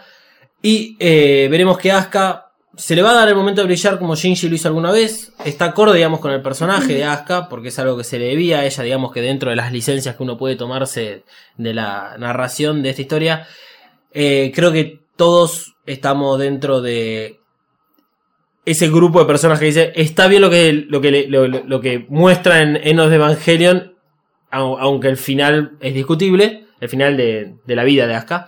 y 0.62 0.96
eh, 0.98 1.48
veremos 1.50 1.78
que 1.78 1.92
Asuka 1.92 2.45
se 2.76 2.94
le 2.94 3.02
va 3.02 3.10
a 3.12 3.14
dar 3.14 3.28
el 3.28 3.34
momento 3.34 3.60
de 3.62 3.66
brillar 3.66 3.98
como 3.98 4.14
Shinji 4.14 4.48
lo 4.48 4.54
hizo 4.54 4.68
alguna 4.68 4.92
vez, 4.92 5.32
está 5.44 5.66
acorde, 5.66 5.94
digamos, 5.96 6.20
con 6.20 6.30
el 6.30 6.42
personaje 6.42 6.92
de 6.94 7.04
Asuka, 7.04 7.48
porque 7.48 7.68
es 7.68 7.78
algo 7.78 7.96
que 7.96 8.04
se 8.04 8.18
le 8.18 8.26
debía 8.26 8.60
a 8.60 8.66
ella, 8.66 8.82
digamos, 8.82 9.12
que 9.12 9.22
dentro 9.22 9.50
de 9.50 9.56
las 9.56 9.72
licencias 9.72 10.14
que 10.16 10.22
uno 10.22 10.36
puede 10.36 10.56
tomarse 10.56 11.24
de 11.56 11.74
la 11.74 12.16
narración 12.18 12.82
de 12.82 12.90
esta 12.90 13.02
historia, 13.02 13.46
eh, 14.12 14.52
creo 14.54 14.72
que 14.72 15.00
todos 15.16 15.74
estamos 15.86 16.38
dentro 16.38 16.80
de 16.82 17.40
ese 18.64 18.88
grupo 18.88 19.20
de 19.20 19.26
personas 19.26 19.58
que 19.58 19.66
dice 19.66 19.92
está 19.94 20.26
bien 20.26 20.42
lo 20.42 20.50
que, 20.50 20.72
lo 20.72 21.00
que, 21.00 21.26
lo, 21.28 21.80
que 21.80 22.04
muestra 22.08 22.60
en 22.62 22.76
Enos 22.76 23.08
de 23.10 23.16
Evangelion, 23.16 23.94
au- 24.50 24.76
aunque 24.80 25.08
el 25.08 25.16
final 25.16 25.72
es 25.80 25.94
discutible, 25.94 26.66
el 26.80 26.88
final 26.88 27.16
de, 27.16 27.54
de 27.64 27.76
la 27.76 27.84
vida 27.84 28.06
de 28.06 28.14
Asuka. 28.14 28.46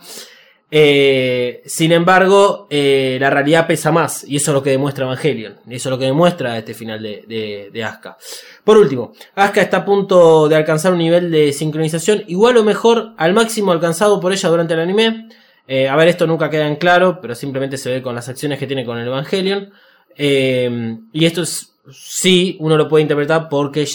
Eh, 0.71 1.63
sin 1.65 1.91
embargo, 1.91 2.67
eh, 2.69 3.17
la 3.19 3.31
realidad 3.31 3.65
pesa 3.65 3.91
más, 3.91 4.23
y 4.27 4.35
eso 4.35 4.51
es 4.51 4.53
lo 4.53 4.61
que 4.61 4.69
demuestra 4.69 5.05
Evangelion, 5.05 5.55
y 5.67 5.75
eso 5.75 5.89
es 5.89 5.91
lo 5.91 5.97
que 5.97 6.05
demuestra 6.05 6.57
este 6.57 6.75
final 6.75 7.01
de, 7.01 7.23
de, 7.27 7.69
de 7.73 7.83
Asuka. 7.83 8.17
Por 8.63 8.77
último, 8.77 9.13
Asuka 9.33 9.61
está 9.61 9.77
a 9.77 9.85
punto 9.85 10.47
de 10.47 10.55
alcanzar 10.55 10.91
un 10.91 10.99
nivel 10.99 11.31
de 11.31 11.53
sincronización 11.53 12.23
igual 12.27 12.57
o 12.57 12.63
mejor 12.63 13.13
al 13.17 13.33
máximo 13.33 13.71
alcanzado 13.71 14.19
por 14.19 14.31
ella 14.31 14.49
durante 14.49 14.75
el 14.75 14.79
anime. 14.79 15.29
Eh, 15.67 15.87
a 15.87 15.95
ver, 15.95 16.07
esto 16.07 16.27
nunca 16.27 16.49
queda 16.49 16.67
en 16.67 16.75
claro, 16.75 17.19
pero 17.21 17.33
simplemente 17.33 17.77
se 17.77 17.91
ve 17.91 18.01
con 18.01 18.13
las 18.13 18.29
acciones 18.29 18.59
que 18.59 18.67
tiene 18.67 18.85
con 18.85 18.97
el 18.99 19.07
Evangelion. 19.07 19.71
Y 20.15 21.25
esto 21.25 21.43
es, 21.43 21.73
sí, 21.91 22.57
uno 22.59 22.77
lo 22.77 22.87
puede 22.87 23.01
interpretar 23.03 23.49
porque 23.49 23.87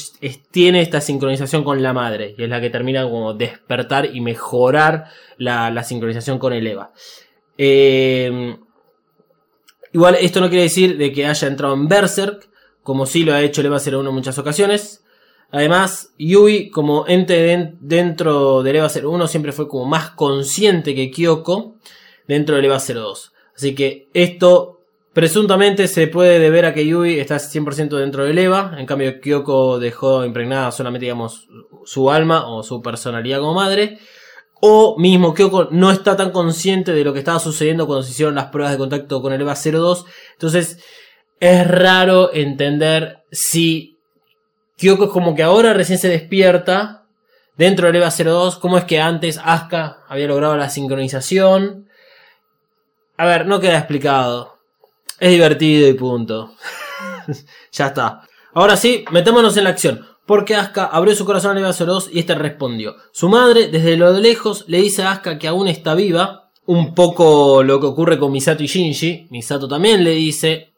tiene 0.51 0.81
esta 0.81 1.01
sincronización 1.01 1.65
con 1.65 1.83
la 1.83 1.93
madre. 1.93 2.35
Y 2.39 2.43
es 2.45 2.49
la 2.49 2.61
que 2.61 2.71
termina 2.71 3.03
como 3.05 3.35
despertar 3.35 4.15
y 4.15 4.21
mejorar 4.21 5.07
la, 5.39 5.71
la 5.71 5.83
sincronización 5.85 6.39
con 6.39 6.53
el 6.53 6.67
Eva. 6.67 6.93
Eh, 7.59 8.57
igual 9.93 10.17
esto 10.21 10.41
no 10.41 10.49
quiere 10.49 10.65
decir 10.65 10.97
de 10.99 11.13
que 11.13 11.27
haya 11.27 11.49
entrado 11.49 11.75
en 11.75 11.89
Berserk, 11.89 12.49
como 12.83 13.07
sí 13.07 13.25
lo 13.25 13.33
ha 13.35 13.43
hecho 13.43 13.61
el 13.61 13.69
Eva 13.69 13.79
01 13.79 14.09
en 14.09 14.15
muchas 14.15 14.39
ocasiones. 14.39 15.05
Además, 15.51 16.13
Yui, 16.19 16.69
como 16.71 17.07
ente 17.07 17.35
den- 17.35 17.77
dentro 17.81 18.63
del 18.65 18.77
EVA 18.77 18.89
01, 18.89 19.29
siempre 19.29 19.53
fue 19.53 19.69
como 19.69 19.85
más 19.85 20.11
consciente 20.11 20.95
que 20.97 21.11
Kyoko 21.13 21.77
dentro 22.27 22.57
del 22.57 22.65
EVA 22.65 22.81
02. 22.81 23.33
Así 23.57 23.75
que 23.77 24.09
esto 24.15 24.74
presuntamente 25.15 25.89
se 25.89 26.09
puede 26.09 26.39
deber 26.39 26.67
a 26.67 26.75
que 26.75 26.87
Yui 26.87 27.19
está 27.19 27.37
100% 27.37 27.97
dentro 27.97 28.25
del 28.25 28.37
EVA. 28.37 28.75
En 28.77 28.85
cambio, 28.85 29.21
Kyoko 29.21 29.79
dejó 29.79 30.25
impregnada 30.25 30.73
solamente, 30.73 31.05
digamos, 31.05 31.49
su 31.85 32.11
alma 32.11 32.49
o 32.49 32.63
su 32.63 32.83
personalidad 32.83 33.39
como 33.39 33.55
madre. 33.55 33.99
O 34.61 34.97
mismo 34.99 35.33
Kyoko 35.33 35.69
no 35.71 35.91
está 35.91 36.17
tan 36.17 36.31
consciente 36.31 36.93
de 36.93 37.05
lo 37.05 37.13
que 37.13 37.21
estaba 37.21 37.39
sucediendo 37.39 37.87
cuando 37.87 38.03
se 38.03 38.11
hicieron 38.11 38.35
las 38.35 38.47
pruebas 38.47 38.73
de 38.73 38.79
contacto 38.79 39.23
con 39.23 39.33
el 39.33 39.41
EVA 39.41 39.55
02. 39.55 40.05
Entonces, 40.33 40.79
es 41.39 41.67
raro 41.69 42.33
entender 42.35 43.23
si 43.31 43.97
Kyoko 44.77 45.05
es 45.05 45.11
como 45.11 45.35
que 45.35 45.45
ahora 45.45 45.75
recién 45.75 45.99
se 45.99 46.09
despierta 46.09 47.07
dentro 47.57 47.87
del 47.87 47.97
EVA 47.97 48.11
02. 48.11 48.59
¿Cómo 48.59 48.79
es 48.79 48.85
que 48.85 49.01
antes 49.01 49.41
Asuka 49.43 49.99
había 50.09 50.27
logrado 50.27 50.57
la 50.57 50.71
sincronización? 50.71 51.89
A 53.17 53.27
ver, 53.27 53.47
no 53.47 53.61
queda 53.61 53.79
explicado. 53.79 54.54
Es 55.19 55.31
divertido 55.31 55.89
y 55.89 55.95
punto. 55.95 56.55
ya 57.73 57.87
está. 57.87 58.23
Ahora 58.53 58.77
sí, 58.77 59.05
metémonos 59.11 59.57
en 59.57 59.65
la 59.65 59.71
acción. 59.71 60.07
Porque 60.27 60.55
Asuka 60.55 60.87
abrió 60.87 61.15
su 61.15 61.27
corazón 61.27 61.53
al 61.53 61.59
EVA 61.59 61.73
02 61.73 62.11
y 62.13 62.21
este 62.21 62.35
respondió. 62.35 62.97
Su 63.13 63.29
madre, 63.29 63.69
desde 63.69 63.97
lo 63.97 64.13
de 64.13 64.23
lejos, 64.23 64.65
le 64.69 64.79
dice 64.79 65.03
a 65.03 65.13
Asuka 65.13 65.39
que 65.39 65.49
aún 65.49 65.69
está 65.69 65.95
viva. 65.95 66.51
Un 66.67 66.95
poco 66.95 67.63
lo 67.63 67.79
que 67.79 67.87
ocurre 67.87 68.19
con 68.19 68.33
Misato 68.33 68.63
y 68.63 68.67
Shinji. 68.67 69.27
Misato 69.31 69.69
también 69.69 70.03
le 70.03 70.13
dice, 70.13 70.73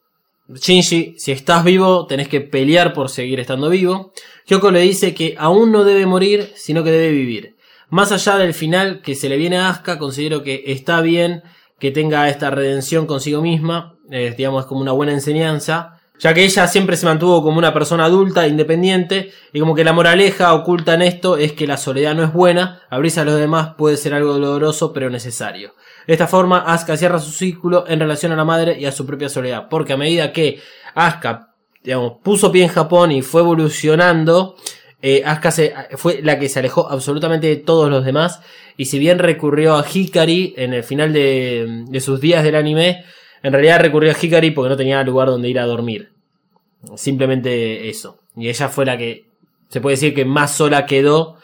Shinji, 0.49 1.15
si 1.17 1.31
estás 1.31 1.63
vivo, 1.63 2.07
tenés 2.07 2.27
que 2.27 2.41
pelear 2.41 2.93
por 2.93 3.09
seguir 3.09 3.39
estando 3.39 3.69
vivo. 3.69 4.13
Kyoko 4.47 4.73
le 4.73 4.81
dice 4.81 5.15
que 5.15 5.37
aún 5.39 5.71
no 5.71 5.85
debe 5.85 6.07
morir, 6.07 6.53
sino 6.57 6.83
que 6.83 6.91
debe 6.91 7.11
vivir. 7.11 7.57
Más 7.89 8.11
allá 8.11 8.37
del 8.39 8.53
final 8.53 9.01
que 9.01 9.15
se 9.15 9.29
le 9.29 9.37
viene 9.37 9.59
a 9.59 9.69
Asuka, 9.69 9.97
considero 9.99 10.43
que 10.43 10.65
está 10.67 11.01
bien 11.03 11.45
que 11.79 11.93
tenga 11.93 12.29
esta 12.29 12.51
redención 12.51 13.07
consigo 13.07 13.43
misma. 13.43 13.96
Digamos, 14.09 14.65
es 14.65 14.67
como 14.69 14.81
una 14.81 14.93
buena 14.93 15.13
enseñanza. 15.13 15.93
Ya 16.19 16.33
que 16.33 16.45
ella 16.45 16.67
siempre 16.67 16.97
se 16.97 17.05
mantuvo 17.05 17.43
como 17.43 17.59
una 17.59 17.75
persona 17.75 18.07
adulta, 18.07 18.47
independiente, 18.49 19.33
y 19.53 19.61
como 19.61 19.75
que 19.75 19.85
la 19.85 19.93
moraleja 19.93 20.55
oculta 20.55 20.95
en 20.95 21.03
esto 21.03 21.37
es 21.37 21.53
que 21.53 21.67
la 21.67 21.77
soledad 21.77 22.15
no 22.15 22.25
es 22.25 22.33
buena, 22.33 22.81
abrirse 22.89 23.21
a 23.21 23.25
los 23.27 23.39
demás 23.39 23.75
puede 23.77 23.99
ser 23.99 24.15
algo 24.15 24.33
doloroso, 24.33 24.95
pero 24.95 25.11
necesario. 25.11 25.75
De 26.07 26.15
esta 26.15 26.27
forma, 26.27 26.61
Asuka 26.61 26.97
cierra 26.97 27.19
su 27.19 27.31
círculo 27.33 27.85
en 27.87 28.01
relación 28.01 28.33
a 28.33 28.37
la 28.37 28.47
madre 28.47 28.79
y 28.81 28.87
a 28.87 28.93
su 28.93 29.05
propia 29.05 29.29
soledad, 29.29 29.67
porque 29.69 29.93
a 29.93 29.99
medida 29.99 30.33
que 30.33 30.59
Asuka, 30.95 31.51
digamos, 31.85 32.15
puso 32.23 32.51
pie 32.51 32.63
en 32.63 32.71
Japón 32.71 33.13
y 33.13 33.21
fue 33.21 33.43
evolucionando, 33.43 34.57
eh, 35.03 35.23
Asuka 35.25 35.51
se- 35.51 35.75
fue 35.99 36.21
la 36.23 36.39
que 36.39 36.49
se 36.49 36.61
alejó 36.61 36.89
absolutamente 36.91 37.47
de 37.49 37.57
todos 37.57 37.91
los 37.91 38.07
demás, 38.07 38.41
y 38.79 38.87
si 38.87 38.99
bien 38.99 39.19
recurrió 39.19 39.75
a 39.77 39.85
Hikari 39.87 40.55
en 40.57 40.73
el 40.73 40.83
final 40.83 41.13
de, 41.13 41.85
de 41.89 42.01
sus 42.01 42.21
días 42.23 42.43
del 42.43 42.55
anime, 42.57 43.05
en 43.47 43.53
realidad 43.53 43.79
recurrió 43.81 44.11
a 44.11 44.17
Hikari 44.21 44.51
porque 44.51 44.71
no 44.71 44.77
tenía 44.77 45.05
lugar 45.05 45.29
donde 45.29 45.49
ir 45.49 45.61
a 45.61 45.67
dormir. 45.67 46.11
Simplemente 46.97 47.89
eso. 47.89 48.19
Y 48.37 48.49
ella 48.49 48.69
fue 48.69 48.85
la 48.85 48.99
que 48.99 49.27
se 49.69 49.81
puede 49.81 49.95
decir 49.95 50.15
que 50.15 50.25
más 50.25 50.51
sola 50.51 50.85
quedó. 50.85 51.37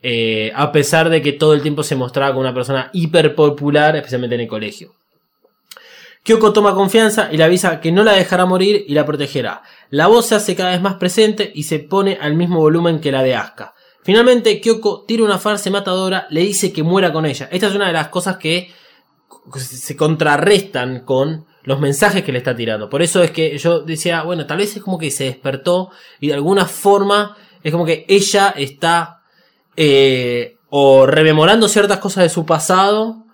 eh, 0.00 0.52
a 0.54 0.70
pesar 0.70 1.10
de 1.10 1.20
que 1.20 1.32
todo 1.32 1.52
el 1.52 1.60
tiempo 1.60 1.82
se 1.82 1.96
mostraba 1.96 2.30
como 2.30 2.42
una 2.42 2.54
persona 2.54 2.88
hiper 2.92 3.34
popular, 3.34 3.96
especialmente 3.96 4.36
en 4.36 4.42
el 4.42 4.46
colegio. 4.46 4.94
Kyoko 6.22 6.52
toma 6.52 6.72
confianza 6.72 7.30
y 7.32 7.36
le 7.36 7.42
avisa 7.42 7.80
que 7.80 7.90
no 7.90 8.04
la 8.04 8.12
dejará 8.12 8.46
morir 8.46 8.84
y 8.86 8.94
la 8.94 9.04
protegerá. 9.04 9.62
La 9.90 10.06
voz 10.06 10.26
se 10.26 10.36
hace 10.36 10.54
cada 10.54 10.70
vez 10.70 10.80
más 10.80 10.94
presente 10.94 11.50
y 11.52 11.64
se 11.64 11.80
pone 11.80 12.16
al 12.20 12.36
mismo 12.36 12.60
volumen 12.60 13.00
que 13.00 13.10
la 13.10 13.24
de 13.24 13.34
Asuka. 13.34 13.74
Finalmente, 14.04 14.60
Kyoko 14.60 15.04
tira 15.06 15.24
una 15.24 15.38
farsa 15.38 15.68
matadora, 15.70 16.28
le 16.30 16.42
dice 16.42 16.72
que 16.72 16.84
muera 16.84 17.12
con 17.12 17.26
ella. 17.26 17.48
Esta 17.50 17.66
es 17.66 17.74
una 17.74 17.88
de 17.88 17.92
las 17.92 18.08
cosas 18.08 18.36
que 18.36 18.70
se 19.56 19.96
contrarrestan 19.96 21.00
con 21.04 21.46
los 21.64 21.80
mensajes 21.80 22.24
que 22.24 22.32
le 22.32 22.38
está 22.38 22.54
tirando. 22.54 22.88
Por 22.88 23.02
eso 23.02 23.22
es 23.22 23.30
que 23.30 23.56
yo 23.58 23.80
decía, 23.80 24.22
bueno, 24.22 24.46
tal 24.46 24.58
vez 24.58 24.76
es 24.76 24.82
como 24.82 24.98
que 24.98 25.10
se 25.10 25.24
despertó 25.24 25.90
y 26.20 26.28
de 26.28 26.34
alguna 26.34 26.66
forma 26.66 27.36
es 27.62 27.72
como 27.72 27.84
que 27.84 28.04
ella 28.08 28.54
está 28.56 29.22
eh, 29.76 30.56
o 30.70 31.06
rememorando 31.06 31.68
ciertas 31.68 31.98
cosas 31.98 32.24
de 32.24 32.30
su 32.30 32.46
pasado, 32.46 33.24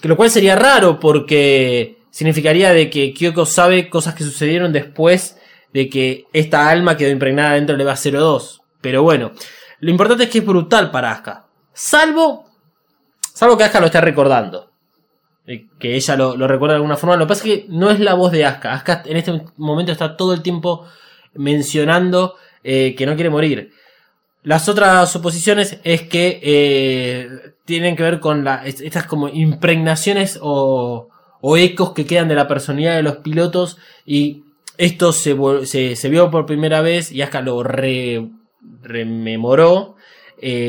que 0.00 0.08
lo 0.08 0.16
cual 0.16 0.30
sería 0.30 0.56
raro 0.56 0.98
porque 0.98 1.98
significaría 2.10 2.72
de 2.72 2.88
que 2.88 3.12
Kyoko 3.12 3.44
sabe 3.46 3.90
cosas 3.90 4.14
que 4.14 4.24
sucedieron 4.24 4.72
después 4.72 5.36
de 5.72 5.88
que 5.88 6.26
esta 6.32 6.68
alma 6.68 6.96
quedó 6.96 7.10
impregnada 7.10 7.54
dentro 7.54 7.76
del 7.76 7.86
EVA 7.86 7.96
02. 7.96 8.62
Pero 8.80 9.02
bueno, 9.02 9.32
lo 9.80 9.90
importante 9.90 10.24
es 10.24 10.30
que 10.30 10.38
es 10.38 10.46
brutal 10.46 10.90
para 10.90 11.12
Asuka. 11.12 11.46
Salvo, 11.72 12.46
salvo 13.34 13.56
que 13.56 13.64
Asuka 13.64 13.80
lo 13.80 13.86
esté 13.86 14.00
recordando. 14.00 14.67
Eh, 15.48 15.66
Que 15.78 15.96
ella 15.96 16.14
lo, 16.14 16.46
recuerda 16.46 16.74
de 16.74 16.76
alguna 16.76 16.98
forma. 16.98 17.16
Lo 17.16 17.24
que 17.24 17.28
pasa 17.28 17.48
es 17.48 17.54
que 17.54 17.66
no 17.70 17.90
es 17.90 17.98
la 17.98 18.12
voz 18.12 18.30
de 18.32 18.44
Asuka. 18.44 18.74
Asuka 18.74 19.02
en 19.06 19.16
este 19.16 19.42
momento 19.56 19.90
está 19.90 20.14
todo 20.16 20.34
el 20.34 20.42
tiempo 20.42 20.84
mencionando 21.34 22.36
eh, 22.62 22.94
que 22.94 23.06
no 23.06 23.14
quiere 23.14 23.30
morir. 23.30 23.72
Las 24.42 24.68
otras 24.68 25.10
suposiciones 25.10 25.80
es 25.84 26.02
que 26.02 26.38
eh, 26.42 27.28
tienen 27.64 27.96
que 27.96 28.02
ver 28.02 28.20
con 28.20 28.46
estas 28.64 29.06
como 29.06 29.28
impregnaciones 29.28 30.38
o, 30.42 31.08
ecos 31.56 31.92
que 31.92 32.04
quedan 32.04 32.28
de 32.28 32.34
la 32.34 32.46
personalidad 32.46 32.96
de 32.96 33.02
los 33.02 33.16
pilotos 33.16 33.78
y 34.04 34.42
esto 34.76 35.12
se, 35.12 35.34
vio 36.10 36.30
por 36.30 36.46
primera 36.46 36.82
vez 36.82 37.10
y 37.10 37.22
Asuka 37.22 37.40
lo 37.40 37.62
re- 37.62 38.28
rememoró 38.82 39.96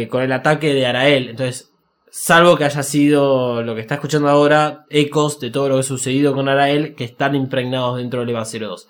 con 0.09 0.21
el 0.23 0.31
ataque 0.31 0.73
de 0.73 0.85
Arael. 0.85 1.29
Entonces 1.29 1.68
Salvo 2.11 2.57
que 2.57 2.63
haya 2.63 2.81
sido 2.81 3.61
lo 3.61 3.75
que 3.75 3.81
está 3.81 3.95
escuchando 3.95 4.29
ahora, 4.29 4.85
ecos 4.89 5.39
de 5.39 5.51
todo 5.51 5.69
lo 5.69 5.75
que 5.75 5.81
ha 5.81 5.83
sucedido 5.83 6.33
con 6.33 6.49
Arael 6.49 6.95
que 6.95 7.03
están 7.03 7.35
impregnados 7.35 7.97
dentro 7.97 8.21
del 8.21 8.29
EVA 8.29 8.45
02. 8.45 8.87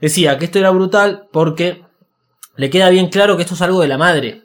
Decía 0.00 0.38
que 0.38 0.44
esto 0.44 0.58
era 0.58 0.70
brutal 0.70 1.28
porque 1.32 1.84
le 2.56 2.70
queda 2.70 2.90
bien 2.90 3.08
claro 3.08 3.36
que 3.36 3.42
esto 3.42 3.54
es 3.54 3.62
algo 3.62 3.80
de 3.80 3.88
la 3.88 3.98
madre. 3.98 4.42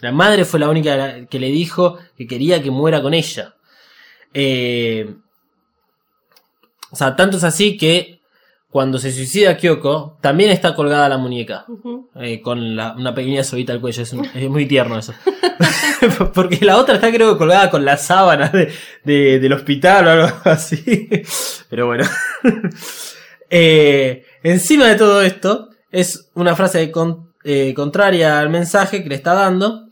La 0.00 0.12
madre 0.12 0.44
fue 0.44 0.60
la 0.60 0.68
única 0.68 1.26
que 1.26 1.38
le 1.38 1.48
dijo 1.48 1.98
que 2.16 2.26
quería 2.26 2.62
que 2.62 2.70
muera 2.70 3.00
con 3.00 3.14
ella. 3.14 3.54
Eh, 4.34 5.14
o 6.90 6.96
sea, 6.96 7.16
tanto 7.16 7.38
es 7.38 7.44
así 7.44 7.78
que 7.78 8.15
cuando 8.76 8.98
se 8.98 9.10
suicida 9.10 9.56
Kyoko, 9.56 10.18
también 10.20 10.50
está 10.50 10.74
colgada 10.74 11.08
la 11.08 11.16
muñeca. 11.16 11.64
Eh, 12.16 12.42
con 12.42 12.76
la- 12.76 12.92
una 12.94 13.14
pequeña 13.14 13.42
sobita 13.42 13.72
al 13.72 13.80
cuello. 13.80 14.02
Es, 14.02 14.12
un- 14.12 14.26
es 14.34 14.50
muy 14.50 14.66
tierno 14.66 14.98
eso. 14.98 15.14
Porque 16.34 16.62
la 16.62 16.76
otra 16.76 16.96
está 16.96 17.10
creo 17.10 17.38
colgada 17.38 17.70
con 17.70 17.86
la 17.86 17.96
sábana 17.96 18.48
de- 18.50 18.70
de- 19.02 19.40
del 19.40 19.54
hospital 19.54 20.06
o 20.06 20.10
algo 20.10 20.26
así. 20.44 21.08
Pero 21.70 21.86
bueno. 21.86 22.04
Eh, 23.48 24.24
encima 24.42 24.88
de 24.88 24.96
todo 24.96 25.22
esto, 25.22 25.70
es 25.90 26.30
una 26.34 26.54
frase 26.54 26.90
con- 26.90 27.32
eh, 27.44 27.72
contraria 27.74 28.38
al 28.38 28.50
mensaje 28.50 29.02
que 29.02 29.08
le 29.08 29.14
está 29.14 29.32
dando, 29.32 29.86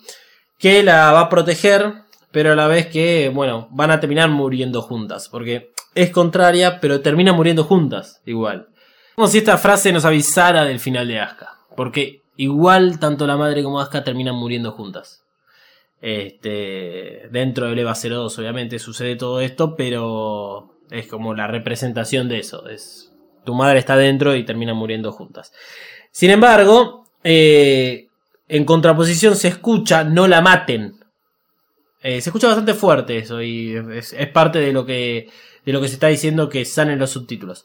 que 0.59 0.83
la 0.83 1.11
va 1.13 1.21
a 1.21 1.29
proteger, 1.31 1.91
pero 2.33 2.53
a 2.53 2.55
la 2.55 2.67
vez 2.67 2.89
que, 2.89 3.31
bueno, 3.33 3.67
van 3.71 3.91
a 3.93 4.01
terminar 4.01 4.29
muriendo 4.29 4.83
juntas, 4.83 5.31
porque 5.31 5.73
es 5.95 6.11
contraria, 6.11 6.81
pero 6.81 7.01
terminan 7.01 7.35
muriendo 7.37 7.65
juntas, 7.65 8.21
igual. 8.27 8.69
Como 9.15 9.29
si 9.29 9.39
esta 9.39 9.59
frase 9.59 9.93
nos 9.93 10.05
avisara 10.05 10.65
del 10.65 10.81
final 10.81 11.07
de 11.07 11.21
Asuka, 11.21 11.59
porque 11.77 12.23
igual 12.37 12.99
tanto 12.99 13.27
la 13.27 13.37
madre 13.37 13.63
como 13.63 13.81
Asuka 13.81 14.05
terminan 14.05 14.35
muriendo 14.35 14.73
juntas. 14.73 15.25
Este, 16.01 17.29
dentro 17.31 17.67
del 17.69 17.79
EVA 17.79 17.95
02 17.95 18.39
obviamente 18.39 18.79
sucede 18.79 19.17
todo 19.17 19.41
esto, 19.41 19.75
pero 19.77 20.75
es 20.91 21.07
como 21.07 21.35
la 21.35 21.47
representación 21.47 22.29
de 22.29 22.41
eso. 22.41 22.69
Es, 22.69 23.13
tu 23.45 23.55
madre 23.55 23.79
está 23.79 23.97
dentro 23.97 24.35
y 24.35 24.45
terminan 24.45 24.77
muriendo 24.77 25.13
juntas. 25.13 25.53
Sin 26.11 26.31
embargo, 26.31 27.07
eh, 27.23 28.09
en 28.49 28.65
contraposición 28.65 29.37
se 29.37 29.49
escucha 29.49 30.05
no 30.05 30.29
la 30.29 30.41
maten. 30.41 30.99
Eh, 32.03 32.21
se 32.21 32.29
escucha 32.29 32.49
bastante 32.49 32.75
fuerte 32.75 33.17
eso 33.17 33.41
y 33.41 33.75
es, 33.95 34.13
es 34.13 34.29
parte 34.29 34.59
de 34.59 34.73
lo 34.73 34.85
que 34.85 35.31
de 35.65 35.73
lo 35.73 35.81
que 35.81 35.89
se 35.89 35.95
está 35.95 36.09
diciendo 36.09 36.51
que 36.51 36.65
salen 36.65 36.95
en 36.95 36.99
los 36.99 37.11
subtítulos. 37.11 37.65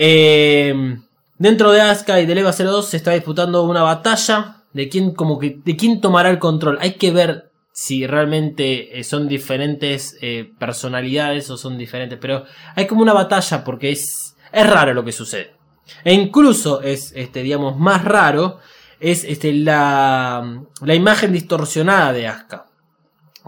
Eh, 0.00 0.96
dentro 1.38 1.72
de 1.72 1.80
Asuka 1.80 2.20
y 2.20 2.26
del 2.26 2.38
EVA 2.38 2.52
02 2.52 2.88
se 2.88 2.96
está 2.96 3.10
disputando 3.10 3.64
una 3.64 3.82
batalla 3.82 4.62
de 4.72 4.88
quién 4.88 5.12
como 5.12 5.40
de 5.40 5.76
quién 5.76 6.00
tomará 6.00 6.30
el 6.30 6.38
control. 6.38 6.78
Hay 6.80 6.92
que 6.92 7.10
ver 7.10 7.50
si 7.72 8.06
realmente 8.06 9.00
eh, 9.00 9.02
son 9.02 9.26
diferentes 9.26 10.16
eh, 10.22 10.52
personalidades 10.56 11.50
o 11.50 11.56
son 11.56 11.76
diferentes, 11.76 12.16
pero 12.20 12.44
hay 12.76 12.86
como 12.86 13.02
una 13.02 13.12
batalla 13.12 13.64
porque 13.64 13.90
es 13.90 14.36
es 14.52 14.70
raro 14.70 14.94
lo 14.94 15.04
que 15.04 15.10
sucede. 15.10 15.56
E 16.04 16.14
incluso 16.14 16.80
es 16.80 17.12
este 17.16 17.42
digamos 17.42 17.76
más 17.76 18.04
raro 18.04 18.60
es 19.00 19.24
este 19.24 19.52
la 19.52 20.62
la 20.80 20.94
imagen 20.94 21.32
distorsionada 21.32 22.12
de 22.12 22.28
Asuka 22.28 22.66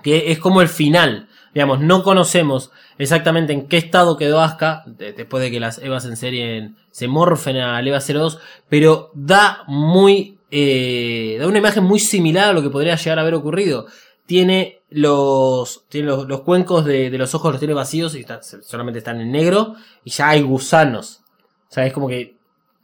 que 0.02 0.32
es 0.32 0.40
como 0.40 0.62
el 0.62 0.68
final. 0.68 1.28
Digamos, 1.52 1.80
no 1.80 2.02
conocemos 2.04 2.70
exactamente 2.98 3.52
en 3.52 3.66
qué 3.66 3.76
estado 3.76 4.16
quedó 4.16 4.40
Asuka 4.40 4.84
de- 4.86 5.12
después 5.12 5.42
de 5.42 5.50
que 5.50 5.58
las 5.60 5.78
Evas 5.78 6.04
en 6.04 6.16
serie 6.16 6.70
se 6.92 7.08
morfen 7.08 7.56
al 7.56 7.86
Eva 7.88 7.98
02, 8.00 8.38
pero 8.68 9.10
da 9.14 9.64
muy 9.66 10.38
eh, 10.52 11.36
da 11.40 11.46
una 11.46 11.58
imagen 11.58 11.84
muy 11.84 11.98
similar 12.00 12.48
a 12.50 12.52
lo 12.52 12.62
que 12.62 12.70
podría 12.70 12.96
llegar 12.96 13.18
a 13.18 13.22
haber 13.22 13.34
ocurrido. 13.34 13.86
Tiene 14.26 14.80
los 14.90 15.84
tiene 15.88 16.08
los, 16.08 16.40
cuencos 16.42 16.84
de, 16.84 17.10
de 17.10 17.18
los 17.18 17.34
ojos 17.34 17.52
los 17.52 17.60
tiene 17.60 17.74
vacíos 17.74 18.14
y 18.16 18.24
solamente 18.62 18.98
están 18.98 19.20
en 19.20 19.30
negro 19.32 19.74
y 20.04 20.10
ya 20.10 20.28
hay 20.30 20.42
gusanos. 20.42 21.20
O 21.68 21.72
sea, 21.72 21.86
es 21.86 21.92
como 21.92 22.08
que 22.08 22.36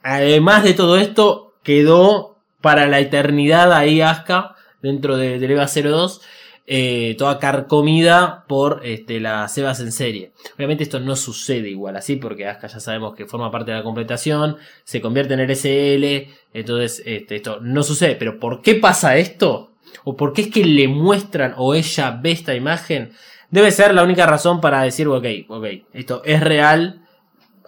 además 0.02 0.64
de 0.64 0.74
todo 0.74 0.96
esto 0.96 1.55
quedó 1.62 2.37
para 2.61 2.87
la 2.87 2.98
eternidad 3.00 3.72
ahí 3.72 4.00
Asuka 4.00 4.55
dentro 4.83 5.16
de, 5.16 5.38
del 5.38 5.50
Eva 5.52 5.66
02 5.66 6.20
eh, 6.68 7.14
toda 7.16 7.38
carcomida 7.38 8.44
por 8.48 8.81
este, 8.85 9.20
las 9.20 9.57
Evas 9.57 9.79
en 9.79 9.92
serie. 9.92 10.33
Obviamente 10.57 10.83
esto 10.83 10.98
no 10.98 11.14
sucede 11.14 11.68
igual 11.68 11.96
así, 11.96 12.16
porque 12.16 12.46
Asuka 12.46 12.66
ya 12.66 12.81
sabemos 12.81 13.14
que 13.14 13.26
forma 13.26 13.52
parte 13.52 13.70
de 13.70 13.76
la 13.76 13.85
completación, 13.85 14.57
se 14.83 15.00
convierte 15.00 15.35
en 15.35 15.48
RSL, 15.48 16.35
entonces 16.52 17.02
este, 17.07 17.37
esto 17.37 17.61
no 17.61 17.85
sucede. 17.85 18.16
Pero 18.16 18.40
¿por 18.40 18.62
qué 18.62 18.74
pasa 18.74 19.16
esto? 19.16 19.74
¿O 20.02 20.16
por 20.16 20.33
qué 20.33 20.42
es 20.42 20.48
que 20.48 20.64
le 20.64 20.88
muestran 20.88 21.55
o 21.57 21.72
ella 21.74 22.18
ve 22.20 22.33
esta 22.33 22.55
imagen? 22.55 23.12
Debe 23.50 23.70
ser 23.70 23.94
la 23.94 24.02
única 24.02 24.26
razón 24.26 24.61
para 24.61 24.83
decir, 24.83 25.07
ok, 25.07 25.26
ok, 25.48 25.66
esto 25.92 26.22
es 26.24 26.40
real, 26.40 27.07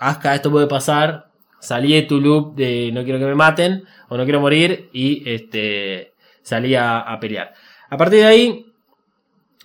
Asuka, 0.00 0.34
esto 0.34 0.50
puede 0.50 0.66
pasar, 0.66 1.30
salí 1.60 1.94
de 1.94 2.02
tu 2.02 2.20
loop 2.20 2.56
de 2.56 2.90
no 2.92 3.04
quiero 3.04 3.20
que 3.20 3.26
me 3.26 3.36
maten, 3.36 3.84
o 4.08 4.16
no 4.16 4.24
quiero 4.24 4.40
morir, 4.40 4.90
y 4.92 5.22
este, 5.30 6.14
salí 6.42 6.74
a 6.74 7.16
pelear. 7.20 7.54
A 7.90 7.96
partir 7.96 8.18
de 8.20 8.26
ahí, 8.26 8.67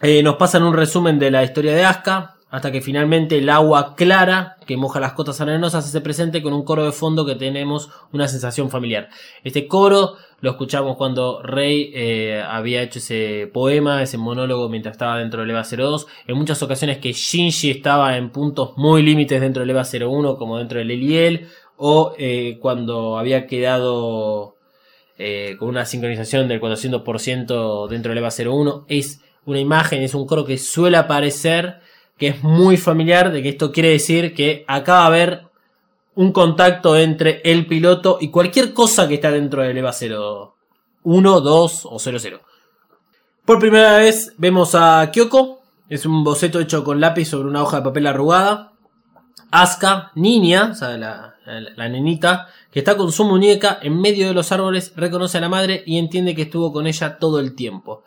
eh, 0.03 0.21
nos 0.21 0.35
pasan 0.35 0.63
un 0.63 0.73
resumen 0.73 1.17
de 1.17 1.31
la 1.31 1.45
historia 1.45 1.73
de 1.73 1.85
Asuka, 1.85 2.35
hasta 2.49 2.73
que 2.73 2.81
finalmente 2.81 3.37
el 3.37 3.49
agua 3.49 3.95
clara 3.95 4.57
que 4.67 4.75
moja 4.75 4.99
las 4.99 5.13
cotas 5.13 5.39
arenosas 5.39 5.89
se 5.89 6.01
presente 6.01 6.43
con 6.43 6.51
un 6.51 6.65
coro 6.65 6.83
de 6.83 6.91
fondo 6.91 7.25
que 7.25 7.35
tenemos 7.35 7.89
una 8.11 8.27
sensación 8.27 8.69
familiar. 8.69 9.07
Este 9.45 9.65
coro 9.65 10.17
lo 10.41 10.51
escuchamos 10.51 10.97
cuando 10.97 11.41
Rey 11.41 11.93
eh, 11.95 12.43
había 12.45 12.81
hecho 12.81 12.99
ese 12.99 13.49
poema, 13.53 14.03
ese 14.03 14.17
monólogo 14.17 14.67
mientras 14.67 14.91
estaba 14.91 15.19
dentro 15.19 15.39
del 15.39 15.51
EVA 15.51 15.63
02. 15.63 16.05
En 16.27 16.37
muchas 16.37 16.61
ocasiones 16.61 16.97
que 16.97 17.13
Shinji 17.13 17.71
estaba 17.71 18.17
en 18.17 18.29
puntos 18.29 18.73
muy 18.75 19.03
límites 19.03 19.39
dentro 19.39 19.61
del 19.61 19.69
EVA 19.69 19.83
01, 19.83 20.35
como 20.35 20.57
dentro 20.57 20.79
del 20.79 20.91
Eliel, 20.91 21.47
o 21.77 22.13
eh, 22.17 22.57
cuando 22.59 23.17
había 23.17 23.47
quedado 23.47 24.57
con 25.57 25.69
una 25.69 25.85
sincronización 25.85 26.49
del 26.49 26.59
400% 26.59 27.87
dentro 27.87 28.09
del 28.09 28.17
EVA 28.17 28.29
01. 28.29 28.85
Es 28.89 29.22
una 29.45 29.59
imagen, 29.59 30.01
es 30.01 30.13
un 30.13 30.25
coro 30.25 30.45
que 30.45 30.57
suele 30.57 30.97
aparecer, 30.97 31.81
que 32.17 32.27
es 32.27 32.43
muy 32.43 32.77
familiar, 32.77 33.31
de 33.31 33.41
que 33.43 33.49
esto 33.49 33.71
quiere 33.71 33.89
decir 33.89 34.33
que 34.33 34.63
acaba 34.67 35.01
de 35.01 35.07
haber 35.07 35.41
un 36.15 36.31
contacto 36.31 36.95
entre 36.97 37.41
el 37.43 37.65
piloto 37.65 38.17
y 38.21 38.29
cualquier 38.29 38.73
cosa 38.73 39.07
que 39.07 39.15
está 39.15 39.31
dentro 39.31 39.63
del 39.63 39.77
EVA 39.77 39.91
01, 41.03 41.41
2 41.41 41.87
o 41.89 41.99
00. 41.99 42.39
Por 43.45 43.59
primera 43.59 43.97
vez 43.97 44.33
vemos 44.37 44.75
a 44.75 45.09
Kyoko, 45.11 45.61
es 45.89 46.05
un 46.05 46.23
boceto 46.23 46.59
hecho 46.59 46.83
con 46.83 47.01
lápiz 47.01 47.25
sobre 47.25 47.49
una 47.49 47.61
hoja 47.63 47.77
de 47.77 47.83
papel 47.83 48.07
arrugada. 48.07 48.71
Asuka, 49.51 50.11
niña, 50.15 50.73
la, 50.79 50.97
la- 50.97 51.33
la 51.75 51.89
nenita, 51.89 52.47
que 52.71 52.79
está 52.79 52.95
con 52.95 53.11
su 53.11 53.25
muñeca 53.25 53.79
en 53.81 53.99
medio 53.99 54.27
de 54.27 54.33
los 54.33 54.51
árboles, 54.51 54.93
reconoce 54.95 55.37
a 55.37 55.41
la 55.41 55.49
madre 55.49 55.83
y 55.85 55.97
entiende 55.97 56.33
que 56.35 56.43
estuvo 56.43 56.71
con 56.71 56.87
ella 56.87 57.17
todo 57.19 57.39
el 57.39 57.53
tiempo. 57.53 58.03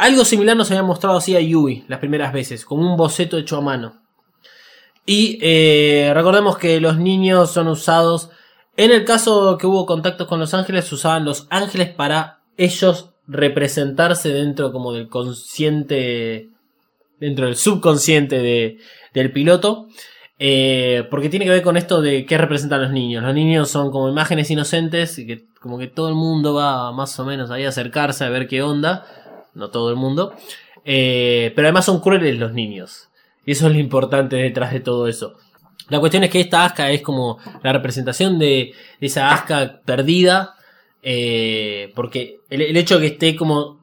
Algo 0.00 0.24
similar 0.24 0.56
nos 0.56 0.70
había 0.70 0.82
mostrado 0.82 1.18
así 1.18 1.36
a 1.36 1.40
Yui 1.40 1.84
las 1.86 1.98
primeras 1.98 2.32
veces, 2.32 2.64
como 2.64 2.90
un 2.90 2.96
boceto 2.96 3.36
hecho 3.36 3.58
a 3.58 3.60
mano. 3.60 4.00
Y 5.04 5.38
eh, 5.42 6.10
recordemos 6.14 6.56
que 6.56 6.80
los 6.80 6.96
niños 6.98 7.50
son 7.50 7.68
usados. 7.68 8.30
En 8.76 8.92
el 8.92 9.04
caso 9.04 9.58
que 9.58 9.66
hubo 9.66 9.84
contactos 9.84 10.26
con 10.26 10.40
los 10.40 10.54
ángeles, 10.54 10.90
usaban 10.92 11.24
los 11.24 11.46
ángeles 11.50 11.90
para 11.90 12.40
ellos 12.56 13.10
representarse 13.26 14.30
dentro 14.32 14.72
como 14.72 14.92
del 14.92 15.08
consciente, 15.08 16.48
dentro 17.18 17.46
del 17.46 17.56
subconsciente 17.56 18.38
de- 18.38 18.78
del 19.12 19.32
piloto. 19.32 19.86
Eh, 20.38 21.06
porque 21.10 21.28
tiene 21.28 21.44
que 21.44 21.50
ver 21.50 21.62
con 21.62 21.76
esto 21.76 22.00
de 22.00 22.24
qué 22.24 22.38
representan 22.38 22.80
los 22.80 22.90
niños. 22.92 23.22
Los 23.22 23.34
niños 23.34 23.68
son 23.68 23.90
como 23.90 24.08
imágenes 24.08 24.50
inocentes 24.50 25.18
y 25.18 25.26
que 25.26 25.44
como 25.60 25.76
que 25.78 25.88
todo 25.88 26.08
el 26.08 26.14
mundo 26.14 26.54
va 26.54 26.90
más 26.92 27.18
o 27.20 27.26
menos 27.26 27.50
ahí 27.50 27.66
a 27.66 27.68
acercarse 27.68 28.24
a 28.24 28.30
ver 28.30 28.48
qué 28.48 28.62
onda. 28.62 29.04
No 29.60 29.70
todo 29.70 29.90
el 29.90 29.96
mundo. 29.96 30.34
Eh, 30.84 31.52
pero 31.54 31.68
además 31.68 31.84
son 31.84 32.00
crueles 32.00 32.38
los 32.38 32.52
niños. 32.52 33.10
Y 33.44 33.52
eso 33.52 33.66
es 33.66 33.72
lo 33.72 33.78
importante 33.78 34.36
detrás 34.36 34.72
de 34.72 34.80
todo 34.80 35.06
eso. 35.06 35.34
La 35.88 36.00
cuestión 36.00 36.24
es 36.24 36.30
que 36.30 36.40
esta 36.40 36.64
Aska 36.64 36.90
es 36.90 37.02
como 37.02 37.38
la 37.62 37.72
representación 37.72 38.38
de, 38.38 38.72
esa 39.00 39.32
Aska 39.32 39.80
perdida. 39.84 40.54
eh, 41.02 41.92
porque 41.94 42.40
el, 42.50 42.62
el 42.62 42.76
hecho 42.76 42.98
de 42.98 43.00
que 43.02 43.14
esté 43.14 43.36
como 43.36 43.80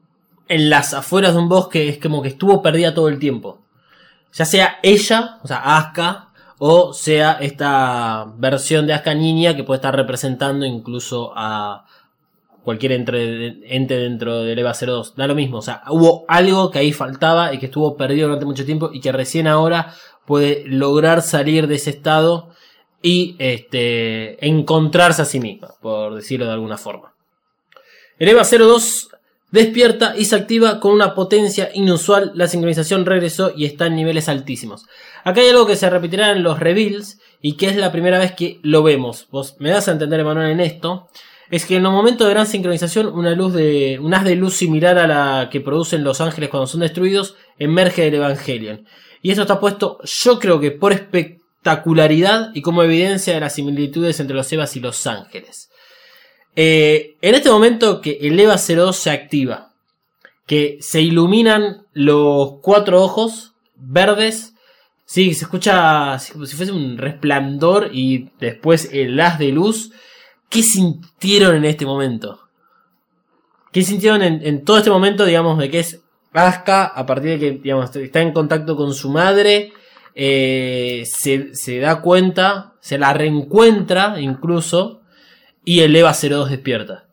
en 0.48 0.70
las 0.70 0.94
afueras 0.94 1.34
de 1.34 1.38
un 1.40 1.48
bosque 1.48 1.88
es 1.88 1.98
como 1.98 2.22
que 2.22 2.28
estuvo 2.28 2.62
perdida 2.62 2.94
todo 2.94 3.08
el 3.08 3.18
tiempo. 3.18 3.60
Ya 4.32 4.44
sea 4.44 4.78
ella, 4.82 5.38
o 5.42 5.48
sea, 5.48 5.76
Aska, 5.76 6.28
o 6.58 6.92
sea 6.92 7.38
esta 7.40 8.26
versión 8.36 8.86
de 8.86 8.94
Aska 8.94 9.14
niña 9.14 9.54
que 9.54 9.64
puede 9.64 9.78
estar 9.78 9.94
representando 9.94 10.66
incluso 10.66 11.32
a 11.36 11.86
cualquier 12.68 12.92
ente 12.92 13.96
dentro 13.96 14.42
del 14.42 14.58
EVA 14.58 14.74
02. 14.74 15.16
Da 15.16 15.26
lo 15.26 15.34
mismo, 15.34 15.56
o 15.56 15.62
sea, 15.62 15.84
hubo 15.88 16.26
algo 16.28 16.70
que 16.70 16.80
ahí 16.80 16.92
faltaba 16.92 17.54
y 17.54 17.58
que 17.58 17.64
estuvo 17.64 17.96
perdido 17.96 18.26
durante 18.26 18.44
mucho 18.44 18.66
tiempo 18.66 18.90
y 18.92 19.00
que 19.00 19.10
recién 19.10 19.46
ahora 19.46 19.94
puede 20.26 20.64
lograr 20.66 21.22
salir 21.22 21.66
de 21.66 21.76
ese 21.76 21.88
estado 21.88 22.50
y 23.00 23.36
este, 23.38 24.46
encontrarse 24.46 25.22
a 25.22 25.24
sí 25.24 25.40
misma, 25.40 25.68
por 25.80 26.14
decirlo 26.14 26.44
de 26.44 26.52
alguna 26.52 26.76
forma. 26.76 27.14
El 28.18 28.28
EVA 28.28 28.44
02 28.44 29.12
despierta 29.50 30.12
y 30.14 30.26
se 30.26 30.36
activa 30.36 30.78
con 30.78 30.92
una 30.92 31.14
potencia 31.14 31.70
inusual. 31.72 32.32
La 32.34 32.48
sincronización 32.48 33.06
regresó 33.06 33.50
y 33.56 33.64
está 33.64 33.86
en 33.86 33.96
niveles 33.96 34.28
altísimos. 34.28 34.84
Acá 35.24 35.40
hay 35.40 35.48
algo 35.48 35.66
que 35.66 35.76
se 35.76 35.88
repetirá 35.88 36.32
en 36.32 36.42
los 36.42 36.60
reveals 36.60 37.18
y 37.40 37.56
que 37.56 37.68
es 37.68 37.76
la 37.76 37.92
primera 37.92 38.18
vez 38.18 38.32
que 38.32 38.60
lo 38.62 38.82
vemos. 38.82 39.26
Vos 39.30 39.56
me 39.58 39.70
das 39.70 39.88
a 39.88 39.92
entender, 39.92 40.20
Emanuel, 40.20 40.50
en 40.50 40.60
esto. 40.60 41.08
Es 41.50 41.64
que 41.64 41.76
en 41.76 41.82
los 41.82 41.92
momentos 41.92 42.26
de 42.26 42.34
gran 42.34 42.46
sincronización, 42.46 43.06
una 43.06 43.32
luz 43.32 43.54
de. 43.54 43.98
un 44.00 44.12
haz 44.14 44.24
de 44.24 44.36
luz 44.36 44.54
similar 44.54 44.98
a 44.98 45.06
la 45.06 45.48
que 45.50 45.60
producen 45.60 46.04
los 46.04 46.20
ángeles 46.20 46.50
cuando 46.50 46.66
son 46.66 46.80
destruidos, 46.80 47.36
emerge 47.58 48.02
del 48.02 48.16
Evangelion. 48.16 48.86
Y 49.22 49.30
esto 49.30 49.42
está 49.42 49.58
puesto, 49.58 49.98
yo 50.04 50.38
creo 50.38 50.60
que 50.60 50.70
por 50.70 50.92
espectacularidad 50.92 52.50
y 52.54 52.62
como 52.62 52.82
evidencia 52.82 53.34
de 53.34 53.40
las 53.40 53.54
similitudes 53.54 54.20
entre 54.20 54.36
los 54.36 54.52
Evas 54.52 54.76
y 54.76 54.80
los 54.80 55.06
ángeles. 55.06 55.70
Eh, 56.54 57.16
en 57.22 57.34
este 57.34 57.50
momento 57.50 58.00
que 58.00 58.18
el 58.20 58.38
EVA 58.38 58.56
02 58.56 58.96
se 58.96 59.10
activa, 59.10 59.74
que 60.46 60.78
se 60.80 61.00
iluminan 61.00 61.86
los 61.92 62.54
cuatro 62.62 63.02
ojos 63.02 63.52
verdes, 63.76 64.54
sí, 65.04 65.34
se 65.34 65.44
escucha 65.44 66.16
como 66.32 66.46
si 66.46 66.56
fuese 66.56 66.72
un 66.72 66.98
resplandor 66.98 67.90
y 67.92 68.30
después 68.40 68.90
el 68.92 69.20
haz 69.20 69.38
de 69.38 69.52
luz. 69.52 69.92
¿Qué 70.48 70.62
sintieron 70.62 71.56
en 71.56 71.64
este 71.64 71.84
momento? 71.84 72.40
¿Qué 73.72 73.82
sintieron 73.82 74.22
en, 74.22 74.64
todo 74.64 74.78
este 74.78 74.90
momento, 74.90 75.24
digamos, 75.24 75.58
de 75.58 75.70
que 75.70 75.80
es 75.80 76.00
Asuka, 76.32 76.84
a 76.84 77.04
partir 77.04 77.38
de 77.38 77.60
que, 77.60 78.04
está 78.04 78.20
en 78.20 78.32
contacto 78.32 78.76
con 78.76 78.94
su 78.94 79.10
madre, 79.10 79.72
eh, 80.14 81.04
se, 81.06 81.78
da 81.78 82.00
cuenta, 82.00 82.74
se 82.80 82.98
la 82.98 83.12
reencuentra 83.12 84.20
incluso, 84.20 85.02
y 85.64 85.80
el 85.80 85.94
EVA 85.94 86.12
02 86.12 86.50
despierta. 86.50 87.04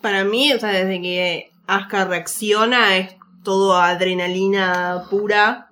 Para 0.00 0.24
mí, 0.24 0.52
o 0.52 0.58
sea, 0.58 0.70
desde 0.70 1.00
que 1.02 1.50
Asuka 1.66 2.06
reacciona 2.06 2.96
es 2.96 3.16
todo 3.42 3.76
adrenalina 3.76 5.04
pura 5.10 5.70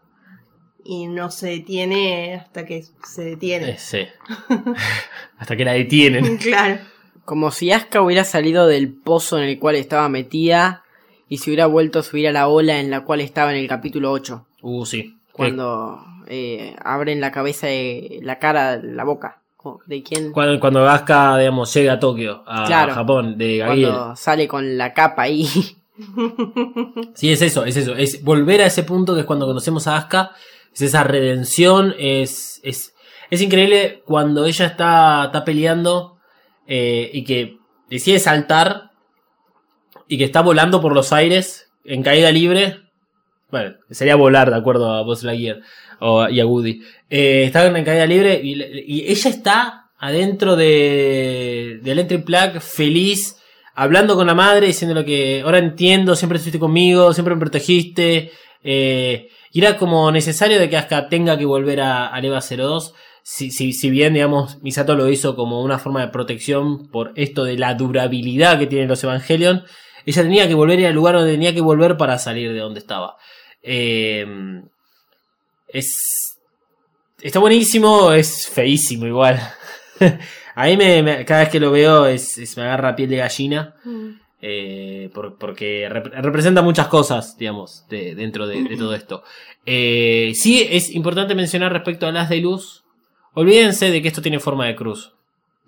y 0.85 1.07
no 1.07 1.31
se 1.31 1.49
detiene 1.49 2.35
hasta 2.35 2.65
que 2.67 2.85
se 3.05 3.23
Eh, 3.23 3.31
detiene. 3.31 3.79
sí. 3.79 4.07
Hasta 5.39 5.57
que 5.57 5.65
la 5.65 5.73
detienen. 5.73 6.39
Claro. 6.43 6.79
Como 7.25 7.51
si 7.53 7.71
Asuka 7.71 8.03
hubiera 8.03 8.25
salido 8.25 8.67
del 8.67 8.93
pozo 8.93 9.39
en 9.39 9.45
el 9.45 9.59
cual 9.59 9.77
estaba 9.77 10.09
metida 10.09 10.83
y 11.29 11.39
se 11.39 11.51
hubiera 11.51 11.67
vuelto 11.67 12.01
a 12.01 12.03
subir 12.03 12.27
a 12.29 12.33
la 12.33 12.49
ola 12.49 12.81
en 12.81 12.91
la 12.91 13.03
cual 13.05 13.21
estaba 13.21 13.53
en 13.53 13.59
el 13.59 13.69
capítulo 13.69 14.11
8. 14.11 14.45
Uh, 14.63 14.85
sí. 14.85 15.17
Cuando 15.31 16.05
eh, 16.27 16.75
abren 16.85 17.21
la 17.21 17.31
cabeza, 17.31 17.69
de, 17.69 18.19
la 18.23 18.39
cara, 18.41 18.77
la 18.83 19.05
boca. 19.05 19.39
¿O 19.59 19.79
¿De 19.87 20.03
quién? 20.03 20.33
Cuando, 20.33 20.59
cuando 20.59 20.89
Asuka, 20.89 21.39
digamos, 21.39 21.73
llega 21.73 21.93
a 21.93 22.01
Tokio, 22.01 22.43
a 22.47 22.65
Claro. 22.67 22.95
Japón, 22.95 23.39
de 23.39 23.59
Gabriel. 23.59 23.93
Cuando 23.93 24.17
sale 24.17 24.49
con 24.49 24.77
la 24.77 24.93
capa 24.93 25.23
ahí. 25.23 25.47
Sí, 27.15 27.31
es 27.31 27.43
eso, 27.43 27.65
es 27.65 27.77
eso. 27.77 27.95
Es 27.95 28.25
volver 28.25 28.63
a 28.63 28.67
ese 28.67 28.83
punto 28.83 29.15
que 29.15 29.21
es 29.21 29.27
cuando 29.27 29.47
conocemos 29.47 29.87
a 29.87 29.97
Asuka. 29.97 30.33
Es 30.75 30.83
esa 30.83 31.05
redención. 31.05 31.95
Es, 31.99 32.61
es, 32.63 32.95
es 33.31 33.41
increíble 33.41 34.03
cuando 34.05 34.45
ella 34.45 34.67
está, 34.67 35.25
está 35.27 35.45
peleando 35.45 36.19
eh, 36.67 37.11
y 37.13 37.25
que 37.25 37.59
decide 37.89 38.19
saltar 38.19 38.91
y 40.09 40.19
que 40.19 40.25
está 40.25 40.43
volando 40.43 40.81
por 40.81 40.95
los 40.95 41.13
aires 41.13 41.71
en 41.85 42.03
caída 42.03 42.31
libre. 42.31 42.79
Bueno, 43.51 43.75
sería 43.91 44.17
volar 44.17 44.51
de 44.51 44.57
acuerdo 44.57 44.93
a 44.93 45.03
Buzz 45.03 45.23
Lightyear 45.23 45.61
o, 46.01 46.29
y 46.29 46.41
a 46.41 46.47
Woody. 46.47 46.83
Eh, 47.11 47.51
en 47.55 47.85
caída 47.85 48.07
libre 48.07 48.41
y, 48.43 49.11
ella 49.11 49.31
está 49.31 49.91
adentro 49.99 50.57
de, 50.57 51.81
del 51.83 51.99
entry 51.99 52.19
plug 52.19 52.61
feliz 52.61 53.37
hablando 53.75 54.17
con 54.17 54.27
la 54.27 54.35
madre, 54.35 54.67
diciéndole 54.67 55.05
que 55.05 55.43
ahora 55.45 55.59
entiendo, 55.59 56.15
siempre 56.17 56.37
estuviste 56.37 56.59
conmigo, 56.59 57.13
siempre 57.13 57.35
me 57.35 57.41
protegiste. 57.41 58.31
eh, 58.63 59.29
y 59.53 59.61
era 59.61 59.77
como 59.77 60.11
necesario 60.11 60.59
de 60.59 60.71
que 60.71 60.79
Asuka 60.79 61.09
tenga 61.09 61.37
que 61.37 61.45
volver 61.45 61.81
a, 61.83 62.15
a 62.15 62.19
EVA 62.19 62.41
02. 62.41 62.95
Si, 63.23 63.51
si, 63.51 63.73
si 63.73 63.91
bien, 63.91 64.15
digamos, 64.15 64.61
Misato 64.63 64.97
lo 64.97 65.09
hizo 65.09 65.37
como 65.37 65.63
una 65.63 65.79
forma 65.79 66.01
de 66.01 66.09
protección 66.09 66.89
por 66.89 67.13
esto 67.15 67.45
de 67.45 67.57
la 67.59 67.75
durabilidad 67.75 68.59
que 68.59 68.67
tienen 68.67 68.89
los 68.89 69.05
Evangelion, 69.05 69.65
ella 70.07 70.23
tenía 70.23 70.49
que 70.49 70.55
volver 70.55 70.85
al 70.87 70.95
lugar 70.95 71.15
donde 71.15 71.33
tenía 71.33 71.55
que 71.55 71.61
volver 71.61 71.97
para 71.97 72.19
salir 72.19 72.53
de 72.53 72.59
donde 72.59 72.81
estaba. 72.81 73.17
Eh, 73.63 74.27
es. 75.69 76.39
Está 77.21 77.39
buenísimo, 77.39 78.11
es 78.13 78.49
feísimo 78.49 79.07
igual. 79.07 79.39
A 80.55 80.67
mí 80.67 80.77
me, 80.77 81.25
cada 81.25 81.41
vez 81.41 81.49
que 81.51 81.61
lo 81.61 81.71
veo 81.71 82.07
es, 82.07 82.57
me 82.57 82.65
agarra 82.65 82.97
piel 82.97 83.11
de 83.11 83.17
gallina. 83.19 83.77
Eh, 84.43 85.09
por- 85.15 85.39
porque 85.39 85.89
rep- 85.89 86.11
representa 86.21 86.61
muchas 86.63 86.89
cosas, 86.89 87.39
digamos, 87.39 87.87
de- 87.89 88.15
dentro 88.15 88.47
de, 88.47 88.63
de 88.65 88.77
todo 88.77 88.95
esto. 88.95 89.23
Eh, 89.65 90.33
sí, 90.35 90.67
es 90.69 90.91
importante 90.95 91.35
mencionar 91.35 91.73
respecto 91.73 92.07
a 92.07 92.13
las 92.13 92.29
de 92.29 92.41
luz. 92.41 92.83
Olvídense 93.35 93.91
de 93.91 94.03
que 94.03 94.09
esto 94.09 94.21
tiene 94.21 94.41
forma 94.41 94.67
de 94.67 94.77
cruz. 94.77 95.13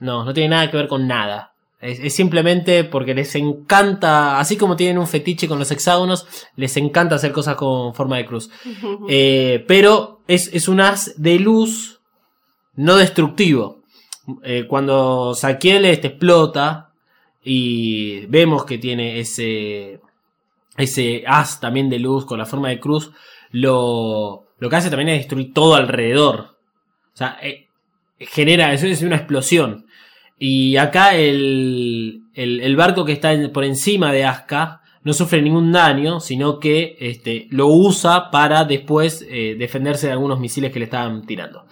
No, 0.01 0.25
no 0.25 0.35
tiene 0.35 0.51
nada 0.51 0.71
que 0.71 0.77
ver 0.77 0.89
con 0.89 1.07
nada. 1.07 1.53
Es, 1.81 1.99
es 2.01 2.15
simplemente 2.15 2.83
porque 2.85 3.15
les 3.15 3.35
encanta, 3.37 4.39
así 4.41 4.57
como 4.57 4.75
tienen 4.77 4.99
un 4.99 5.07
fetiche 5.07 5.47
con 5.49 5.59
los 5.59 5.71
hexágonos, 5.71 6.27
les 6.57 6.77
encanta 6.77 7.15
hacer 7.15 7.31
cosas 7.33 7.55
con 7.57 7.95
forma 7.95 8.17
de 8.17 8.27
cruz. 8.27 8.51
Eh, 9.09 9.65
pero 9.69 10.21
es, 10.27 10.51
es 10.53 10.67
un 10.69 10.81
haz 10.81 11.15
de 11.17 11.39
luz 11.39 12.01
no 12.75 12.97
destructivo. 12.97 13.83
Eh, 14.43 14.65
cuando 14.67 15.35
Saquiel 15.35 15.85
este, 15.85 16.09
explota 16.09 16.91
y 17.45 18.27
vemos 18.27 18.65
que 18.65 18.79
tiene 18.79 19.21
ese, 19.21 20.01
ese 20.77 21.25
haz 21.27 21.61
también 21.61 21.91
de 21.91 21.99
luz 21.99 22.25
con 22.25 22.39
la 22.39 22.47
forma 22.47 22.71
de 22.71 22.81
cruz, 22.81 23.13
lo, 23.51 24.47
lo 24.59 24.71
que 24.71 24.77
hace 24.77 24.91
también 24.91 25.11
es 25.11 25.19
destruir 25.19 25.53
todo 25.53 25.75
alrededor. 25.75 26.57
O 27.13 27.17
sea, 27.17 27.37
eh, 27.43 27.69
genera, 28.19 28.73
eso 28.73 28.87
es 28.87 29.03
una 29.03 29.17
explosión. 29.17 29.87
Y 30.39 30.77
acá 30.77 31.15
el, 31.15 32.23
el, 32.35 32.77
barco 32.77 33.05
que 33.05 33.13
está 33.13 33.33
por 33.53 33.65
encima 33.65 34.13
de 34.13 34.25
Aska 34.25 34.81
no 35.05 35.13
sufre 35.13 35.43
ningún 35.43 35.71
daño, 35.71 36.19
sino 36.19 36.59
que 36.59 36.97
este, 36.99 37.47
lo 37.51 37.69
usa 37.69 38.31
para 38.31 38.65
después 38.65 39.25
eh, 39.29 39.55
defenderse 39.57 40.07
de 40.07 40.13
algunos 40.13 40.41
misiles 40.41 40.73
que 40.73 40.81
le 40.81 40.87
estaban 40.87 41.25
tirando. 41.25 41.67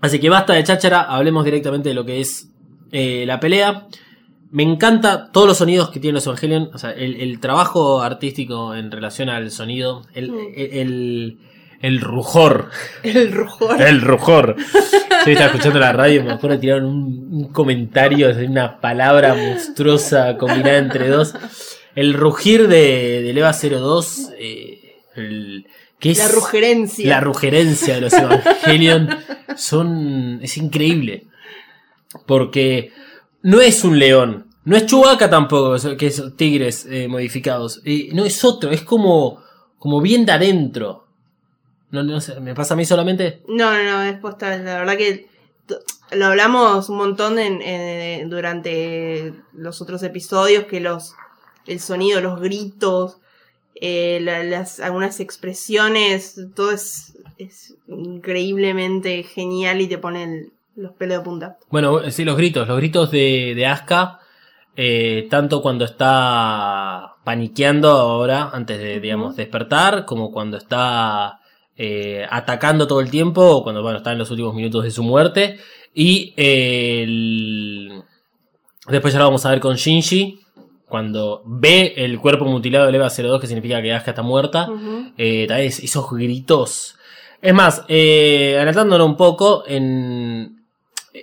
Así 0.00 0.18
que 0.18 0.28
basta 0.28 0.52
de 0.52 0.64
cháchara, 0.64 1.02
hablemos 1.02 1.44
directamente 1.44 1.88
de 1.88 1.94
lo 1.94 2.04
que 2.04 2.20
es 2.20 2.50
eh, 2.92 3.24
la 3.26 3.40
pelea. 3.40 3.86
Me 4.50 4.62
encanta 4.62 5.30
todos 5.32 5.46
los 5.48 5.58
sonidos 5.58 5.90
que 5.90 6.00
tienen 6.00 6.14
los 6.14 6.26
Evangelion, 6.26 6.70
o 6.72 6.78
sea, 6.78 6.90
el, 6.92 7.16
el 7.20 7.40
trabajo 7.40 8.00
artístico 8.02 8.74
en 8.74 8.90
relación 8.90 9.28
al 9.28 9.50
sonido, 9.50 10.02
el, 10.14 10.30
Mm. 10.30 10.38
el, 10.56 10.70
el- 10.72 11.38
el 11.82 12.00
rujor, 12.00 12.70
El 13.02 13.32
rujor. 13.32 13.82
el 13.82 14.00
rujor. 14.00 14.56
Yo 15.26 15.32
estaba 15.32 15.46
escuchando 15.48 15.78
la 15.78 15.92
radio 15.92 16.20
y 16.20 16.24
me 16.24 16.32
acuerdo 16.32 16.56
que 16.56 16.60
tiraron 16.62 16.86
un, 16.86 17.28
un 17.30 17.48
comentario 17.52 18.34
de 18.34 18.46
una 18.46 18.80
palabra 18.80 19.34
monstruosa 19.34 20.38
combinada 20.38 20.78
entre 20.78 21.08
dos. 21.08 21.34
El 21.94 22.14
rugir 22.14 22.66
de, 22.68 23.20
de 23.22 23.32
Leva 23.34 23.52
02, 23.52 24.30
eh, 24.38 24.94
el, 25.16 25.66
que 25.98 26.12
es 26.12 26.18
La 26.18 26.28
rugerencia. 26.28 27.08
la 27.10 27.20
rugerencia 27.20 27.94
de 27.96 28.00
los 28.00 28.12
Evangelion 28.14 29.10
son 29.56 30.38
es 30.42 30.56
increíble 30.56 31.26
porque 32.26 32.90
no 33.50 33.60
es 33.60 33.84
un 33.84 33.98
león 33.98 34.46
no 34.64 34.76
es 34.76 34.86
Chewbacca 34.86 35.28
tampoco 35.30 35.76
que 35.96 36.06
es 36.08 36.22
tigres 36.36 36.86
eh, 36.90 37.06
modificados 37.08 37.80
no 38.12 38.24
es 38.24 38.44
otro 38.44 38.70
es 38.70 38.82
como 38.82 39.42
como 39.78 40.00
bien 40.00 40.26
de 40.26 40.32
adentro 40.32 41.04
no, 41.90 42.02
no 42.02 42.20
sé 42.20 42.40
me 42.40 42.54
pasa 42.54 42.74
a 42.74 42.76
mí 42.76 42.84
solamente 42.84 43.42
No, 43.48 43.72
no, 43.72 43.82
no, 43.84 44.02
es 44.02 44.18
posta. 44.18 44.56
La 44.58 44.78
verdad 44.80 44.96
que 44.96 45.28
lo 46.12 46.26
hablamos 46.26 46.88
un 46.88 46.96
montón 46.96 47.36
durante 48.28 49.32
los 49.52 49.80
otros 49.80 50.02
episodios, 50.02 50.64
que 50.64 50.80
los 50.80 51.14
el 51.66 51.80
sonido, 51.80 52.20
los 52.20 52.40
gritos, 52.40 53.18
eh, 53.80 54.18
la- 54.22 54.42
las 54.44 54.80
algunas 54.80 55.18
expresiones, 55.20 56.36
todo 56.54 56.70
es, 56.72 57.16
es 57.38 57.74
increíblemente 57.88 59.22
genial 59.22 59.80
y 59.80 59.86
te 59.88 59.98
ponen 59.98 60.52
los 60.76 60.92
pelos 60.92 61.18
de 61.18 61.24
punta. 61.24 61.56
Bueno, 61.70 62.10
sí, 62.10 62.24
los 62.24 62.36
gritos, 62.36 62.68
los 62.68 62.76
gritos 62.76 63.10
de, 63.10 63.54
de 63.56 63.66
Asuka, 63.66 64.20
eh, 64.76 65.26
tanto 65.30 65.62
cuando 65.62 65.84
está 65.86 67.14
paniqueando 67.24 67.90
ahora, 67.90 68.50
antes 68.52 68.78
de, 68.78 69.00
digamos, 69.00 69.36
despertar, 69.36 70.04
como 70.04 70.30
cuando 70.30 70.56
está 70.58 71.40
eh, 71.76 72.26
atacando 72.30 72.86
todo 72.86 73.00
el 73.00 73.10
tiempo, 73.10 73.40
o 73.42 73.62
cuando, 73.62 73.82
bueno, 73.82 73.98
está 73.98 74.12
en 74.12 74.18
los 74.18 74.30
últimos 74.30 74.54
minutos 74.54 74.84
de 74.84 74.90
su 74.90 75.02
muerte. 75.02 75.58
Y 75.94 76.34
eh, 76.36 77.02
el- 77.04 78.02
después 78.88 79.12
ya 79.14 79.18
lo 79.20 79.26
vamos 79.26 79.44
a 79.46 79.50
ver 79.50 79.60
con 79.60 79.76
Shinji, 79.76 80.40
cuando 80.88 81.42
ve 81.46 81.94
el 81.96 82.20
cuerpo 82.20 82.44
mutilado 82.44 82.86
de 82.90 82.96
Eva 82.96 83.08
02, 83.10 83.40
que 83.40 83.46
significa 83.46 83.80
que 83.82 83.92
Asuka 83.92 84.10
está 84.12 84.22
muerta. 84.22 84.68
Eh, 85.16 85.46
es- 85.60 85.80
esos 85.80 86.08
gritos. 86.10 86.96
Es 87.42 87.52
más, 87.54 87.84
eh, 87.88 88.56
un 89.04 89.16
poco, 89.16 89.64
en 89.66 90.55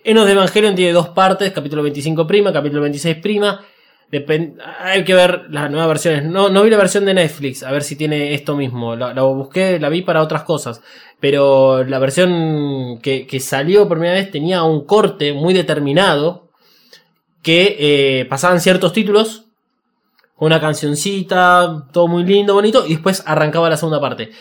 Enos 0.04 0.26
de 0.26 0.32
Evangelion 0.32 0.76
tiene 0.76 0.92
dos 0.92 1.10
partes, 1.10 1.52
capítulo 1.52 1.84
25 1.84 2.26
prima, 2.26 2.52
capítulo 2.52 2.82
26 2.82 3.18
prima. 3.18 3.64
Hay 4.80 5.04
que 5.04 5.14
ver 5.14 5.46
las 5.50 5.70
nuevas 5.70 5.88
versiones. 5.88 6.24
No, 6.24 6.50
vi 6.64 6.70
la 6.70 6.78
versión 6.78 7.06
de 7.06 7.14
Netflix, 7.14 7.64
a 7.64 7.72
ver 7.72 7.84
si 7.84 7.96
tiene 7.96 8.34
esto 8.34 8.56
mismo. 8.56 8.96
La, 8.96 9.14
busqué, 9.24 9.80
la 9.80 9.90
vi 9.90 10.02
para 10.02 10.22
otras 10.22 10.44
cosas. 10.44 10.82
Pero 11.20 11.84
la 11.84 12.00
versión 12.00 13.00
que, 13.02 13.26
que 13.28 13.40
salió 13.40 13.88
por 13.88 13.98
primera 13.98 14.20
vez 14.20 14.32
tenía 14.32 14.64
un 14.64 14.86
corte 14.86 15.34
muy 15.34 15.54
determinado 15.54 16.50
que 17.42 17.76
eh, 17.80 18.26
pasaban 18.26 18.62
ciertos 18.62 18.94
títulos, 18.94 19.46
una 20.38 20.60
cancioncita, 20.60 21.88
todo 21.92 22.08
muy 22.08 22.24
lindo, 22.24 22.54
bonito, 22.54 22.86
y 22.88 22.94
después 22.94 23.24
arrancaba 23.26 23.70
la 23.70 23.78
segunda 23.78 24.00
parte. 24.00 24.32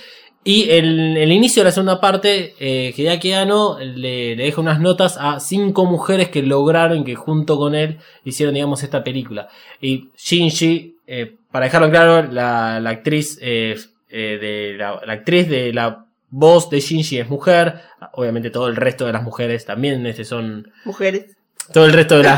Y 0.44 0.70
el, 0.70 1.16
el 1.16 1.30
inicio 1.30 1.62
de 1.62 1.68
la 1.68 1.72
segunda 1.72 2.00
parte, 2.00 2.54
eh, 2.58 2.92
Hideaki 2.96 3.32
Anno 3.32 3.78
le, 3.78 4.34
le 4.34 4.44
deja 4.44 4.60
unas 4.60 4.80
notas 4.80 5.16
a 5.20 5.38
cinco 5.38 5.84
mujeres 5.84 6.30
que 6.30 6.42
lograron 6.42 7.04
que 7.04 7.14
junto 7.14 7.56
con 7.56 7.76
él 7.76 7.98
hicieron, 8.24 8.54
digamos, 8.54 8.82
esta 8.82 9.04
película. 9.04 9.48
Y 9.80 10.10
Shinji, 10.16 10.96
eh, 11.06 11.36
para 11.52 11.66
dejarlo 11.66 11.90
claro, 11.90 12.32
la, 12.32 12.80
la 12.80 12.90
actriz 12.90 13.38
eh, 13.40 13.76
eh, 14.08 14.38
de 14.40 14.74
la, 14.76 15.00
la 15.06 15.12
actriz 15.12 15.48
de 15.48 15.72
la 15.72 16.06
voz 16.30 16.70
de 16.70 16.80
Shinji 16.80 17.18
es 17.18 17.28
mujer. 17.28 17.80
Obviamente 18.14 18.50
todo 18.50 18.66
el 18.66 18.74
resto 18.74 19.06
de 19.06 19.12
las 19.12 19.22
mujeres 19.22 19.64
también 19.64 20.04
este, 20.06 20.24
son 20.24 20.72
Mujeres. 20.84 21.36
Todo 21.72 21.86
el 21.86 21.92
resto 21.92 22.18
de, 22.18 22.28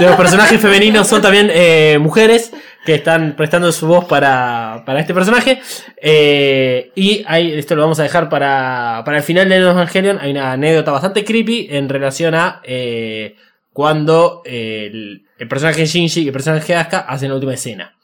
los 0.00 0.16
personajes 0.16 0.60
femeninos 0.60 1.06
son 1.06 1.22
también 1.22 1.50
eh, 1.52 1.98
mujeres 2.00 2.52
que 2.84 2.94
están 2.94 3.34
prestando 3.36 3.72
su 3.72 3.86
voz 3.86 4.04
para, 4.04 4.82
para 4.84 5.00
este 5.00 5.14
personaje. 5.14 5.60
Eh, 5.96 6.92
y 6.94 7.24
ahí, 7.26 7.52
esto 7.52 7.74
lo 7.74 7.82
vamos 7.82 7.98
a 8.00 8.02
dejar 8.02 8.28
para, 8.28 9.02
para 9.04 9.18
el 9.18 9.22
final 9.22 9.48
de 9.48 9.56
Evangelion. 9.56 10.18
Hay 10.20 10.32
una 10.32 10.52
anécdota 10.52 10.92
bastante 10.92 11.24
creepy 11.24 11.68
en 11.70 11.88
relación 11.88 12.34
a 12.34 12.60
eh, 12.64 13.36
cuando 13.72 14.42
el, 14.44 15.24
el 15.38 15.48
personaje 15.48 15.86
Shinji 15.86 16.22
y 16.22 16.26
el 16.26 16.32
personaje 16.32 16.74
Asuka 16.74 17.00
hacen 17.00 17.28
la 17.30 17.36
última 17.36 17.54
escena. 17.54 17.96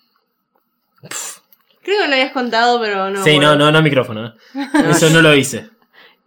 Creo 1.82 2.02
que 2.02 2.08
lo 2.08 2.14
habías 2.14 2.32
contado, 2.32 2.80
pero 2.80 3.10
no. 3.10 3.22
sí, 3.22 3.36
bueno. 3.36 3.56
no, 3.56 3.66
no, 3.66 3.72
no 3.72 3.82
micrófono. 3.82 4.34
¿no? 4.54 4.90
Eso 4.90 5.10
no 5.10 5.20
lo 5.20 5.34
hice. 5.34 5.68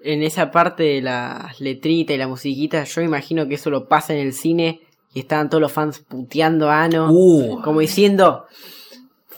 En 0.03 0.21
esa 0.23 0.51
parte 0.51 0.83
de 0.83 1.01
las 1.01 1.59
letritas 1.61 2.13
y 2.15 2.17
la 2.17 2.27
musiquita, 2.27 2.83
yo 2.83 3.01
imagino 3.01 3.47
que 3.47 3.55
eso 3.55 3.69
lo 3.69 3.87
pasa 3.87 4.13
en 4.13 4.19
el 4.19 4.33
cine 4.33 4.81
y 5.13 5.21
estaban 5.21 5.49
todos 5.49 5.61
los 5.61 5.71
fans 5.71 5.99
puteando 5.99 6.69
a 6.69 6.83
Ano, 6.83 7.07
Uh. 7.09 7.61
como 7.63 7.79
diciendo, 7.79 8.45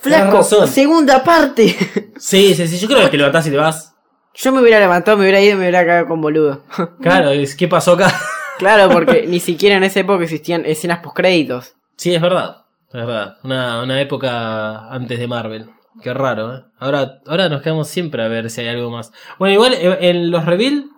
flaco, 0.02 0.44
segunda 0.44 1.24
parte. 1.24 1.76
Sí, 2.18 2.54
sí, 2.56 2.68
sí. 2.68 2.78
Yo 2.80 2.88
creo 2.88 3.02
que 3.02 3.10
te 3.10 3.18
levantás 3.18 3.46
y 3.48 3.52
te 3.52 3.58
vas. 3.58 3.94
yo 4.34 4.52
me 4.52 4.62
hubiera 4.62 4.80
levantado, 4.80 5.18
me 5.18 5.24
hubiera 5.24 5.40
ido 5.42 5.52
y 5.52 5.56
me 5.56 5.62
hubiera 5.62 5.86
cagado 5.86 6.08
con 6.08 6.22
boludo. 6.22 6.64
Claro, 7.02 7.32
¿qué 7.58 7.68
pasó 7.68 7.94
acá? 7.94 8.14
claro, 8.58 8.90
porque 8.92 9.26
ni 9.28 9.40
siquiera 9.40 9.76
en 9.76 9.84
esa 9.84 10.00
época 10.00 10.24
existían 10.24 10.66
escenas 10.66 11.00
postcréditos. 11.00 11.74
Sí, 11.98 12.14
es 12.16 12.22
verdad. 12.22 12.64
Es 12.88 13.06
verdad. 13.06 13.38
Una, 13.44 13.84
una 13.84 14.00
época 14.02 14.88
antes 14.90 15.20
de 15.20 15.28
Marvel. 15.28 15.70
Qué 16.02 16.14
raro, 16.14 16.56
¿eh? 16.56 16.62
Ahora, 16.78 17.22
ahora 17.26 17.50
nos 17.50 17.62
quedamos 17.62 17.88
siempre 17.88 18.24
a 18.24 18.28
ver 18.28 18.50
si 18.50 18.62
hay 18.62 18.68
algo 18.68 18.92
más. 18.92 19.12
Bueno, 19.40 19.54
igual 19.54 19.74
eh, 19.74 19.98
en 20.02 20.30
los 20.30 20.46
reveal 20.46 20.90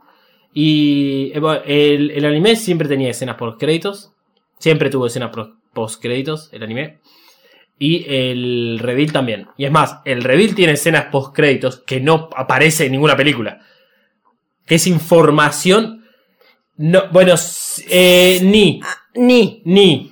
y 0.53 1.31
eh, 1.35 1.61
el, 1.65 2.11
el 2.11 2.25
anime 2.25 2.55
siempre 2.55 2.87
tenía 2.87 3.11
escenas 3.11 3.35
post 3.35 3.59
créditos. 3.59 4.13
Siempre 4.57 4.89
tuvo 4.89 5.05
escenas 5.05 5.31
post 5.73 6.01
créditos, 6.01 6.49
el 6.51 6.63
anime. 6.63 6.99
Y 7.77 8.05
el 8.11 8.79
reveal 8.79 9.11
también. 9.11 9.47
Y 9.55 9.65
es 9.65 9.71
más, 9.71 9.99
el 10.03 10.23
reveal 10.23 10.55
tiene 10.55 10.73
escenas 10.73 11.05
post 11.11 11.35
créditos 11.35 11.83
que 11.85 11.99
no 11.99 12.29
aparece 12.35 12.85
en 12.85 12.93
ninguna 12.93 13.15
película. 13.15 13.59
Que 14.65 14.75
es 14.75 14.87
información. 14.87 16.05
No, 16.75 17.03
bueno, 17.11 17.35
eh, 17.89 18.39
ni. 18.41 18.81
Ni. 19.13 19.61
Ni. 19.63 20.11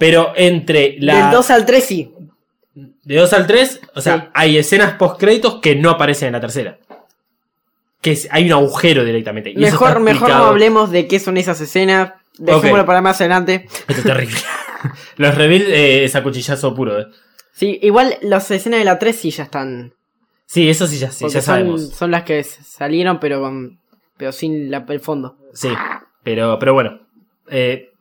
Pero 0.00 0.32
entre 0.34 0.96
la. 0.98 1.26
Del 1.26 1.36
2 1.36 1.50
al 1.50 1.66
3 1.66 1.84
sí. 1.84 2.13
De 2.74 3.16
2 3.16 3.32
al 3.32 3.46
3, 3.46 3.80
o 3.94 4.00
sea, 4.00 4.16
Sí. 4.18 4.28
hay 4.34 4.58
escenas 4.58 4.94
post 4.94 5.20
créditos 5.20 5.60
que 5.60 5.76
no 5.76 5.90
aparecen 5.90 6.28
en 6.28 6.32
la 6.32 6.40
tercera. 6.40 6.78
Que 8.00 8.12
es- 8.12 8.28
hay 8.30 8.46
un 8.46 8.52
agujero 8.52 9.04
directamente. 9.04 9.50
y 9.50 9.56
Mejor, 9.56 10.00
mejor 10.00 10.28
no 10.28 10.44
hablemos 10.44 10.90
de 10.90 11.06
qué 11.06 11.18
son 11.20 11.36
esas 11.36 11.60
escenas. 11.60 12.12
Dejémoslo 12.36 12.80
Ok. 12.82 12.86
para 12.86 13.00
más 13.00 13.20
adelante. 13.20 13.66
Esto 13.86 13.92
es 13.92 14.02
terrible. 14.02 14.36
Los 15.16 15.34
reveal 15.36 15.62
eh, 15.68 16.04
es 16.04 16.14
a 16.16 16.22
cuchillazo 16.22 16.74
puro, 16.74 17.00
eh. 17.00 17.06
Sí, 17.52 17.78
igual 17.82 18.16
las 18.22 18.50
escenas 18.50 18.80
de 18.80 18.84
la 18.84 18.98
3 18.98 19.14
sí 19.16 19.30
ya 19.30 19.44
están. 19.44 19.94
Sí, 20.46 20.68
eso 20.68 20.86
sí 20.88 20.98
ya, 20.98 21.10
sí, 21.12 21.24
ya 21.24 21.30
son, 21.30 21.42
sabemos. 21.42 21.90
son 21.90 22.10
las 22.10 22.24
que 22.24 22.42
salieron, 22.42 23.20
pero 23.20 23.40
con- 23.40 23.78
pero 24.16 24.32
sin 24.32 24.70
la- 24.70 24.84
el 24.88 25.00
fondo. 25.00 25.36
Sí, 25.54 25.68
pero, 26.24 26.58
pero 26.58 26.74
bueno. 26.74 26.98
Eh, 27.48 27.92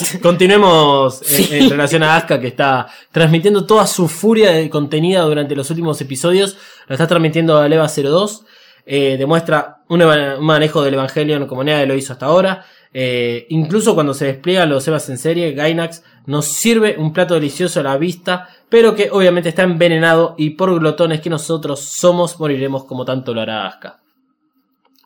continuemos 0.22 1.22
en- 1.22 1.28
Sí. 1.28 1.48
en, 1.56 1.70
relación 1.70 2.02
a 2.02 2.16
Asuka 2.16 2.40
que 2.40 2.48
está 2.48 2.86
transmitiendo 3.12 3.66
toda 3.66 3.86
su 3.86 4.08
furia 4.08 4.52
de 4.52 4.68
contenida 4.70 5.22
durante 5.22 5.54
los 5.56 5.68
últimos 5.70 6.00
episodios. 6.00 6.56
Lo 6.88 6.94
está 6.94 7.06
transmitiendo 7.06 7.58
a 7.58 7.68
Leva 7.68 7.88
02. 7.88 8.44
Eh, 8.86 9.16
demuestra 9.18 9.78
un, 9.88 10.02
manejo 10.40 10.82
del 10.82 10.94
Evangelion 10.94 11.46
como 11.46 11.64
nadie 11.64 11.86
lo 11.86 11.94
hizo 11.94 12.12
hasta 12.12 12.26
ahora. 12.26 12.64
Eh, 12.92 13.46
incluso 13.50 13.94
cuando 13.94 14.14
se 14.14 14.26
despliegan 14.26 14.70
los 14.70 14.86
Evas 14.88 15.08
en 15.10 15.18
serie, 15.18 15.52
Gainax 15.52 16.02
nos 16.26 16.46
sirve 16.46 16.96
un 16.96 17.12
plato 17.12 17.34
delicioso 17.34 17.80
a 17.80 17.82
la 17.82 17.98
vista, 17.98 18.48
pero 18.68 18.94
que 18.94 19.10
obviamente 19.10 19.50
está 19.50 19.64
envenenado 19.64 20.34
y 20.38 20.50
por 20.50 20.72
glotones 20.78 21.20
que 21.20 21.28
nosotros 21.28 21.80
somos 21.80 22.38
moriremos 22.40 22.84
como 22.84 23.04
tanto 23.04 23.34
lo 23.34 23.40
hará 23.42 23.66
Asuka. 23.66 24.00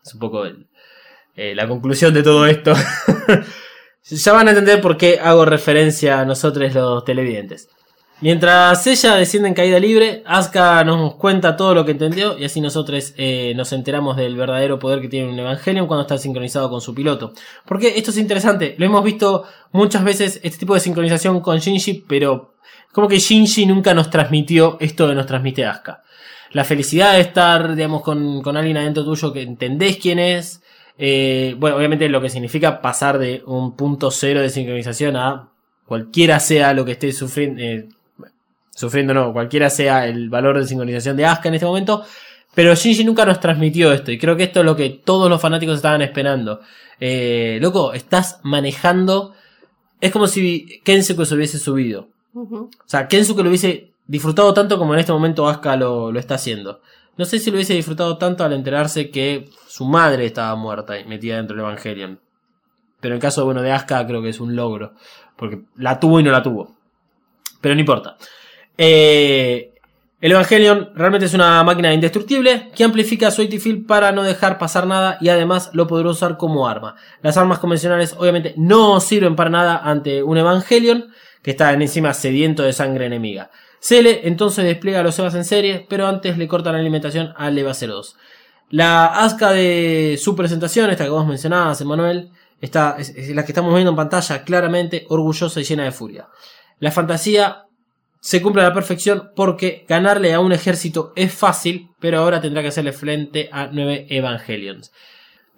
Es 0.04 0.14
un 0.14 0.20
poco 0.20 0.44
el, 0.44 0.66
eh, 1.34 1.54
la 1.54 1.66
conclusión 1.66 2.14
de 2.14 2.22
todo 2.22 2.46
esto. 2.46 2.74
ya 4.10 4.32
van 4.32 4.48
a 4.48 4.50
entender 4.50 4.80
por 4.80 4.96
qué 4.96 5.20
hago 5.22 5.44
referencia 5.44 6.20
a 6.20 6.24
nosotros 6.24 6.74
los 6.74 7.04
televidentes. 7.04 7.68
Mientras 8.22 8.86
ella 8.86 9.16
desciende 9.16 9.48
en 9.48 9.54
caída 9.54 9.80
libre, 9.80 10.22
Asuka 10.26 10.84
nos 10.84 11.14
cuenta 11.14 11.56
todo 11.56 11.74
lo 11.74 11.86
que 11.86 11.92
entendió 11.92 12.38
y 12.38 12.44
así 12.44 12.60
nosotros 12.60 13.14
eh, 13.16 13.54
nos 13.56 13.72
enteramos 13.72 14.14
del 14.18 14.36
verdadero 14.36 14.78
poder 14.78 15.00
que 15.00 15.08
tiene 15.08 15.30
un 15.30 15.38
Evangelion 15.38 15.86
cuando 15.86 16.02
está 16.02 16.18
sincronizado 16.18 16.68
con 16.68 16.82
su 16.82 16.94
piloto. 16.94 17.32
Porque 17.64 17.94
esto 17.96 18.10
es 18.10 18.18
interesante, 18.18 18.74
lo 18.76 18.84
hemos 18.84 19.02
visto 19.02 19.44
muchas 19.72 20.04
veces 20.04 20.38
este 20.42 20.58
tipo 20.58 20.74
de 20.74 20.80
sincronización 20.80 21.40
con 21.40 21.58
Shinji, 21.58 22.04
pero 22.06 22.56
como 22.92 23.08
que 23.08 23.18
Shinji 23.18 23.64
nunca 23.64 23.94
nos 23.94 24.10
transmitió 24.10 24.76
esto 24.80 25.08
que 25.08 25.14
nos 25.14 25.24
transmite 25.24 25.64
Asuka. 25.64 26.02
La 26.52 26.64
felicidad 26.64 27.14
de 27.14 27.20
estar, 27.20 27.74
digamos, 27.74 28.02
con, 28.02 28.42
con 28.42 28.54
alguien 28.54 28.76
adentro 28.76 29.02
tuyo 29.02 29.32
que 29.32 29.40
entendés 29.40 29.96
quién 29.96 30.18
es. 30.18 30.60
Eh, 31.02 31.56
bueno, 31.58 31.78
obviamente 31.78 32.10
lo 32.10 32.20
que 32.20 32.28
significa 32.28 32.82
pasar 32.82 33.18
de 33.18 33.42
un 33.46 33.74
punto 33.74 34.10
cero 34.10 34.42
de 34.42 34.50
sincronización 34.50 35.16
a 35.16 35.48
cualquiera 35.86 36.38
sea 36.40 36.74
lo 36.74 36.84
que 36.84 36.92
esté 36.92 37.10
sufriendo, 37.10 37.62
eh, 37.62 37.88
sufriendo 38.70 39.14
no, 39.14 39.32
cualquiera 39.32 39.70
sea 39.70 40.06
el 40.06 40.28
valor 40.28 40.58
de 40.58 40.66
sincronización 40.66 41.16
de 41.16 41.24
Asuka 41.24 41.48
en 41.48 41.54
este 41.54 41.64
momento. 41.64 42.04
Pero 42.54 42.74
Shinji 42.74 43.04
nunca 43.04 43.24
nos 43.24 43.40
transmitió 43.40 43.90
esto 43.94 44.12
y 44.12 44.18
creo 44.18 44.36
que 44.36 44.42
esto 44.42 44.60
es 44.60 44.66
lo 44.66 44.76
que 44.76 44.90
todos 44.90 45.30
los 45.30 45.40
fanáticos 45.40 45.76
estaban 45.76 46.02
esperando. 46.02 46.60
Eh, 47.00 47.58
loco, 47.62 47.94
estás 47.94 48.40
manejando... 48.42 49.34
Es 50.02 50.12
como 50.12 50.26
si 50.26 50.82
Kensuke 50.84 51.24
se 51.24 51.34
hubiese 51.34 51.58
subido. 51.58 52.08
O 52.34 52.68
sea, 52.84 53.08
Kensuke 53.08 53.42
lo 53.42 53.48
hubiese 53.48 53.92
disfrutado 54.06 54.52
tanto 54.52 54.76
como 54.76 54.92
en 54.92 55.00
este 55.00 55.12
momento 55.12 55.48
Asuka 55.48 55.76
lo, 55.76 56.12
lo 56.12 56.20
está 56.20 56.34
haciendo. 56.34 56.82
No 57.16 57.24
sé 57.24 57.38
si 57.38 57.50
lo 57.50 57.56
hubiese 57.56 57.74
disfrutado 57.74 58.16
tanto 58.18 58.44
al 58.44 58.52
enterarse 58.52 59.10
que 59.10 59.50
su 59.68 59.84
madre 59.84 60.26
estaba 60.26 60.54
muerta 60.56 60.98
y 60.98 61.04
metida 61.04 61.36
dentro 61.36 61.56
del 61.56 61.64
Evangelion. 61.66 62.20
Pero 63.00 63.14
en 63.14 63.16
el 63.16 63.22
caso 63.22 63.44
bueno, 63.44 63.62
de 63.62 63.72
Asuka 63.72 64.06
creo 64.06 64.22
que 64.22 64.30
es 64.30 64.40
un 64.40 64.56
logro. 64.56 64.94
Porque 65.36 65.62
la 65.76 65.98
tuvo 65.98 66.20
y 66.20 66.22
no 66.22 66.30
la 66.30 66.42
tuvo. 66.42 66.76
Pero 67.60 67.74
no 67.74 67.80
importa. 67.80 68.16
Eh, 68.76 69.70
el 70.20 70.32
Evangelion 70.32 70.90
realmente 70.94 71.24
es 71.26 71.32
una 71.32 71.64
máquina 71.64 71.94
indestructible 71.94 72.68
que 72.74 72.84
amplifica 72.84 73.30
su 73.30 73.40
AT 73.40 73.52
Field 73.58 73.86
para 73.86 74.12
no 74.12 74.22
dejar 74.22 74.58
pasar 74.58 74.86
nada 74.86 75.16
y 75.20 75.30
además 75.30 75.70
lo 75.72 75.86
podrá 75.86 76.10
usar 76.10 76.36
como 76.36 76.68
arma. 76.68 76.94
Las 77.22 77.38
armas 77.38 77.58
convencionales 77.58 78.14
obviamente 78.18 78.52
no 78.58 79.00
sirven 79.00 79.34
para 79.34 79.48
nada 79.48 79.80
ante 79.82 80.22
un 80.22 80.36
Evangelion 80.36 81.06
que 81.42 81.52
está 81.52 81.72
encima 81.72 82.12
sediento 82.12 82.62
de 82.62 82.74
sangre 82.74 83.06
enemiga. 83.06 83.50
Cele 83.80 84.20
entonces 84.24 84.64
despliega 84.64 85.02
los 85.02 85.18
Evas 85.18 85.34
en 85.34 85.44
serie, 85.44 85.86
pero 85.88 86.06
antes 86.06 86.36
le 86.38 86.46
corta 86.46 86.70
la 86.70 86.78
alimentación 86.78 87.32
al 87.36 87.58
Eva 87.58 87.72
02. 87.72 88.16
La 88.70 89.06
Asuka 89.06 89.50
de 89.50 90.18
su 90.22 90.36
presentación, 90.36 90.90
esta 90.90 91.04
que 91.04 91.10
vos 91.10 91.26
mencionabas, 91.26 91.80
Emanuel, 91.80 92.30
está, 92.60 92.96
es, 92.98 93.08
es 93.10 93.34
la 93.34 93.44
que 93.44 93.52
estamos 93.52 93.74
viendo 93.74 93.90
en 93.90 93.96
pantalla 93.96 94.44
claramente, 94.44 95.06
orgullosa 95.08 95.60
y 95.60 95.64
llena 95.64 95.84
de 95.84 95.92
furia. 95.92 96.28
La 96.78 96.92
fantasía 96.92 97.64
se 98.20 98.42
cumple 98.42 98.62
a 98.62 98.68
la 98.68 98.74
perfección 98.74 99.32
porque 99.34 99.86
ganarle 99.88 100.34
a 100.34 100.40
un 100.40 100.52
ejército 100.52 101.12
es 101.16 101.32
fácil, 101.32 101.88
pero 101.98 102.18
ahora 102.18 102.40
tendrá 102.40 102.62
que 102.62 102.68
hacerle 102.68 102.92
frente 102.92 103.48
a 103.50 103.68
nueve 103.72 104.06
Evangelions. 104.10 104.92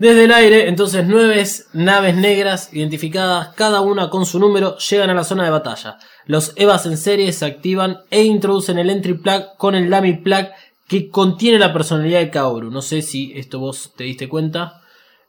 Desde 0.02 0.24
el 0.24 0.32
aire, 0.32 0.66
entonces 0.66 1.04
nueve 1.06 1.44
naves 1.74 2.16
negras 2.16 2.74
identificadas, 2.74 3.54
cada 3.54 3.82
una 3.82 4.10
con 4.10 4.26
su 4.26 4.40
número, 4.40 4.76
llegan 4.78 5.10
a 5.10 5.14
la 5.14 5.22
zona 5.22 5.44
de 5.44 5.50
batalla. 5.50 5.96
Los 6.26 6.54
Evas 6.56 6.86
en 6.86 6.96
serie 6.96 7.32
se 7.32 7.46
activan 7.46 8.00
e 8.10 8.24
introducen 8.24 8.80
el 8.80 8.90
Entry 8.90 9.14
Plug 9.14 9.56
con 9.56 9.76
el 9.76 9.88
Lamy 9.90 10.14
Plug 10.14 10.48
que 10.88 11.08
contiene 11.08 11.60
la 11.60 11.72
personalidad 11.72 12.18
de 12.18 12.30
Kaoru. 12.30 12.68
No 12.72 12.82
sé 12.82 13.00
si 13.00 13.32
esto 13.36 13.60
vos 13.60 13.92
te 13.96 14.02
diste 14.02 14.28
cuenta. 14.28 14.80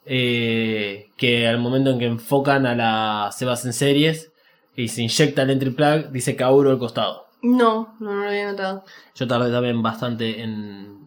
eh, 0.06 1.12
que 1.18 1.48
al 1.48 1.60
momento 1.60 1.92
en 1.92 2.00
que 2.00 2.06
enfocan 2.08 2.66
a 2.66 2.74
las 2.74 3.40
Evas 3.44 3.64
en 3.66 3.74
series, 3.74 4.32
y 4.76 4.88
se 4.88 5.04
inyecta 5.04 5.44
el 5.44 5.52
entry 5.52 5.70
plug, 5.70 6.10
dice 6.10 6.36
Kaoru 6.36 6.72
al 6.72 6.80
costado. 6.80 7.28
No, 7.44 7.96
no, 8.00 8.12
no 8.16 8.24
lo 8.24 8.28
había 8.28 8.50
notado. 8.50 8.84
Yo 9.14 9.28
tardé 9.28 9.52
también 9.52 9.84
bastante 9.84 10.42
en. 10.42 11.03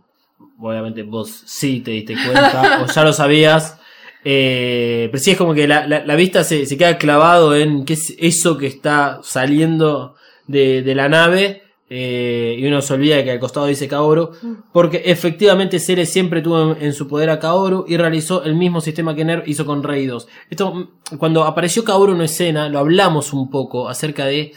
Obviamente 0.59 1.03
vos 1.03 1.43
sí 1.47 1.81
te 1.81 1.91
diste 1.91 2.15
cuenta, 2.15 2.83
o 2.83 2.87
ya 2.93 3.05
lo 3.05 3.13
sabías. 3.13 3.79
Eh, 4.25 5.09
pero 5.13 5.23
sí 5.23 5.31
es 5.33 5.37
como 5.37 5.55
que 5.55 5.69
la, 5.69 5.87
la- 5.87 6.05
la 6.05 6.17
vista 6.17 6.43
se, 6.45 6.67
se 6.67 6.77
queda 6.77 6.99
clavado 6.99 7.55
en 7.55 7.85
qué 7.85 7.93
es 7.93 8.15
eso 8.19 8.59
que 8.59 8.67
está 8.67 9.21
saliendo 9.23 10.15
de, 10.47 10.83
de 10.83 10.95
la 10.95 11.09
nave. 11.09 11.63
eh, 11.89 12.57
y 12.59 12.67
uno 12.67 12.83
se 12.83 12.95
olvida 12.95 13.23
que 13.23 13.31
al 13.31 13.39
costado 13.39 13.67
dice 13.67 13.87
Kaoru. 13.87 14.31
Porque 14.73 15.03
efectivamente 15.05 15.79
Cere 15.79 16.05
siempre 16.07 16.43
tuvo 16.43 16.73
en, 16.73 16.83
en 16.87 16.93
su 16.93 17.07
poder 17.07 17.31
a 17.31 17.39
Kaoru 17.39 17.85
y 17.87 17.97
realizó 17.97 18.43
el 18.43 18.57
mismo 18.57 18.81
sistema 18.81 19.15
que 19.15 19.25
Nerv 19.25 19.45
hizo 19.47 19.65
con 19.65 19.85
Rey 19.85 20.07
2. 20.07 20.27
Esto, 20.51 20.75
mm, 20.75 21.17
cuando 21.19 21.45
apareció 21.45 21.85
Kaoru 21.85 22.15
en 22.15 22.23
escena, 22.23 22.69
lo 22.69 22.81
hablamos 22.81 23.33
un 23.33 23.49
poco 23.51 23.89
acerca 23.89 24.25
de 24.27 24.53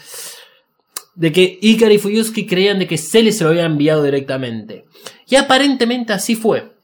de 1.14 1.32
que 1.32 1.58
Ikari 1.60 1.96
y 1.96 1.98
Fuyusuki 1.98 2.46
creían 2.46 2.78
de 2.78 2.86
que 2.86 2.96
Cele 2.96 3.32
se 3.32 3.44
lo 3.44 3.50
había 3.50 3.64
enviado 3.66 4.02
directamente. 4.02 4.84
Y 5.30 5.36
aparentemente 5.36 6.12
así 6.12 6.34
fue. 6.34 6.74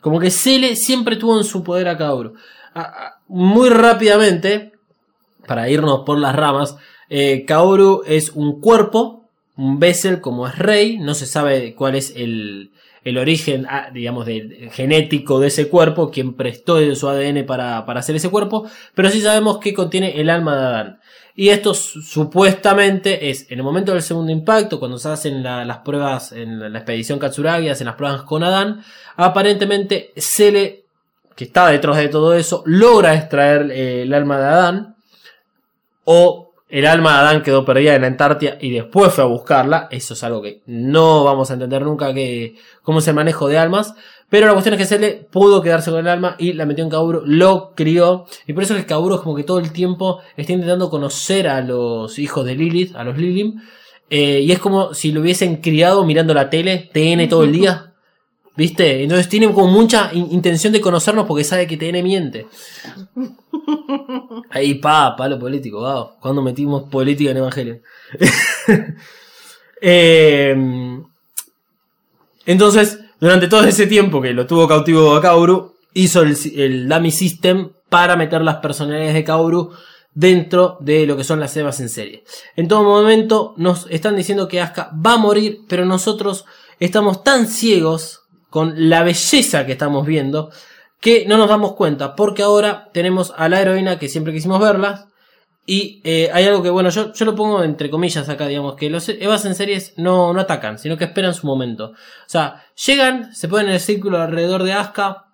Como 0.00 0.18
que 0.18 0.30
Cele 0.30 0.74
siempre 0.74 1.16
tuvo 1.16 1.38
en 1.38 1.44
su 1.44 1.62
poder 1.62 1.88
a 1.88 1.96
Kaoru. 1.96 2.34
Muy 3.28 3.70
rápidamente, 3.70 4.72
para 5.46 5.70
irnos 5.70 6.00
por 6.04 6.18
las 6.18 6.34
ramas, 6.34 6.76
eh, 7.08 7.44
Kaoru 7.46 8.02
es 8.04 8.30
un 8.30 8.60
cuerpo, 8.60 9.28
un 9.56 9.78
vessel 9.78 10.20
como 10.20 10.48
es 10.48 10.58
Rey, 10.58 10.98
no 10.98 11.14
se 11.14 11.26
sabe 11.26 11.74
cuál 11.76 11.94
es 11.94 12.12
el, 12.16 12.72
el 13.04 13.18
origen, 13.18 13.66
ah, 13.68 13.90
digamos, 13.92 14.26
genético 14.72 15.38
de 15.38 15.48
ese 15.48 15.68
cuerpo, 15.68 16.10
quien 16.10 16.34
prestó 16.34 16.94
su 16.96 17.08
ADN 17.08 17.46
para, 17.46 17.86
para 17.86 18.00
hacer 18.00 18.16
ese 18.16 18.30
cuerpo, 18.30 18.68
pero 18.94 19.08
sí 19.08 19.20
sabemos 19.20 19.58
que 19.58 19.72
contiene 19.72 20.20
el 20.20 20.30
alma 20.30 20.56
de 20.56 20.66
Adán. 20.66 21.00
Y 21.34 21.48
esto 21.48 21.72
su- 21.74 22.02
supuestamente 22.02 23.30
es 23.30 23.50
en 23.50 23.58
el 23.58 23.64
momento 23.64 23.92
del 23.92 24.02
segundo 24.02 24.30
impacto, 24.32 24.78
cuando 24.78 24.98
se 24.98 25.08
hacen 25.08 25.42
la- 25.42 25.64
las 25.64 25.78
pruebas 25.78 26.32
en 26.32 26.60
la, 26.60 26.68
la 26.68 26.78
expedición 26.78 27.18
Katsuragi, 27.18 27.68
hacen 27.68 27.86
las 27.86 27.96
pruebas 27.96 28.22
con 28.22 28.42
Adán, 28.44 28.82
aparentemente 29.16 30.12
Cele, 30.16 30.84
que 31.34 31.44
está 31.44 31.68
detrás 31.68 31.96
de 31.96 32.08
todo 32.08 32.34
eso, 32.34 32.62
logra 32.66 33.14
extraer 33.14 33.70
eh, 33.70 34.02
el 34.02 34.12
alma 34.12 34.38
de 34.38 34.44
Adán, 34.44 34.96
o 36.04 36.52
el 36.68 36.86
alma 36.86 37.12
de 37.12 37.18
Adán 37.18 37.42
quedó 37.42 37.64
perdida 37.64 37.94
en 37.94 38.02
la 38.02 38.08
Antártida 38.08 38.56
y 38.60 38.70
después 38.70 39.12
fue 39.12 39.24
a 39.24 39.26
buscarla, 39.26 39.88
eso 39.90 40.14
es 40.14 40.24
algo 40.24 40.40
que 40.42 40.62
no 40.66 41.22
vamos 41.24 41.50
a 41.50 41.54
entender 41.54 41.82
nunca 41.82 42.12
que, 42.14 42.56
cómo 42.82 42.98
es 43.00 43.08
el 43.08 43.14
manejo 43.14 43.48
de 43.48 43.58
almas, 43.58 43.94
pero 44.32 44.46
la 44.46 44.54
cuestión 44.54 44.72
es 44.74 44.78
que 44.80 44.86
Cele 44.86 45.28
pudo 45.30 45.60
quedarse 45.60 45.90
con 45.90 46.00
el 46.00 46.08
alma 46.08 46.36
y 46.38 46.54
la 46.54 46.64
metió 46.64 46.82
en 46.82 46.88
Kaoru, 46.88 47.20
lo 47.26 47.74
crió. 47.76 48.24
Y 48.46 48.54
por 48.54 48.62
eso 48.62 48.74
es 48.74 48.80
que 48.80 48.86
Kaoru 48.86 49.16
es 49.16 49.20
como 49.20 49.36
que 49.36 49.44
todo 49.44 49.58
el 49.58 49.72
tiempo 49.72 50.20
está 50.38 50.52
intentando 50.54 50.88
conocer 50.88 51.46
a 51.48 51.60
los 51.60 52.18
hijos 52.18 52.46
de 52.46 52.54
Lilith, 52.54 52.96
a 52.96 53.04
los 53.04 53.18
Lilim. 53.18 53.60
eh, 54.08 54.40
y 54.40 54.50
es 54.50 54.58
como 54.58 54.94
si 54.94 55.12
lo 55.12 55.20
hubiesen 55.20 55.56
criado 55.58 56.06
mirando 56.06 56.32
la 56.32 56.48
tele, 56.48 56.88
TN 56.94 57.28
todo 57.28 57.44
el 57.44 57.52
día. 57.52 57.92
¿Viste? 58.56 59.02
Entonces 59.02 59.28
tiene 59.28 59.52
como 59.52 59.66
mucha 59.68 60.10
in- 60.14 60.28
intención 60.32 60.72
de 60.72 60.80
conocernos 60.80 61.26
porque 61.26 61.44
sabe 61.44 61.66
que 61.66 61.76
TN 61.76 62.02
miente. 62.02 62.46
Ahí, 64.50 64.74
pa, 64.76 65.14
palo 65.14 65.38
político, 65.38 65.80
wow. 65.80 66.12
Cuando 66.20 66.40
metimos 66.40 66.84
política 66.84 67.32
en 67.32 67.36
Evangelio. 67.36 67.80
Eh, 69.84 70.54
entonces, 72.46 72.98
durante 73.22 73.46
todo 73.46 73.62
ese 73.62 73.86
tiempo 73.86 74.20
que 74.20 74.32
lo 74.32 74.48
tuvo 74.48 74.66
cautivo 74.66 75.14
a 75.14 75.22
Kaoru, 75.22 75.76
hizo 75.94 76.22
el, 76.22 76.36
el 76.56 76.88
dummy 76.88 77.12
system 77.12 77.70
para 77.88 78.16
meter 78.16 78.42
las 78.42 78.56
personalidades 78.56 79.14
de 79.14 79.22
Kaoru 79.22 79.70
dentro 80.12 80.76
de 80.80 81.06
lo 81.06 81.16
que 81.16 81.22
son 81.22 81.38
las 81.38 81.56
evas 81.56 81.78
en 81.78 81.88
serie. 81.88 82.24
En 82.56 82.66
todo 82.66 82.82
momento 82.82 83.54
nos 83.58 83.86
están 83.90 84.16
diciendo 84.16 84.48
que 84.48 84.60
Asuka 84.60 84.90
va 84.94 85.12
a 85.12 85.18
morir, 85.18 85.60
pero 85.68 85.84
nosotros 85.84 86.46
estamos 86.80 87.22
tan 87.22 87.46
ciegos 87.46 88.22
con 88.50 88.90
la 88.90 89.04
belleza 89.04 89.66
que 89.66 89.72
estamos 89.72 90.04
viendo 90.04 90.50
que 90.98 91.24
no 91.28 91.36
nos 91.36 91.48
damos 91.48 91.74
cuenta, 91.74 92.16
porque 92.16 92.42
ahora 92.42 92.90
tenemos 92.92 93.32
a 93.36 93.48
la 93.48 93.60
heroína 93.60 94.00
que 94.00 94.08
siempre 94.08 94.32
quisimos 94.32 94.58
verla. 94.58 95.06
Y 95.64 96.00
eh, 96.02 96.28
hay 96.32 96.44
algo 96.46 96.62
que, 96.62 96.70
bueno, 96.70 96.90
yo, 96.90 97.12
yo 97.12 97.24
lo 97.24 97.36
pongo 97.36 97.62
entre 97.62 97.88
comillas 97.88 98.28
acá, 98.28 98.48
digamos, 98.48 98.74
que 98.74 98.90
los 98.90 99.08
Evas 99.08 99.44
en 99.44 99.54
series 99.54 99.94
no, 99.96 100.32
no 100.32 100.40
atacan, 100.40 100.78
sino 100.78 100.96
que 100.96 101.04
esperan 101.04 101.34
su 101.34 101.46
momento. 101.46 101.90
O 101.92 101.94
sea, 102.26 102.64
llegan, 102.84 103.32
se 103.34 103.46
ponen 103.48 103.68
en 103.68 103.74
el 103.74 103.80
círculo 103.80 104.20
alrededor 104.20 104.64
de 104.64 104.72
Asuka, 104.72 105.26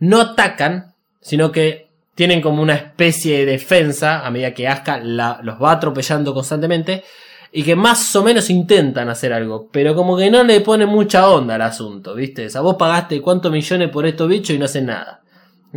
no 0.00 0.20
atacan, 0.20 0.92
sino 1.20 1.50
que 1.50 1.88
tienen 2.14 2.42
como 2.42 2.62
una 2.62 2.74
especie 2.74 3.38
de 3.38 3.52
defensa 3.52 4.24
a 4.26 4.30
medida 4.30 4.52
que 4.52 4.68
Asuka 4.68 4.98
la- 5.00 5.40
los 5.42 5.60
va 5.60 5.72
atropellando 5.72 6.34
constantemente 6.34 7.02
y 7.50 7.62
que 7.62 7.74
más 7.74 8.14
o 8.16 8.22
menos 8.22 8.50
intentan 8.50 9.08
hacer 9.08 9.32
algo, 9.32 9.68
pero 9.72 9.94
como 9.94 10.16
que 10.16 10.30
no 10.30 10.44
le 10.44 10.60
pone 10.60 10.84
mucha 10.86 11.28
onda 11.30 11.54
al 11.54 11.62
asunto, 11.62 12.14
¿viste? 12.14 12.46
O 12.46 12.50
sea, 12.50 12.60
vos 12.60 12.76
pagaste 12.76 13.22
cuántos 13.22 13.50
millones 13.50 13.88
por 13.90 14.04
estos 14.06 14.28
bichos 14.28 14.54
y 14.54 14.58
no 14.58 14.66
hacen 14.66 14.86
nada. 14.86 15.22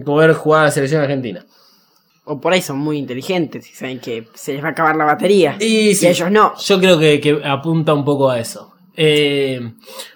Como 0.03 0.17
ver 0.17 0.33
jugar 0.33 0.61
a 0.61 0.65
la 0.65 0.71
selección 0.71 1.01
argentina. 1.01 1.45
O 2.28 2.39
por 2.39 2.53
ahí 2.53 2.61
son 2.61 2.78
muy 2.78 2.97
inteligentes 2.97 3.69
y 3.69 3.73
saben 3.73 3.99
que 3.99 4.28
se 4.34 4.53
les 4.53 4.63
va 4.63 4.69
a 4.69 4.71
acabar 4.71 4.95
la 4.95 5.05
batería. 5.05 5.57
Y, 5.59 5.95
sí, 5.95 6.07
ellos 6.07 6.30
no. 6.30 6.53
Yo 6.57 6.80
creo 6.80 6.99
que, 6.99 7.19
que 7.19 7.41
apunta 7.43 7.93
un 7.93 8.05
poco 8.05 8.30
a 8.30 8.39
eso. 8.39 8.73
Eh, 8.95 9.61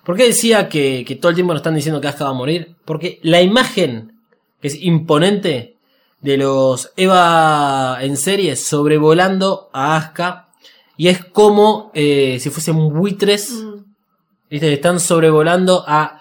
¿Por 0.03 0.17
qué 0.17 0.25
decía 0.25 0.67
que, 0.67 1.03
que 1.05 1.15
todo 1.15 1.29
el 1.29 1.35
tiempo 1.35 1.53
nos 1.53 1.61
están 1.61 1.75
diciendo 1.75 2.01
que 2.01 2.07
Asuka 2.07 2.25
va 2.25 2.31
a 2.31 2.33
morir? 2.33 2.75
Porque 2.85 3.19
la 3.23 3.41
imagen 3.41 4.19
que 4.61 4.67
es 4.67 4.81
imponente 4.81 5.77
de 6.19 6.37
los 6.37 6.91
Eva 6.97 7.97
en 8.01 8.17
serie 8.17 8.55
sobrevolando 8.55 9.69
a 9.73 9.95
Asuka 9.95 10.49
y 10.97 11.07
es 11.07 11.23
como 11.25 11.91
eh, 11.93 12.37
si 12.39 12.49
fuesen 12.49 12.89
buitres 12.89 13.51
Mm. 13.51 13.91
¿Viste? 14.51 14.73
Están 14.73 14.99
sobrevolando 14.99 15.85
a 15.87 16.20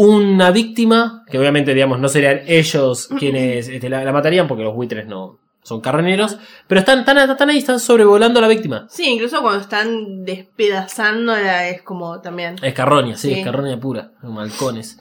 una 0.00 0.52
víctima, 0.52 1.24
que 1.28 1.40
obviamente, 1.40 1.74
digamos, 1.74 1.98
no 1.98 2.08
serían 2.08 2.42
ellos 2.46 3.08
quienes 3.18 3.66
este, 3.66 3.88
la, 3.88 4.04
la 4.04 4.12
matarían, 4.12 4.46
porque 4.46 4.62
los 4.62 4.72
buitres 4.72 5.08
no 5.08 5.40
son 5.64 5.80
carroneros, 5.80 6.38
pero 6.68 6.78
están, 6.78 7.00
están, 7.00 7.18
están 7.30 7.50
ahí, 7.50 7.58
están 7.58 7.80
sobrevolando 7.80 8.38
a 8.38 8.42
la 8.42 8.48
víctima. 8.48 8.86
Sí, 8.88 9.06
incluso 9.08 9.42
cuando 9.42 9.60
están 9.60 10.24
despedazándola 10.24 11.68
es 11.68 11.82
como 11.82 12.20
también. 12.20 12.56
Es 12.62 12.74
carroña, 12.74 13.16
sí, 13.16 13.28
Sí. 13.34 13.40
es 13.40 13.44
carroña 13.44 13.80
pura, 13.80 14.12
como 14.20 14.40
halcones. 14.40 14.98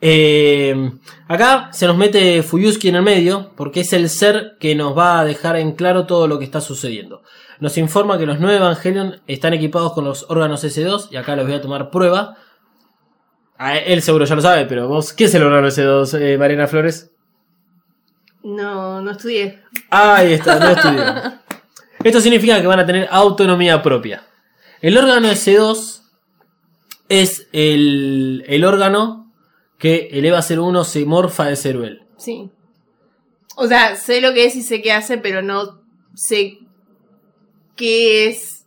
Eh, 0.00 0.90
acá 1.28 1.68
se 1.72 1.86
nos 1.86 1.96
mete 1.96 2.42
Fuyuski 2.42 2.88
en 2.88 2.96
el 2.96 3.02
medio, 3.02 3.52
porque 3.56 3.80
es 3.82 3.92
el 3.92 4.08
ser 4.08 4.56
que 4.58 4.74
nos 4.74 4.98
va 4.98 5.20
a 5.20 5.24
dejar 5.24 5.56
en 5.56 5.72
claro 5.72 6.06
todo 6.06 6.26
lo 6.26 6.40
que 6.40 6.44
está 6.44 6.60
sucediendo. 6.60 7.22
Nos 7.60 7.78
informa 7.78 8.18
que 8.18 8.26
los 8.26 8.40
nueve 8.40 8.56
Evangelion 8.56 9.22
están 9.28 9.54
equipados 9.54 9.92
con 9.92 10.04
los 10.04 10.26
órganos 10.28 10.64
S2, 10.64 11.08
y 11.12 11.16
acá 11.16 11.36
les 11.36 11.46
voy 11.46 11.54
a 11.54 11.62
tomar 11.62 11.90
prueba. 11.90 12.36
A 13.64 13.78
él 13.78 14.02
seguro 14.02 14.24
ya 14.24 14.34
lo 14.34 14.42
sabe, 14.42 14.66
pero 14.66 14.88
vos, 14.88 15.12
¿qué 15.12 15.24
es 15.24 15.34
el 15.34 15.42
órgano 15.42 15.68
S2, 15.68 16.20
eh, 16.20 16.36
Mariana 16.38 16.66
Flores? 16.66 17.10
No, 18.42 19.00
no 19.00 19.10
estudié. 19.12 19.62
Ahí 19.90 20.34
está, 20.34 20.58
no 20.58 20.70
estudié. 20.70 21.04
Esto 22.04 22.20
significa 22.20 22.60
que 22.60 22.66
van 22.66 22.80
a 22.80 22.86
tener 22.86 23.08
autonomía 23.10 23.80
propia. 23.82 24.24
El 24.82 24.98
órgano 24.98 25.28
S2 25.28 26.02
es 27.08 27.46
el, 27.52 28.44
el 28.46 28.64
órgano 28.64 29.32
que 29.78 30.08
el 30.12 30.24
EVA 30.26 30.40
01 30.42 30.84
se 30.84 31.04
morfa 31.06 31.46
de 31.46 31.56
Ceruel. 31.56 32.02
Sí. 32.18 32.50
O 33.56 33.66
sea, 33.66 33.96
sé 33.96 34.20
lo 34.20 34.34
que 34.34 34.44
es 34.46 34.56
y 34.56 34.62
sé 34.62 34.82
qué 34.82 34.92
hace, 34.92 35.16
pero 35.16 35.40
no 35.40 35.80
sé 36.14 36.58
qué 37.76 38.28
es 38.28 38.66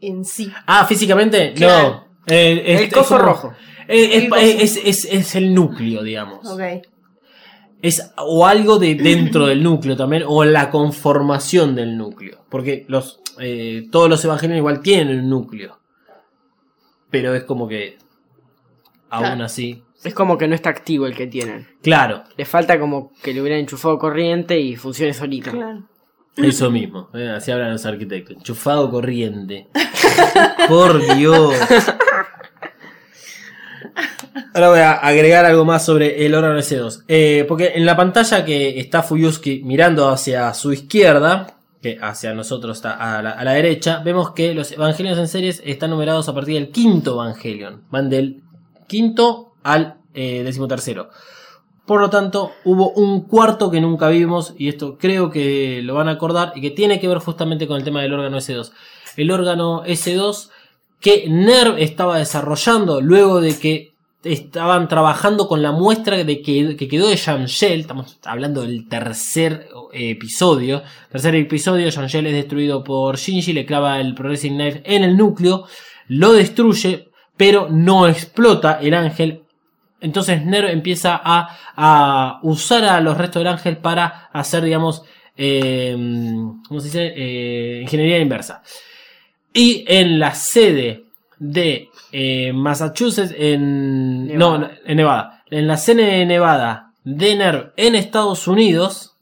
en 0.00 0.24
sí. 0.24 0.52
Ah, 0.66 0.84
físicamente, 0.86 1.52
Claro. 1.54 1.88
no. 1.90 2.06
Eh, 2.26 2.62
es- 2.66 2.80
El 2.80 2.92
coso 2.92 3.18
rojo. 3.18 3.54
Es, 3.88 4.08
es- 4.08 4.22
El 4.24 4.28
coso. 4.30 4.42
es- 4.42 4.76
es- 4.84 5.04
es 5.04 5.34
el 5.34 5.54
núcleo, 5.54 6.02
digamos. 6.02 6.46
Ok. 6.50 6.60
Es 7.82 8.10
o 8.16 8.46
algo 8.46 8.78
de 8.78 8.94
dentro 8.94 9.46
del 9.46 9.62
núcleo 9.62 9.96
también, 9.96 10.24
o 10.26 10.44
la 10.44 10.70
conformación 10.70 11.74
del 11.74 11.96
núcleo. 11.96 12.44
Porque 12.48 12.84
los, 12.88 13.20
eh, 13.38 13.86
todos 13.92 14.08
los 14.08 14.24
evangelios 14.24 14.58
igual 14.58 14.80
tienen 14.80 15.20
un 15.20 15.28
núcleo. 15.30 15.78
Pero 17.10 17.34
es 17.34 17.44
como 17.44 17.68
que. 17.68 17.98
Aún 19.10 19.24
Claro. 19.26 19.44
así. 19.44 19.82
Es 20.04 20.14
como 20.14 20.36
que 20.38 20.48
no 20.48 20.54
está 20.54 20.70
activo 20.70 21.06
el 21.06 21.14
que 21.14 21.26
tienen. 21.26 21.66
Claro, 21.82 22.24
Le 22.36 22.44
falta 22.44 22.78
como 22.78 23.12
que 23.22 23.32
le 23.32 23.40
hubieran 23.40 23.60
enchufado 23.60 23.98
corriente 23.98 24.58
y 24.58 24.76
funcione 24.76 25.12
solito. 25.14 25.50
Claro. 25.50 25.88
eso 26.36 26.70
mismo. 26.70 27.08
eh, 27.14 27.30
así 27.34 27.50
hablan 27.50 27.72
los 27.72 27.86
arquitectos. 27.86 28.36
Enchufado 28.36 28.90
corriente. 28.90 29.68
Por 30.68 31.14
Dios. 31.16 31.54
Ahora 34.56 34.70
voy 34.70 34.78
a 34.78 34.92
agregar 34.92 35.44
algo 35.44 35.66
más 35.66 35.84
sobre 35.84 36.24
el 36.24 36.34
órgano 36.34 36.58
S2. 36.58 37.04
Eh, 37.08 37.44
porque 37.46 37.72
en 37.74 37.84
la 37.84 37.94
pantalla 37.94 38.42
que 38.42 38.80
está 38.80 39.02
Fuyuski 39.02 39.60
mirando 39.62 40.08
hacia 40.08 40.54
su 40.54 40.72
izquierda, 40.72 41.58
que 41.82 41.98
hacia 42.00 42.32
nosotros 42.32 42.78
está 42.78 42.92
a 42.92 43.20
la, 43.20 43.52
derecha, 43.52 44.00
vemos 44.02 44.30
que 44.30 44.54
los 44.54 44.72
evangelios 44.72 45.18
en 45.18 45.28
series 45.28 45.60
están 45.62 45.90
numerados 45.90 46.30
a 46.30 46.34
partir 46.34 46.54
del 46.54 46.70
quinto 46.70 47.12
evangelion. 47.22 47.82
Van 47.90 48.08
del 48.08 48.44
quinto 48.86 49.52
al 49.62 49.98
eh, 50.14 50.42
decimotercero. 50.42 51.10
Por 51.84 52.00
lo 52.00 52.08
tanto, 52.08 52.52
hubo 52.64 52.92
un 52.92 53.26
cuarto 53.28 53.70
que 53.70 53.82
nunca 53.82 54.08
vimos, 54.08 54.54
y 54.56 54.70
esto 54.70 54.96
creo 54.96 55.28
que 55.28 55.82
lo 55.82 55.92
van 55.92 56.08
a 56.08 56.12
acordar, 56.12 56.54
y 56.54 56.62
que 56.62 56.70
tiene 56.70 56.98
que 56.98 57.08
ver 57.08 57.18
justamente 57.18 57.66
con 57.66 57.76
el 57.76 57.84
tema 57.84 58.00
del 58.00 58.14
órgano 58.14 58.38
S2. 58.38 58.72
El 59.18 59.30
órgano 59.32 59.84
S2 59.84 60.48
que 60.98 61.28
NERV 61.28 61.76
estaba 61.76 62.16
desarrollando 62.16 63.02
luego 63.02 63.42
de 63.42 63.58
que 63.58 63.95
estaban 64.26 64.88
trabajando 64.88 65.48
con 65.48 65.62
la 65.62 65.72
muestra 65.72 66.22
de 66.22 66.42
que, 66.42 66.76
que 66.76 66.88
quedó 66.88 67.08
de 67.08 67.16
Shell. 67.16 67.80
Estamos 67.80 68.18
hablando 68.24 68.62
del 68.62 68.88
tercer 68.88 69.68
episodio. 69.92 70.82
Tercer 71.10 71.34
episodio, 71.34 71.90
Shell 71.90 72.26
es 72.26 72.32
destruido 72.32 72.84
por 72.84 73.16
Shinji, 73.16 73.52
le 73.52 73.66
clava 73.66 74.00
el 74.00 74.14
Progressing 74.14 74.54
Knife 74.54 74.82
en 74.84 75.04
el 75.04 75.16
núcleo, 75.16 75.66
lo 76.08 76.32
destruye, 76.32 77.08
pero 77.36 77.68
no 77.70 78.06
explota 78.06 78.78
el 78.80 78.94
ángel. 78.94 79.42
Entonces 80.00 80.44
Nerv 80.44 80.68
empieza 80.68 81.20
a, 81.22 81.56
a 81.74 82.40
usar 82.42 82.84
a 82.84 83.00
los 83.00 83.16
restos 83.16 83.40
del 83.40 83.48
ángel 83.48 83.78
para 83.78 84.28
hacer, 84.32 84.62
digamos, 84.62 85.02
eh, 85.36 85.96
¿cómo 86.68 86.80
se 86.80 86.86
dice? 86.86 87.12
Eh, 87.16 87.80
ingeniería 87.82 88.18
inversa. 88.18 88.62
Y 89.52 89.84
en 89.88 90.18
la 90.18 90.34
sede 90.34 91.05
de 91.38 91.90
eh, 92.12 92.52
Massachusetts, 92.52 93.34
en, 93.36 94.26
Nevada. 94.26 94.58
no, 94.58 94.70
en 94.84 94.96
Nevada, 94.96 95.42
en 95.50 95.66
la 95.66 95.76
sede 95.76 96.04
de 96.04 96.26
Nevada 96.26 96.92
de 97.04 97.36
NERV 97.36 97.72
en 97.76 97.94
Estados 97.94 98.48
Unidos, 98.48 99.16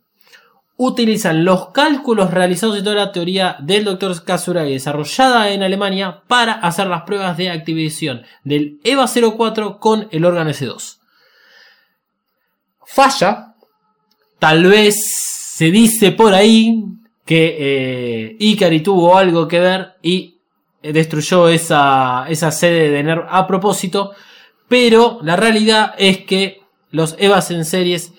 utilizan 0.77 1.45
los 1.45 1.69
cálculos 1.69 2.31
realizados 2.31 2.79
y 2.79 2.83
toda 2.83 2.97
la 2.97 3.13
teoría 3.13 3.57
del 3.61 3.85
Dr. 3.85 4.25
Kasuragi 4.25 4.73
desarrollada 4.73 5.51
en 5.51 5.63
Alemania 5.63 6.23
para 6.27 6.55
hacer 6.55 6.87
las 6.87 7.03
pruebas 7.03 7.37
de 7.37 7.51
activación 7.51 8.23
del 8.43 8.81
E 8.83 8.93
EVA 8.93 9.07
04 9.07 9.79
con 9.79 10.09
el 10.11 10.25
órgano 10.25 10.51
S2. 10.51 10.99
Falla, 12.87 13.55
tal 14.39 14.65
vez 14.65 14.97
se 15.57 15.71
dice 15.71 16.13
por 16.13 16.35
ahí 16.35 16.85
que 17.25 17.57
eh, 17.59 18.37
Ikari 18.39 18.81
tuvo 18.81 19.17
algo 19.17 19.47
que 19.47 19.61
ver 19.61 19.95
y 20.03 20.34
destruyó 20.93 21.49
esa, 21.49 22.27
esa 22.29 22.51
sede 22.51 22.91
de 22.91 23.03
NERV 23.03 23.27
a 23.29 23.47
propósito, 23.47 24.13
pero 24.69 25.19
la 25.23 25.37
realidad 25.37 25.95
es 25.99 26.19
que 26.19 26.63
los 26.91 27.17
EVAs 27.19 27.51
en 27.51 27.65
series 27.65 28.13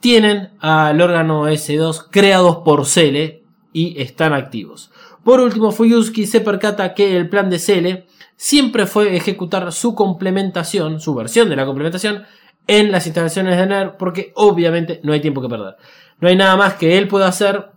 tienen 0.00 0.50
al 0.60 1.00
órgano 1.00 1.48
S2 1.48 2.08
creados 2.10 2.58
por 2.64 2.86
Cele 2.86 3.44
y 3.72 4.00
están 4.00 4.32
activos. 4.32 4.90
Por 5.24 5.40
último, 5.40 5.70
Fuyuski 5.70 6.26
se 6.26 6.40
percata 6.40 6.94
que 6.94 7.16
el 7.16 7.28
plan 7.28 7.48
de 7.48 7.58
Cele 7.58 8.06
siempre 8.36 8.86
fue 8.86 9.16
ejecutar 9.16 9.70
su 9.72 9.94
complementación, 9.94 11.00
su 11.00 11.14
versión 11.14 11.48
de 11.48 11.56
la 11.56 11.64
complementación, 11.64 12.24
en 12.66 12.90
las 12.90 13.06
instalaciones 13.06 13.56
de 13.56 13.66
NERV, 13.66 13.96
porque 13.96 14.32
obviamente 14.34 15.00
no 15.02 15.12
hay 15.12 15.20
tiempo 15.20 15.40
que 15.40 15.48
perder. 15.48 15.76
No 16.20 16.28
hay 16.28 16.36
nada 16.36 16.56
más 16.56 16.74
que 16.74 16.98
él 16.98 17.08
pueda 17.08 17.28
hacer. 17.28 17.70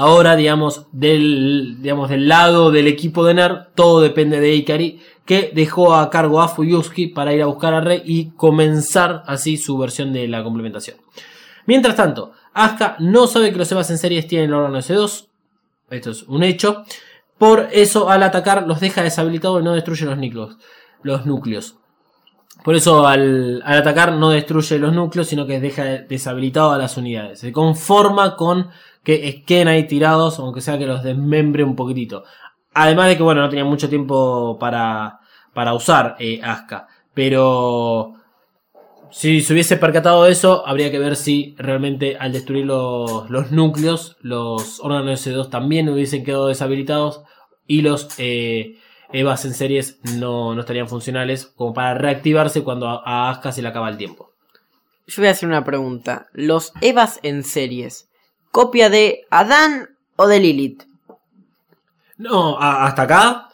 Ahora, 0.00 0.36
digamos, 0.36 0.86
del, 0.92 1.78
digamos, 1.80 2.08
del 2.08 2.28
lado 2.28 2.70
del 2.70 2.86
equipo 2.86 3.24
de 3.24 3.34
NERV, 3.34 3.74
todo 3.74 4.00
depende 4.00 4.38
de 4.38 4.54
Ikari, 4.54 5.00
que 5.24 5.50
dejó 5.52 5.96
a 5.96 6.08
cargo 6.08 6.40
a 6.40 6.46
Fuyuski 6.46 7.08
para 7.08 7.34
ir 7.34 7.42
a 7.42 7.46
buscar 7.46 7.74
a 7.74 7.80
Rey 7.80 8.02
y 8.04 8.30
comenzar 8.30 9.24
así 9.26 9.56
su 9.56 9.76
versión 9.76 10.12
de 10.12 10.28
la 10.28 10.44
complementación. 10.44 10.98
Mientras 11.66 11.96
tanto, 11.96 12.30
Asuka 12.54 12.94
no 13.00 13.26
sabe 13.26 13.50
que 13.50 13.58
los 13.58 13.72
Evas 13.72 13.90
en 13.90 13.98
series 13.98 14.28
tienen 14.28 14.50
el 14.50 14.54
órgano 14.54 14.78
S2. 14.78 15.26
Esto 15.90 16.10
es 16.12 16.22
un 16.22 16.44
hecho. 16.44 16.84
Por 17.36 17.66
eso, 17.72 18.08
al 18.08 18.22
atacar, 18.22 18.68
los 18.68 18.78
deja 18.78 19.02
deshabilitados 19.02 19.60
y 19.60 19.64
no 19.64 19.74
destruye. 19.74 20.06
Los 21.02 21.26
núcleos. 21.26 21.77
Por 22.64 22.74
eso, 22.74 23.06
al, 23.06 23.62
al 23.64 23.78
atacar, 23.78 24.12
no 24.12 24.30
destruye 24.30 24.78
los 24.78 24.92
núcleos, 24.92 25.28
sino 25.28 25.46
que 25.46 25.60
deja 25.60 25.84
deshabilitado 25.84 26.72
a 26.72 26.78
las 26.78 26.96
unidades. 26.96 27.40
Se 27.40 27.52
conforma 27.52 28.36
con 28.36 28.68
que 29.02 29.42
queden 29.46 29.68
ahí 29.68 29.86
tirados, 29.86 30.38
aunque 30.38 30.60
sea 30.60 30.78
que 30.78 30.86
los 30.86 31.02
desmembre 31.02 31.64
un 31.64 31.76
poquitito. 31.76 32.24
Además 32.74 33.08
de 33.08 33.16
que, 33.16 33.22
bueno, 33.22 33.40
no 33.40 33.48
tenía 33.48 33.64
mucho 33.64 33.88
tiempo 33.88 34.58
para, 34.58 35.20
para 35.54 35.74
usar 35.74 36.16
eh, 36.18 36.40
Asuka. 36.42 36.86
Pero 37.14 38.14
si 39.10 39.40
se 39.40 39.52
hubiese 39.52 39.76
percatado 39.76 40.24
de 40.24 40.32
eso, 40.32 40.66
habría 40.66 40.90
que 40.90 40.98
ver 40.98 41.16
si 41.16 41.54
realmente 41.58 42.16
al 42.18 42.32
destruir 42.32 42.66
los, 42.66 43.30
los 43.30 43.50
núcleos, 43.50 44.16
los 44.20 44.80
órganos 44.80 45.26
S2 45.26 45.48
también 45.48 45.88
hubiesen 45.88 46.24
quedado 46.24 46.48
deshabilitados 46.48 47.22
y 47.66 47.82
los 47.82 48.08
eh, 48.18 48.76
EVAs 49.12 49.44
en 49.44 49.54
series 49.54 49.98
no, 50.18 50.54
no 50.54 50.60
estarían 50.60 50.88
funcionales 50.88 51.46
como 51.46 51.72
para 51.72 51.94
reactivarse 51.94 52.62
cuando 52.62 52.88
a, 52.88 53.02
a 53.04 53.30
Asuka 53.30 53.52
se 53.52 53.62
le 53.62 53.68
acaba 53.68 53.88
el 53.88 53.96
tiempo. 53.96 54.32
Yo 55.06 55.22
voy 55.22 55.28
a 55.28 55.30
hacer 55.30 55.48
una 55.48 55.64
pregunta. 55.64 56.26
¿Los 56.32 56.72
Evas 56.82 57.18
en 57.22 57.42
series, 57.44 58.08
copia 58.50 58.90
de 58.90 59.22
Adán 59.30 59.88
o 60.16 60.26
de 60.26 60.40
Lilith? 60.40 60.82
No, 62.18 62.58
a- 62.60 62.84
hasta 62.86 63.02
acá, 63.02 63.48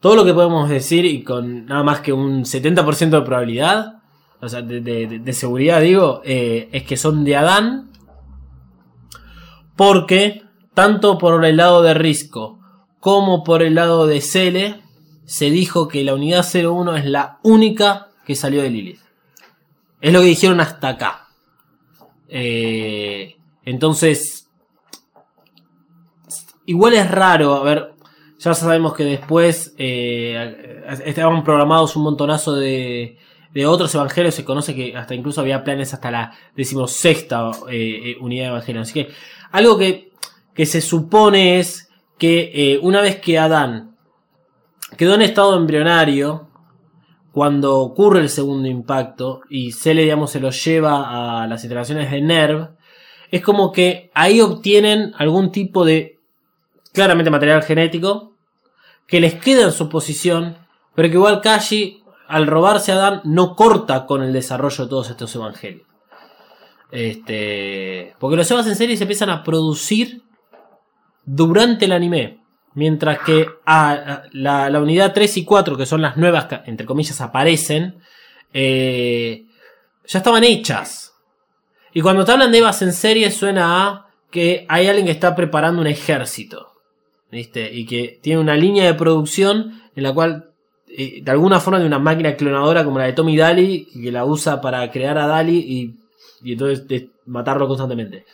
todo 0.00 0.16
lo 0.16 0.24
que 0.24 0.34
podemos 0.34 0.68
decir 0.68 1.04
y 1.04 1.22
con 1.22 1.66
nada 1.66 1.82
más 1.84 2.00
que 2.00 2.12
un 2.12 2.44
70% 2.44 3.10
de 3.20 3.22
probabilidad, 3.22 4.02
o 4.40 4.48
sea, 4.48 4.62
de, 4.62 4.80
de- 4.80 5.06
de- 5.06 5.18
de 5.20 5.32
seguridad 5.32 5.80
digo, 5.80 6.20
eh, 6.24 6.68
es 6.72 6.82
que 6.82 6.96
son 6.96 7.24
de 7.24 7.36
Adán, 7.36 7.90
porque 9.76 10.42
tanto 10.74 11.18
por 11.18 11.44
el 11.44 11.56
lado 11.56 11.82
de 11.82 11.94
Risco 11.94 12.58
como 13.00 13.44
por 13.44 13.62
el 13.62 13.74
lado 13.76 14.06
de 14.06 14.20
Cele, 14.20 14.82
se 15.26 15.50
dijo 15.50 15.88
que 15.88 16.04
la 16.04 16.14
unidad 16.14 16.46
01 16.50 16.96
es 16.96 17.04
la 17.04 17.38
única 17.42 18.08
que 18.24 18.34
salió 18.34 18.62
de 18.62 18.70
Lilith. 18.70 19.00
Es 20.00 20.12
lo 20.12 20.20
que 20.20 20.26
dijeron 20.26 20.60
hasta 20.60 20.88
acá. 20.88 21.28
Eh, 22.28 23.36
entonces, 23.64 24.48
igual 26.64 26.94
es 26.94 27.10
raro, 27.10 27.56
a 27.56 27.62
ver, 27.64 27.94
ya 28.38 28.54
sabemos 28.54 28.94
que 28.94 29.04
después 29.04 29.74
eh, 29.78 30.84
estaban 31.04 31.42
programados 31.42 31.96
un 31.96 32.04
montonazo 32.04 32.54
de, 32.54 33.18
de 33.52 33.66
otros 33.66 33.94
evangelios, 33.94 34.34
se 34.34 34.44
conoce 34.44 34.74
que 34.74 34.96
hasta 34.96 35.14
incluso 35.14 35.40
había 35.40 35.64
planes 35.64 35.92
hasta 35.92 36.10
la 36.10 36.32
decimosexta 36.54 37.50
eh, 37.70 38.12
eh, 38.12 38.16
unidad 38.20 38.44
de 38.44 38.50
evangelio. 38.50 38.82
Así 38.82 38.92
que 38.92 39.08
algo 39.50 39.76
que, 39.78 40.12
que 40.54 40.66
se 40.66 40.80
supone 40.80 41.58
es 41.58 41.88
que 42.18 42.78
una 42.82 43.02
vez 43.02 43.16
que 43.16 43.38
Adán 43.38 43.95
quedó 44.96 45.14
en 45.14 45.22
estado 45.22 45.56
embrionario, 45.56 46.48
cuando 47.32 47.80
ocurre 47.80 48.20
el 48.20 48.30
segundo 48.30 48.66
impacto 48.66 49.42
y 49.50 49.72
Cele, 49.72 50.02
digamos, 50.02 50.30
se 50.30 50.40
lo 50.40 50.50
lleva 50.50 51.42
a 51.42 51.46
las 51.46 51.62
instalaciones 51.62 52.10
de 52.10 52.22
NERV, 52.22 52.70
es 53.30 53.42
como 53.42 53.72
que 53.72 54.10
ahí 54.14 54.40
obtienen 54.40 55.12
algún 55.18 55.52
tipo 55.52 55.84
de, 55.84 56.18
claramente 56.92 57.30
material 57.30 57.62
genético, 57.62 58.32
que 59.06 59.20
les 59.20 59.34
queda 59.34 59.64
en 59.64 59.72
su 59.72 59.88
posición, 59.88 60.56
pero 60.94 61.08
que 61.08 61.16
igual 61.16 61.40
Kashi, 61.40 62.02
al 62.26 62.46
robarse 62.46 62.92
a 62.92 62.94
Adán, 62.94 63.20
no 63.24 63.54
corta 63.54 64.06
con 64.06 64.22
el 64.22 64.32
desarrollo 64.32 64.84
de 64.84 64.90
todos 64.90 65.10
estos 65.10 65.34
evangelios. 65.34 65.86
Este, 66.90 68.14
porque 68.18 68.36
los 68.36 68.50
Evas 68.50 68.66
en 68.66 68.76
serie 68.76 68.96
se 68.96 69.04
empiezan 69.04 69.28
a 69.28 69.42
producir 69.42 70.22
durante 71.24 71.84
el 71.84 71.92
anime. 71.92 72.40
Mientras 72.76 73.20
que 73.20 73.48
la, 73.64 74.78
unidad 74.82 75.14
3 75.14 75.38
y 75.38 75.44
4, 75.46 75.78
que 75.78 75.86
son 75.86 76.02
las 76.02 76.18
nuevas 76.18 76.44
que, 76.44 76.60
entre 76.66 76.84
comillas, 76.84 77.22
aparecen, 77.22 77.94
eh, 78.52 79.46
ya 80.06 80.18
estaban 80.18 80.44
hechas. 80.44 81.14
Y 81.94 82.02
cuando 82.02 82.26
te 82.26 82.32
hablan 82.32 82.52
de 82.52 82.58
Evas 82.58 82.82
en 82.82 82.92
serie, 82.92 83.30
suena 83.30 83.82
a 83.82 84.06
que 84.30 84.66
hay 84.68 84.88
alguien 84.88 85.06
que 85.06 85.12
está 85.12 85.34
preparando 85.34 85.80
un 85.80 85.86
ejército. 85.86 86.72
¿Viste? 87.32 87.72
Y 87.72 87.86
que 87.86 88.18
tiene 88.20 88.42
una 88.42 88.56
línea 88.56 88.84
de 88.84 88.92
producción 88.92 89.80
en 89.96 90.02
la 90.02 90.12
cual, 90.12 90.50
eh, 90.86 91.22
de 91.22 91.30
alguna 91.30 91.60
forma, 91.60 91.80
de 91.80 91.86
una 91.86 91.98
máquina 91.98 92.36
clonadora 92.36 92.84
como 92.84 92.98
la 92.98 93.06
de 93.06 93.14
Tommy 93.14 93.38
Daly, 93.38 93.86
que 93.86 94.12
la 94.12 94.26
usa 94.26 94.60
para 94.60 94.90
crear 94.90 95.16
a 95.16 95.26
Daly 95.26 95.56
y, 95.56 95.94
y 96.46 96.52
entonces 96.52 97.06
matarlo 97.24 97.66
constantemente. 97.66 98.26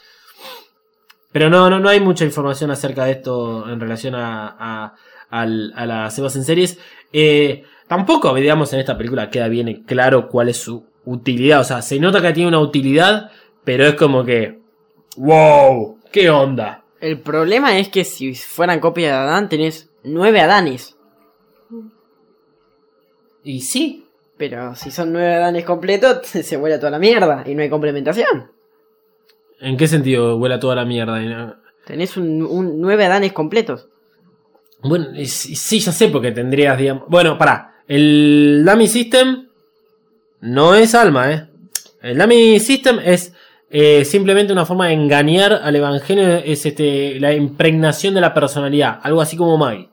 Pero 1.32 1.48
no, 1.48 1.70
no, 1.70 1.80
no 1.80 1.88
hay 1.88 2.00
mucha 2.00 2.24
información 2.24 2.70
acerca 2.70 3.06
de 3.06 3.12
esto 3.12 3.68
en 3.68 3.80
relación 3.80 4.14
a, 4.14 4.94
a, 5.30 5.46
las 5.46 6.18
Evas 6.18 6.36
en 6.36 6.44
series. 6.44 6.78
Eh, 7.12 7.64
tampoco, 7.88 8.34
digamos, 8.34 8.72
en 8.72 8.80
esta 8.80 8.96
película 8.96 9.30
queda 9.30 9.48
bien 9.48 9.82
claro 9.84 10.28
cuál 10.28 10.50
es 10.50 10.58
su 10.58 10.84
utilidad. 11.04 11.60
O 11.60 11.64
sea, 11.64 11.80
se 11.80 11.98
nota 11.98 12.20
que 12.20 12.32
tiene 12.32 12.48
una 12.48 12.60
utilidad, 12.60 13.30
pero 13.64 13.86
es 13.86 13.94
como 13.94 14.24
que. 14.24 14.60
¡Wow! 15.16 15.98
¿Qué 16.10 16.28
onda? 16.28 16.84
El 17.00 17.18
problema 17.20 17.78
es 17.78 17.88
que 17.88 18.04
si 18.04 18.34
fueran 18.34 18.80
copia 18.80 19.08
de 19.08 19.14
Adán, 19.14 19.48
tenés 19.48 19.90
nueve 20.04 20.40
Adanes. 20.40 20.96
Y 23.42 23.62
sí. 23.62 24.06
Pero 24.36 24.74
si 24.74 24.90
son 24.90 25.12
nueve 25.12 25.34
Adanes 25.34 25.64
completos, 25.64 26.26
se 26.26 26.56
vuela 26.56 26.78
toda 26.78 26.90
la 26.90 26.98
mierda 26.98 27.44
y 27.46 27.54
no 27.54 27.62
hay 27.62 27.70
complementación. 27.70 28.50
¿En 29.62 29.76
qué 29.76 29.86
sentido 29.86 30.36
huele 30.36 30.58
toda 30.58 30.74
la 30.74 30.84
mierda? 30.84 31.60
Tenés 31.86 32.16
un, 32.16 32.42
un 32.42 32.80
nueve 32.80 33.06
Adanes 33.06 33.32
completos. 33.32 33.88
Bueno, 34.82 35.06
y 35.14 35.26
sí, 35.26 35.78
ya 35.78 35.92
sé 35.92 36.08
porque 36.08 36.32
tendrías, 36.32 36.76
digamos. 36.76 37.04
Bueno, 37.08 37.38
pará. 37.38 37.76
El 37.86 38.64
Dummy 38.66 38.88
System 38.88 39.48
no 40.40 40.74
es 40.74 40.94
alma, 40.94 41.30
¿eh? 41.30 41.48
El 42.02 42.18
Dummy 42.18 42.58
System 42.58 42.98
es 43.04 43.32
eh, 43.70 44.04
simplemente 44.04 44.52
una 44.52 44.66
forma 44.66 44.88
de 44.88 44.94
engañar 44.94 45.52
al 45.52 45.76
Evangelio, 45.76 46.38
es 46.38 46.66
este, 46.66 47.20
la 47.20 47.32
impregnación 47.32 48.14
de 48.14 48.20
la 48.20 48.34
personalidad, 48.34 48.98
algo 49.02 49.20
así 49.20 49.36
como 49.36 49.56
Maggie. 49.56 49.88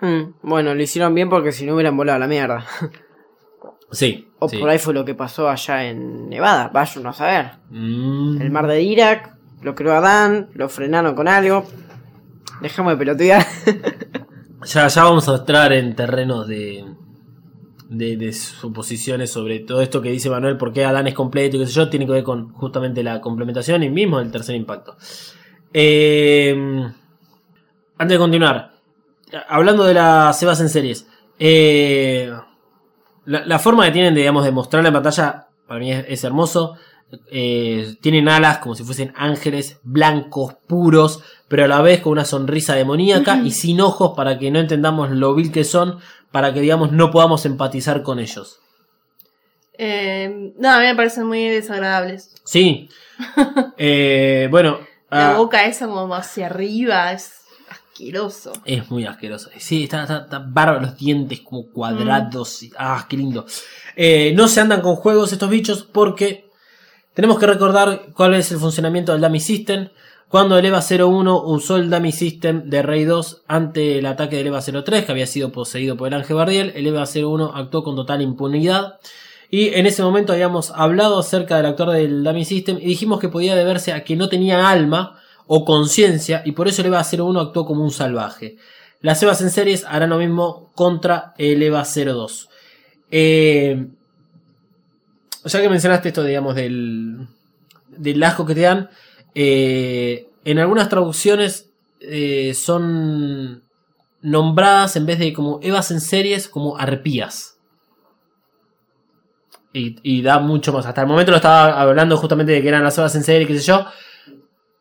Mm, 0.00 0.34
bueno, 0.42 0.74
lo 0.74 0.82
hicieron 0.82 1.14
bien 1.14 1.28
porque 1.28 1.52
si 1.52 1.66
no 1.66 1.74
hubieran 1.74 1.96
volado 1.96 2.16
a 2.16 2.20
la 2.20 2.26
mierda. 2.26 2.66
Sí. 3.90 4.28
O 4.38 4.48
sí. 4.48 4.58
por 4.58 4.68
ahí 4.68 4.78
fue 4.78 4.94
lo 4.94 5.04
que 5.04 5.14
pasó 5.14 5.48
allá 5.48 5.84
en 5.84 6.28
Nevada. 6.28 6.70
Vaya 6.72 7.00
uno 7.00 7.10
a 7.10 7.12
saber. 7.12 7.52
Mm. 7.70 8.40
El 8.40 8.50
mar 8.50 8.66
de 8.66 8.82
Irak, 8.82 9.36
lo 9.62 9.74
creó 9.74 9.94
Adán, 9.94 10.48
lo 10.54 10.68
frenaron 10.68 11.14
con 11.14 11.28
algo. 11.28 11.64
Dejamos 12.60 12.92
de 12.92 12.98
pelotear. 12.98 13.46
Ya, 14.66 14.88
ya 14.88 15.04
vamos 15.04 15.28
a 15.28 15.36
entrar 15.36 15.74
en 15.74 15.94
terrenos 15.94 16.48
de, 16.48 16.86
de, 17.90 18.16
de 18.16 18.32
suposiciones 18.32 19.30
sobre 19.30 19.60
todo 19.60 19.82
esto 19.82 20.00
que 20.00 20.10
dice 20.10 20.30
Manuel, 20.30 20.56
por 20.56 20.72
qué 20.72 20.84
Adán 20.84 21.06
es 21.06 21.12
completo 21.14 21.56
y 21.56 21.60
qué 21.60 21.66
sé 21.66 21.72
yo, 21.72 21.90
tiene 21.90 22.06
que 22.06 22.12
ver 22.12 22.24
con 22.24 22.50
justamente 22.52 23.02
la 23.02 23.20
complementación 23.20 23.82
y 23.82 23.90
mismo 23.90 24.20
el 24.20 24.30
tercer 24.30 24.56
impacto. 24.56 24.96
Eh, 25.72 26.54
antes 27.98 28.14
de 28.14 28.18
continuar, 28.18 28.72
hablando 29.48 29.84
de 29.84 29.94
las 29.94 30.38
cebas 30.38 30.60
en 30.60 30.68
series, 30.68 31.06
eh, 31.38 32.32
la, 33.26 33.44
la 33.44 33.58
forma 33.58 33.84
que 33.86 33.92
tienen 33.92 34.14
de, 34.14 34.20
digamos, 34.20 34.44
de 34.44 34.52
mostrarla 34.52 34.88
en 34.88 34.94
pantalla 34.94 35.46
para 35.66 35.80
mí 35.80 35.92
es, 35.92 36.04
es 36.08 36.24
hermoso. 36.24 36.76
Eh, 37.30 37.96
tienen 38.00 38.28
alas 38.28 38.58
como 38.58 38.74
si 38.74 38.82
fuesen 38.82 39.12
ángeles 39.16 39.78
blancos, 39.82 40.54
puros, 40.66 41.22
pero 41.48 41.64
a 41.64 41.68
la 41.68 41.80
vez 41.80 42.00
con 42.00 42.12
una 42.12 42.24
sonrisa 42.24 42.74
demoníaca 42.74 43.36
y 43.36 43.50
sin 43.50 43.80
ojos 43.80 44.12
para 44.16 44.38
que 44.38 44.50
no 44.50 44.58
entendamos 44.58 45.10
lo 45.10 45.34
vil 45.34 45.52
que 45.52 45.64
son, 45.64 45.98
para 46.32 46.52
que 46.52 46.60
digamos 46.60 46.92
no 46.92 47.10
podamos 47.10 47.46
empatizar 47.46 48.02
con 48.02 48.18
ellos. 48.18 48.60
Eh, 49.76 50.52
no, 50.56 50.70
a 50.70 50.78
mí 50.78 50.86
me 50.86 50.94
parecen 50.94 51.26
muy 51.26 51.48
desagradables. 51.48 52.34
Sí. 52.44 52.88
Eh, 53.76 54.48
bueno, 54.50 54.78
La 55.10 55.30
ah, 55.30 55.36
boca 55.36 55.66
esa 55.66 55.86
como 55.86 56.14
hacia 56.14 56.46
arriba 56.46 57.12
es 57.12 57.43
asqueroso. 57.94 58.52
es 58.64 58.90
muy 58.90 59.04
asqueroso. 59.06 59.50
Sí, 59.56 59.84
está, 59.84 60.02
está, 60.02 60.18
está 60.18 60.38
bárbaro, 60.40 60.80
los 60.80 60.98
dientes 60.98 61.40
como 61.40 61.66
cuadrados. 61.68 62.64
ah, 62.76 63.06
qué 63.08 63.16
lindo. 63.16 63.46
Eh, 63.94 64.32
no 64.34 64.48
se 64.48 64.60
andan 64.60 64.80
con 64.80 64.96
juegos 64.96 65.32
estos 65.32 65.48
bichos 65.48 65.84
porque 65.84 66.50
tenemos 67.14 67.38
que 67.38 67.46
recordar 67.46 68.06
cuál 68.12 68.34
es 68.34 68.50
el 68.50 68.58
funcionamiento 68.58 69.12
del 69.12 69.20
Dummy 69.20 69.40
System. 69.40 69.88
Cuando 70.28 70.58
el 70.58 70.66
EVA 70.66 70.80
01 70.80 71.42
usó 71.44 71.76
el 71.76 71.88
Dummy 71.88 72.10
System 72.10 72.68
de 72.68 72.82
Rey 72.82 73.04
2 73.04 73.42
ante 73.46 73.98
el 73.98 74.06
ataque 74.06 74.36
del 74.36 74.48
EVA 74.48 74.60
03, 74.60 75.04
que 75.04 75.12
había 75.12 75.28
sido 75.28 75.52
poseído 75.52 75.96
por 75.96 76.08
el 76.08 76.14
Ángel 76.14 76.34
Bardiel, 76.34 76.72
el 76.74 76.88
EVA 76.88 77.04
01 77.04 77.52
actuó 77.54 77.84
con 77.84 77.94
total 77.94 78.22
impunidad. 78.22 78.98
Y 79.50 79.68
en 79.68 79.86
ese 79.86 80.02
momento 80.02 80.32
habíamos 80.32 80.72
hablado 80.72 81.20
acerca 81.20 81.56
del 81.56 81.66
actor 81.66 81.90
del 81.92 82.24
Dummy 82.24 82.44
System 82.44 82.78
y 82.80 82.86
dijimos 82.86 83.20
que 83.20 83.28
podía 83.28 83.54
deberse 83.54 83.92
a 83.92 84.02
que 84.02 84.16
no 84.16 84.28
tenía 84.28 84.68
alma 84.68 85.20
o 85.46 85.64
conciencia 85.64 86.42
y 86.44 86.52
por 86.52 86.68
eso 86.68 86.82
el 86.82 86.88
EVA 86.88 87.02
01 87.02 87.40
actuó 87.40 87.66
como 87.66 87.84
un 87.84 87.90
salvaje. 87.90 88.56
Las 89.00 89.22
EVAs 89.22 89.42
en 89.42 89.50
series 89.50 89.84
harán 89.84 90.10
lo 90.10 90.18
mismo 90.18 90.70
contra 90.74 91.34
el 91.38 91.62
EVA 91.62 91.84
02. 91.84 92.48
Eh, 93.10 93.86
ya 95.44 95.60
que 95.60 95.68
mencionaste 95.68 96.08
esto, 96.08 96.24
digamos, 96.24 96.54
del, 96.54 97.26
del 97.88 98.22
asco 98.22 98.46
que 98.46 98.54
te 98.54 98.62
dan, 98.62 98.88
eh, 99.34 100.28
en 100.44 100.58
algunas 100.58 100.88
traducciones 100.88 101.70
eh, 102.00 102.54
son 102.54 103.62
nombradas 104.22 104.96
en 104.96 105.06
vez 105.06 105.18
de 105.18 105.32
como 105.32 105.60
Evas 105.62 105.90
en 105.90 106.00
series, 106.00 106.48
como 106.48 106.78
arpías. 106.78 107.58
Y, 109.76 110.22
da 110.22 110.38
mucho 110.38 110.72
más. 110.72 110.86
Hasta 110.86 111.00
el 111.00 111.08
momento 111.08 111.32
lo 111.32 111.38
estaba 111.38 111.80
hablando 111.80 112.16
justamente 112.16 112.52
de 112.52 112.62
que 112.62 112.68
eran 112.68 112.84
las 112.84 112.96
Evas 112.96 113.16
en 113.16 113.24
serie, 113.24 113.44
qué 113.44 113.58
sé 113.58 113.66
yo. 113.66 113.84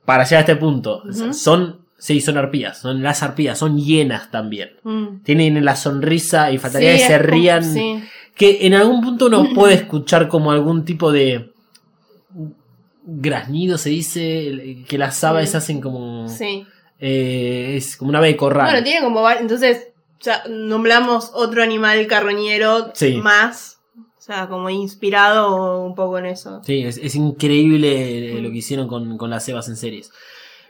Para 0.06 0.24
llegar 0.24 0.38
a 0.38 0.42
este 0.42 0.56
punto. 0.58 1.04
Son, 1.34 1.80
sí, 1.98 2.20
son 2.22 2.38
arpías. 2.38 2.78
Son 2.80 3.02
las 3.02 3.24
arpías, 3.24 3.58
son 3.58 3.78
hienas 3.78 4.30
también. 4.32 4.72
Mm. 4.84 5.24
Tienen 5.24 5.64
la 5.64 5.76
sonrisa 5.76 6.52
y 6.52 6.58
faltaría 6.58 6.94
Sí, 6.94 6.98
que 7.02 7.08
se 7.08 7.18
como- 7.20 7.30
rían 7.32 7.64
sí. 7.64 8.04
que 8.36 8.66
en 8.68 8.74
algún 8.74 9.02
punto 9.02 9.28
uno 9.28 9.46
puede 9.56 9.76
escuchar 9.76 10.28
como 10.28 10.52
algún 10.52 10.84
tipo 10.86 11.12
de 11.12 11.52
graznido 13.06 13.78
se 13.78 13.90
dice 13.90 14.84
que 14.88 14.98
las 14.98 15.24
aves 15.24 15.52
Sí. 15.52 15.58
hacen 15.58 15.82
como 15.82 16.28
Sí. 16.30 16.66
eh, 17.00 17.74
es 17.78 17.98
como 17.98 18.10
una 18.10 18.20
ave 18.20 18.30
de 18.30 18.38
corral 18.38 18.66
Bueno, 18.72 18.84
tiene 18.84 19.02
como 19.04 19.30
Entonces, 19.30 19.88
ya 20.22 20.44
nombramos 20.50 21.32
otro 21.34 21.62
animal 21.64 22.08
carroñero 22.08 22.94
más. 23.22 23.73
O 24.24 24.26
sea, 24.26 24.48
como 24.48 24.70
inspirado 24.70 25.84
un 25.84 25.96
poco 25.96 26.18
en 26.18 26.28
eso. 26.28 26.62
sí 26.64 26.82
es, 26.82 26.96
es 26.96 27.14
increíble 27.16 28.38
eh, 28.38 28.42
lo 28.42 28.52
que 28.52 28.60
hicieron 28.60 28.88
con, 28.88 29.18
con 29.18 29.30
las 29.30 29.44
cebas 29.44 29.68
en 29.68 29.76
series 29.76 30.12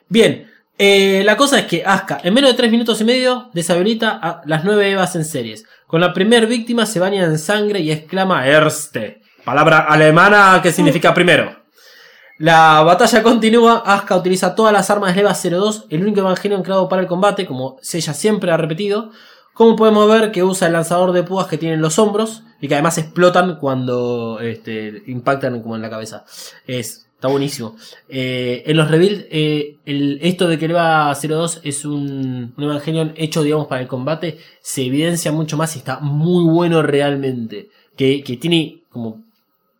bien 0.09 0.49
eh, 0.79 1.21
la 1.23 1.37
cosa 1.37 1.59
es 1.59 1.65
que 1.65 1.83
Aska 1.85 2.19
en 2.23 2.33
menos 2.33 2.49
de 2.49 2.57
3 2.57 2.71
minutos 2.71 2.99
y 3.01 3.03
medio 3.03 3.51
deshabilita 3.53 4.17
a 4.19 4.41
las 4.45 4.63
9 4.63 4.93
evas 4.93 5.15
en 5.15 5.23
series 5.23 5.65
con 5.85 6.01
la 6.01 6.13
primer 6.15 6.47
víctima 6.47 6.87
se 6.87 6.99
baña 6.99 7.23
en 7.23 7.37
sangre 7.37 7.79
y 7.81 7.91
exclama 7.91 8.47
Erste 8.47 9.21
palabra 9.45 9.81
alemana 9.81 10.59
que 10.63 10.71
significa 10.71 11.13
primero 11.13 11.55
La 12.39 12.81
batalla 12.81 13.21
continúa, 13.21 13.83
Asuka 13.85 14.17
utiliza 14.17 14.55
todas 14.55 14.73
las 14.73 14.89
armas 14.89 15.13
de 15.13 15.21
Leva 15.21 15.35
02, 15.35 15.85
el 15.91 16.01
único 16.01 16.21
Evangelion 16.21 16.63
creado 16.63 16.89
para 16.89 17.03
el 17.03 17.07
combate, 17.07 17.45
como 17.45 17.77
ella 17.93 18.13
siempre 18.15 18.51
ha 18.51 18.57
repetido. 18.57 19.11
Como 19.53 19.75
podemos 19.75 20.09
ver 20.09 20.31
que 20.31 20.43
usa 20.43 20.65
el 20.65 20.73
lanzador 20.73 21.11
de 21.11 21.21
púas 21.21 21.45
que 21.45 21.59
tiene 21.59 21.75
en 21.75 21.81
los 21.81 21.99
hombros 21.99 22.41
y 22.63 22.67
que 22.69 22.75
además 22.75 22.97
explotan 22.97 23.57
cuando 23.57 24.39
este, 24.39 25.03
impactan 25.07 25.61
como 25.61 25.75
en 25.75 25.81
la 25.81 25.89
cabeza. 25.89 26.23
Es, 26.65 27.07
está 27.13 27.27
buenísimo. 27.27 27.75
Eh, 28.07 28.63
en 28.65 28.77
los 28.77 28.89
rebuilds, 28.89 29.25
eh, 29.29 29.79
el- 29.85 30.19
esto 30.21 30.47
de 30.47 30.57
que 30.57 30.69
Leva 30.69 31.13
02 31.13 31.59
es 31.63 31.83
un, 31.83 32.53
un 32.55 32.63
Evangelion 32.63 33.13
hecho, 33.17 33.43
digamos, 33.43 33.67
para 33.67 33.81
el 33.81 33.87
combate, 33.89 34.37
se 34.61 34.83
evidencia 34.85 35.33
mucho 35.33 35.57
más 35.57 35.75
y 35.75 35.79
está 35.79 35.99
muy 35.99 36.45
bueno 36.45 36.81
realmente. 36.81 37.67
Que, 37.97 38.23
que 38.23 38.37
tiene 38.37 38.81
como 38.89 39.21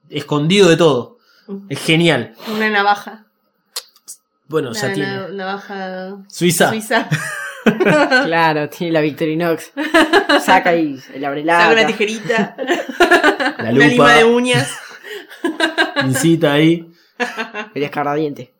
escondido 0.10 0.68
de 0.68 0.76
todo. 0.76 1.18
Es 1.70 1.80
genial. 1.80 2.34
Una 2.54 2.70
navaja. 2.70 3.26
Bueno, 4.50 4.74
ya 4.74 4.92
tiene. 4.94 5.10
una 5.20 5.30
navaja 5.30 6.18
Suiza. 6.28 6.68
suiza. 6.70 7.08
claro, 8.26 8.70
tiene 8.70 8.94
la 8.94 9.02
Victorinox. 9.02 9.72
Saca 10.42 10.76
y 10.76 11.00
el 11.14 11.26
abre 11.26 11.46
Saca 11.46 11.72
una 11.74 11.88
tijerita. 11.88 12.56
La 13.58 13.72
una 13.72 13.88
lima 13.88 14.14
de 14.14 14.24
uñas. 14.24 14.78
Pincita 16.02 16.54
ahí. 16.54 16.90
El 17.74 17.84
escarradiente. 17.84 18.54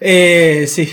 Eh, 0.00 0.66
sí. 0.68 0.92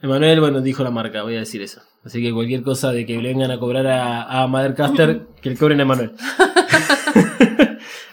Emanuel, 0.00 0.40
bueno, 0.40 0.60
dijo 0.60 0.84
la 0.84 0.90
marca, 0.90 1.22
voy 1.22 1.36
a 1.36 1.40
decir 1.40 1.62
eso. 1.62 1.82
Así 2.04 2.22
que 2.22 2.32
cualquier 2.32 2.62
cosa 2.62 2.92
de 2.92 3.04
que 3.04 3.16
le 3.16 3.28
vengan 3.28 3.50
a 3.50 3.58
cobrar 3.58 3.86
a, 3.86 4.42
a 4.42 4.46
Mothercaster, 4.46 5.26
que 5.42 5.50
le 5.50 5.56
cobren 5.56 5.80
a 5.80 5.82
Emanuel. 5.82 6.12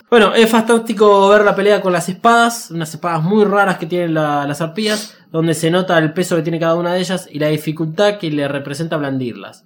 Bueno, 0.10 0.34
es 0.36 0.50
fantástico 0.50 1.28
ver 1.30 1.44
la 1.44 1.56
pelea 1.56 1.82
con 1.82 1.92
las 1.92 2.08
espadas, 2.10 2.72
unas 2.72 2.94
espadas 2.94 3.24
muy 3.24 3.44
raras 3.44 3.78
que 3.78 3.86
tienen 3.86 4.14
la- 4.14 4.46
las 4.48 4.62
arpías, 4.62 5.18
donde 5.32 5.54
se 5.54 5.72
nota 5.72 5.98
el 5.98 6.14
peso 6.14 6.36
que 6.36 6.42
tiene 6.44 6.60
cada 6.60 6.76
una 6.76 6.94
de 6.94 7.00
ellas 7.00 7.28
y 7.32 7.40
la 7.40 7.48
dificultad 7.48 8.18
que 8.18 8.30
le 8.32 8.48
representa 8.48 8.98
blandirlas. 8.98 9.66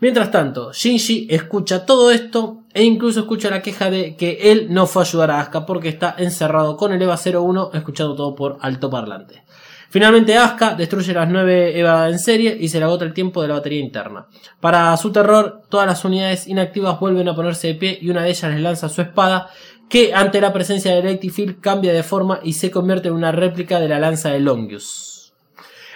Mientras 0.00 0.30
tanto, 0.30 0.72
Shinji 0.72 1.28
escucha 1.30 1.84
todo 1.86 2.10
esto 2.10 2.62
e 2.72 2.82
incluso 2.82 3.20
escucha 3.20 3.50
la 3.50 3.62
queja 3.62 3.88
de 3.90 4.16
que 4.16 4.50
él 4.50 4.66
no 4.70 4.86
fue 4.86 5.02
a 5.02 5.04
ayudar 5.06 5.30
a 5.30 5.40
Asuka 5.40 5.64
porque 5.66 5.88
está 5.90 6.14
encerrado 6.18 6.76
con 6.76 6.92
el 6.92 7.00
EVA 7.02 7.16
01 7.16 7.70
escuchando 7.74 8.16
todo 8.16 8.34
por 8.34 8.58
altoparlante. 8.60 9.44
Finalmente 9.90 10.36
Asuka 10.36 10.74
destruye 10.74 11.12
las 11.12 11.28
9 11.28 11.78
EVA 11.78 12.08
en 12.08 12.18
serie 12.18 12.56
y 12.58 12.68
se 12.68 12.78
le 12.78 12.84
agota 12.86 13.04
el 13.04 13.12
tiempo 13.12 13.42
de 13.42 13.48
la 13.48 13.54
batería 13.54 13.78
interna. 13.78 14.26
Para 14.58 14.96
su 14.96 15.12
terror, 15.12 15.62
todas 15.68 15.86
las 15.86 16.04
unidades 16.04 16.48
inactivas 16.48 16.98
vuelven 16.98 17.28
a 17.28 17.34
ponerse 17.36 17.68
de 17.68 17.74
pie 17.74 17.98
y 18.00 18.08
una 18.10 18.22
de 18.22 18.30
ellas 18.30 18.50
les 18.50 18.60
lanza 18.60 18.88
su 18.88 19.02
espada 19.02 19.50
que 19.92 20.14
ante 20.14 20.40
la 20.40 20.54
presencia 20.54 20.90
de 20.90 21.00
Electrifield 21.00 21.60
cambia 21.60 21.92
de 21.92 22.02
forma 22.02 22.40
y 22.42 22.54
se 22.54 22.70
convierte 22.70 23.08
en 23.08 23.14
una 23.14 23.30
réplica 23.30 23.78
de 23.78 23.88
la 23.88 23.98
lanza 23.98 24.30
de 24.30 24.40
Longius. 24.40 25.34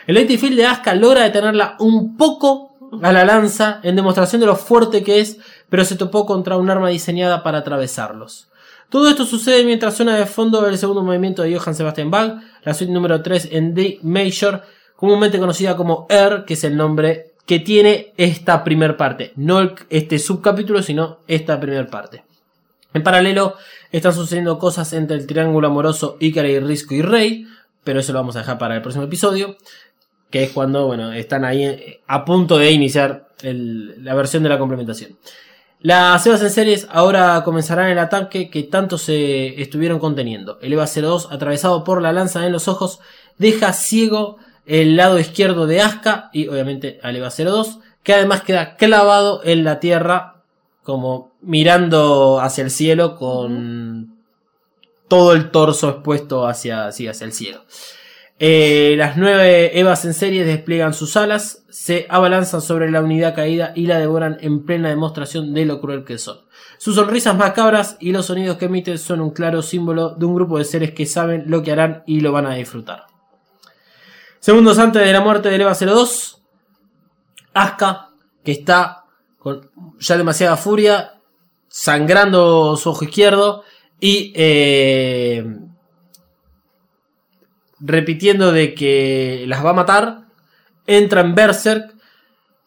El 0.07 0.19
Electrifield 0.19 0.55
de 0.55 0.67
Asuka 0.67 0.95
logra 0.95 1.23
detenerla 1.23 1.77
un 1.79 2.15
poco 2.15 2.77
a 3.03 3.11
la 3.11 3.25
lanza 3.25 3.81
en 3.83 3.97
demostración 3.97 4.41
de 4.43 4.49
lo 4.49 4.57
fuerte 4.57 5.03
que 5.03 5.21
es, 5.21 5.39
pero 5.71 5.83
se 5.87 5.97
topó 5.97 6.27
contra 6.27 6.59
un 6.59 6.69
arma 6.69 6.91
diseñada 6.91 7.43
para 7.43 7.57
atravesarlos. 7.57 8.49
Todo 8.91 9.09
esto 9.09 9.25
sucede 9.25 9.65
mientras 9.65 9.97
suena 9.97 10.15
de 10.15 10.27
fondo 10.27 10.67
el 10.67 10.77
segundo 10.77 11.03
movimiento 11.03 11.41
de 11.41 11.57
Johann 11.57 11.75
Sebastian 11.75 12.11
Bach, 12.11 12.35
la 12.65 12.75
suite 12.75 12.93
número 12.93 13.23
3 13.23 13.49
en 13.51 13.75
D 13.75 13.99
Major, 14.03 14.61
comúnmente 14.95 15.39
conocida 15.39 15.75
como 15.75 16.07
Air, 16.11 16.45
que 16.47 16.53
es 16.53 16.65
el 16.65 16.77
nombre 16.77 17.33
que 17.47 17.61
tiene 17.61 18.13
esta 18.19 18.63
primer 18.63 18.99
parte. 18.99 19.33
No 19.37 19.75
este 19.89 20.19
subcapítulo, 20.19 20.83
sino 20.83 21.21
esta 21.27 21.59
primer 21.59 21.89
parte. 21.89 22.27
En 22.97 23.03
paralelo, 23.03 23.57
están 23.93 24.15
sucediendo 24.15 24.59
cosas 24.59 24.93
entre 24.93 25.17
el 25.17 25.27
triángulo 25.27 25.69
amoroso 25.69 26.17
Ikari, 26.21 26.59
Risco 26.61 26.95
y 26.95 27.03
Rey, 27.03 27.47
pero 27.85 28.01
eso 28.01 28.13
lo 28.13 28.19
vamos 28.19 28.37
a 28.37 28.41
dejar 28.41 28.59
para 28.59 28.75
el 28.75 28.83
próximo 28.83 29.05
episodio, 29.05 29.57
que 30.31 30.45
es 30.45 30.51
cuando, 30.51 30.87
bueno, 30.87 31.13
están 31.13 31.45
ahí 31.45 31.65
eh, 31.65 32.01
a 32.07 32.25
punto 32.25 32.59
de 32.59 32.73
iniciar 32.73 33.29
la 33.43 34.15
versión 34.15 34.43
de 34.43 34.49
la 34.49 34.59
complementación. 34.59 35.17
Las 35.81 36.27
Evas 36.27 36.43
en 36.43 36.51
series 36.51 36.89
ahora 36.91 37.43
comenzarán 37.45 37.91
el 37.91 37.99
ataque 37.99 38.51
que 38.51 38.63
tanto 38.63 38.97
se 38.99 39.61
estuvieron 39.61 39.99
conteniendo. 39.99 40.59
El 40.63 40.73
Eva 40.73 40.87
02, 40.87 41.29
atravesado 41.31 41.85
por 41.85 42.01
la 42.01 42.13
lanza 42.13 42.47
en 42.47 42.53
los 42.53 42.67
ojos, 42.67 42.99
deja 43.39 43.73
ciego 43.73 44.39
el 44.65 44.97
lado 44.97 45.19
izquierdo 45.19 45.67
de 45.67 45.83
Asuka 45.83 46.31
y 46.33 46.49
obviamente 46.49 46.99
al 47.03 47.17
Eva 47.17 47.29
02, 47.31 47.79
que 48.03 48.15
además 48.15 48.43
queda 48.43 48.77
clavado 48.77 49.43
en 49.45 49.65
la 49.65 49.79
tierra, 49.79 50.43
como 50.83 51.36
mirando 51.47 52.41
hacia 52.41 52.65
el 52.65 52.71
cielo 52.71 53.17
con 53.17 54.17
todo 55.09 55.33
el 55.33 55.51
torso 55.53 55.89
expuesto 55.89 56.47
hacia, 56.47 56.89
hacia 56.89 57.13
el 57.13 57.33
cielo. 57.33 57.65
Eh, 58.39 58.97
las 58.99 59.17
nueve 59.17 59.79
Evas 59.79 60.05
en 60.05 60.13
serie 60.13 60.45
despliegan 60.45 60.93
sus 60.93 61.17
alas, 61.17 61.65
se 61.71 62.07
abalanzan 62.11 62.61
sobre 62.61 62.91
la 62.91 63.01
unidad 63.01 63.35
caída 63.35 63.73
y 63.75 63.87
la 63.87 63.99
devoran 63.99 64.37
en 64.41 64.67
plena 64.67 64.91
demostración 64.91 65.55
de 65.55 65.65
lo 65.65 65.81
cruel 65.81 66.05
que 66.05 66.19
son. 66.19 66.41
Sus 66.79 66.97
sonrisas 66.97 67.37
macabras 67.37 67.97
y 68.01 68.11
los 68.11 68.27
sonidos 68.27 68.59
que 68.59 68.67
emiten 68.67 68.99
son 68.99 69.21
un 69.21 69.31
claro 69.31 69.63
símbolo 69.63 70.11
de 70.17 70.27
un 70.27 70.35
grupo 70.35 70.59
de 70.59 70.65
seres 70.65 70.91
que 70.91 71.07
saben 71.07 71.45
lo 71.47 71.63
que 71.63 71.73
harán 71.73 72.03
y 72.07 72.21
lo 72.21 72.33
van 72.33 72.47
a 72.47 72.55
disfrutar. 72.55 73.07
Segundos 74.41 74.79
antes 74.79 75.03
de 75.03 75.13
la 75.13 75.21
muerte 75.21 75.49
de 75.49 75.57
Eva 75.57 75.75
02, 75.75 76.43
Asuka, 77.55 78.11
que 78.45 78.53
está 78.53 79.05
con 79.39 79.71
ya 79.99 80.19
demasiada 80.19 80.57
furia, 80.57 81.16
sangrando 81.77 82.75
su 82.79 82.89
ojo 82.89 83.05
izquierdo 83.05 83.63
y 84.01 84.33
eh, 84.35 85.45
repitiendo 87.79 88.51
de 88.51 88.73
que 88.73 89.45
las 89.47 89.63
va 89.63 89.71
a 89.71 89.75
matar, 89.75 90.21
entra 90.87 91.21
en 91.21 91.35
Berserk 91.35 91.95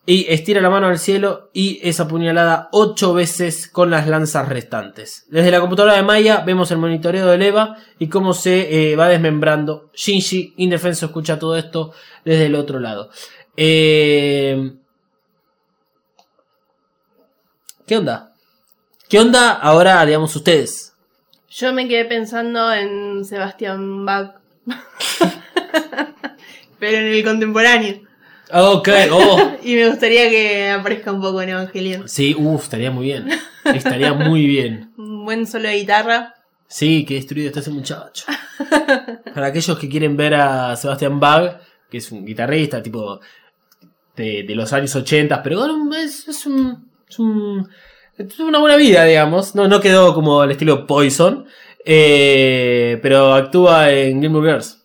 y 0.05 0.27
estira 0.29 0.61
la 0.61 0.69
mano 0.69 0.85
al 0.85 0.99
cielo 0.99 1.49
y 1.53 1.79
es 1.81 1.99
apuñalada 1.99 2.69
ocho 2.71 3.15
veces 3.15 3.67
con 3.67 3.89
las 3.89 4.07
lanzas 4.07 4.47
restantes. 4.47 5.25
Desde 5.29 5.49
la 5.49 5.59
computadora 5.59 5.95
de 5.95 6.03
Maya 6.03 6.43
vemos 6.45 6.69
el 6.69 6.77
monitoreo 6.77 7.25
de 7.25 7.47
Eva 7.47 7.77
y 7.97 8.09
cómo 8.09 8.33
se 8.33 8.91
eh, 8.91 8.95
va 8.95 9.07
desmembrando. 9.07 9.89
Shinji, 9.95 10.53
indefenso, 10.57 11.07
escucha 11.07 11.39
todo 11.39 11.57
esto 11.57 11.93
desde 12.23 12.45
el 12.45 12.53
otro 12.53 12.79
lado. 12.79 13.09
Eh, 13.57 14.71
¿Qué 17.87 17.97
onda? 17.97 18.28
¿Qué 19.09 19.19
onda 19.19 19.53
ahora, 19.53 20.05
digamos, 20.05 20.35
ustedes? 20.35 20.93
Yo 21.49 21.73
me 21.73 21.87
quedé 21.87 22.05
pensando 22.05 22.71
en 22.71 23.25
Sebastián 23.25 24.05
Bach. 24.05 24.35
Pero 26.79 26.97
en 26.97 27.05
el 27.07 27.23
contemporáneo. 27.23 28.01
Ok, 28.53 28.87
oh. 29.11 29.53
y 29.63 29.73
me 29.75 29.89
gustaría 29.89 30.29
que 30.29 30.69
aparezca 30.69 31.11
un 31.11 31.21
poco 31.21 31.41
en 31.41 31.49
Evangelion. 31.49 32.07
Sí, 32.07 32.35
uff, 32.37 32.63
estaría 32.65 32.91
muy 32.91 33.05
bien. 33.05 33.29
Estaría 33.65 34.13
muy 34.13 34.45
bien. 34.45 34.93
Un 34.97 35.25
buen 35.25 35.47
solo 35.47 35.69
de 35.69 35.77
guitarra. 35.77 36.35
Sí, 36.67 37.03
qué 37.03 37.15
destruido 37.15 37.47
está 37.47 37.61
ese 37.61 37.71
muchacho. 37.71 38.25
Para 39.33 39.47
aquellos 39.47 39.77
que 39.79 39.89
quieren 39.89 40.15
ver 40.15 40.35
a 40.35 40.75
Sebastián 40.75 41.19
Bach, 41.19 41.61
que 41.89 41.97
es 41.97 42.11
un 42.11 42.23
guitarrista 42.25 42.83
tipo 42.83 43.19
de, 44.15 44.43
de 44.43 44.55
los 44.55 44.71
años 44.71 44.95
80, 44.95 45.41
pero 45.41 45.59
bueno, 45.59 45.95
es, 45.95 46.27
es 46.27 46.45
un, 46.45 46.91
es 47.09 47.17
un- 47.17 47.67
es 48.19 48.39
una 48.39 48.59
buena 48.59 48.75
vida, 48.75 49.03
digamos. 49.05 49.55
No, 49.55 49.67
no 49.67 49.79
quedó 49.79 50.13
como 50.13 50.43
el 50.43 50.51
estilo 50.51 50.85
Poison, 50.85 51.45
eh, 51.85 52.99
pero 53.01 53.33
actúa 53.33 53.91
en 53.91 54.21
Gilmore 54.21 54.51
Girls. 54.51 54.83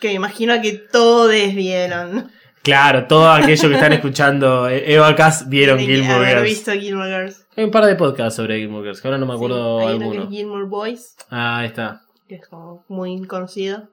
Que 0.00 0.08
me 0.08 0.14
imagino 0.14 0.60
que 0.60 0.72
todos 0.72 1.30
vieron. 1.54 2.30
Claro, 2.62 3.06
todos 3.06 3.38
aquellos 3.38 3.60
que 3.68 3.74
están 3.74 3.92
escuchando 3.94 4.68
eh, 4.68 4.94
Eva 4.94 5.14
Cass 5.16 5.48
vieron 5.48 5.78
Gilmore 5.78 6.12
haber 6.14 6.28
Girls. 6.38 6.44
visto 6.44 6.72
Gilmore 6.72 7.08
Girls. 7.10 7.46
Hay 7.56 7.64
un 7.64 7.70
par 7.70 7.84
de 7.86 7.94
podcasts 7.96 8.36
sobre 8.36 8.58
Gilmore 8.58 8.84
Girls, 8.84 9.00
que 9.00 9.08
ahora 9.08 9.18
no 9.18 9.26
me 9.26 9.34
acuerdo 9.34 9.80
Sí, 9.80 9.86
hay 9.86 9.94
uno 9.96 9.98
que 9.98 10.04
alguno. 10.16 10.22
es 10.24 10.30
Gilmore 10.30 10.64
Boys, 10.66 11.16
Ah, 11.30 11.58
ahí 11.58 11.66
está. 11.68 12.02
que 12.28 12.34
es 12.36 12.46
como 12.48 12.84
muy 12.88 13.22
conocido. 13.26 13.88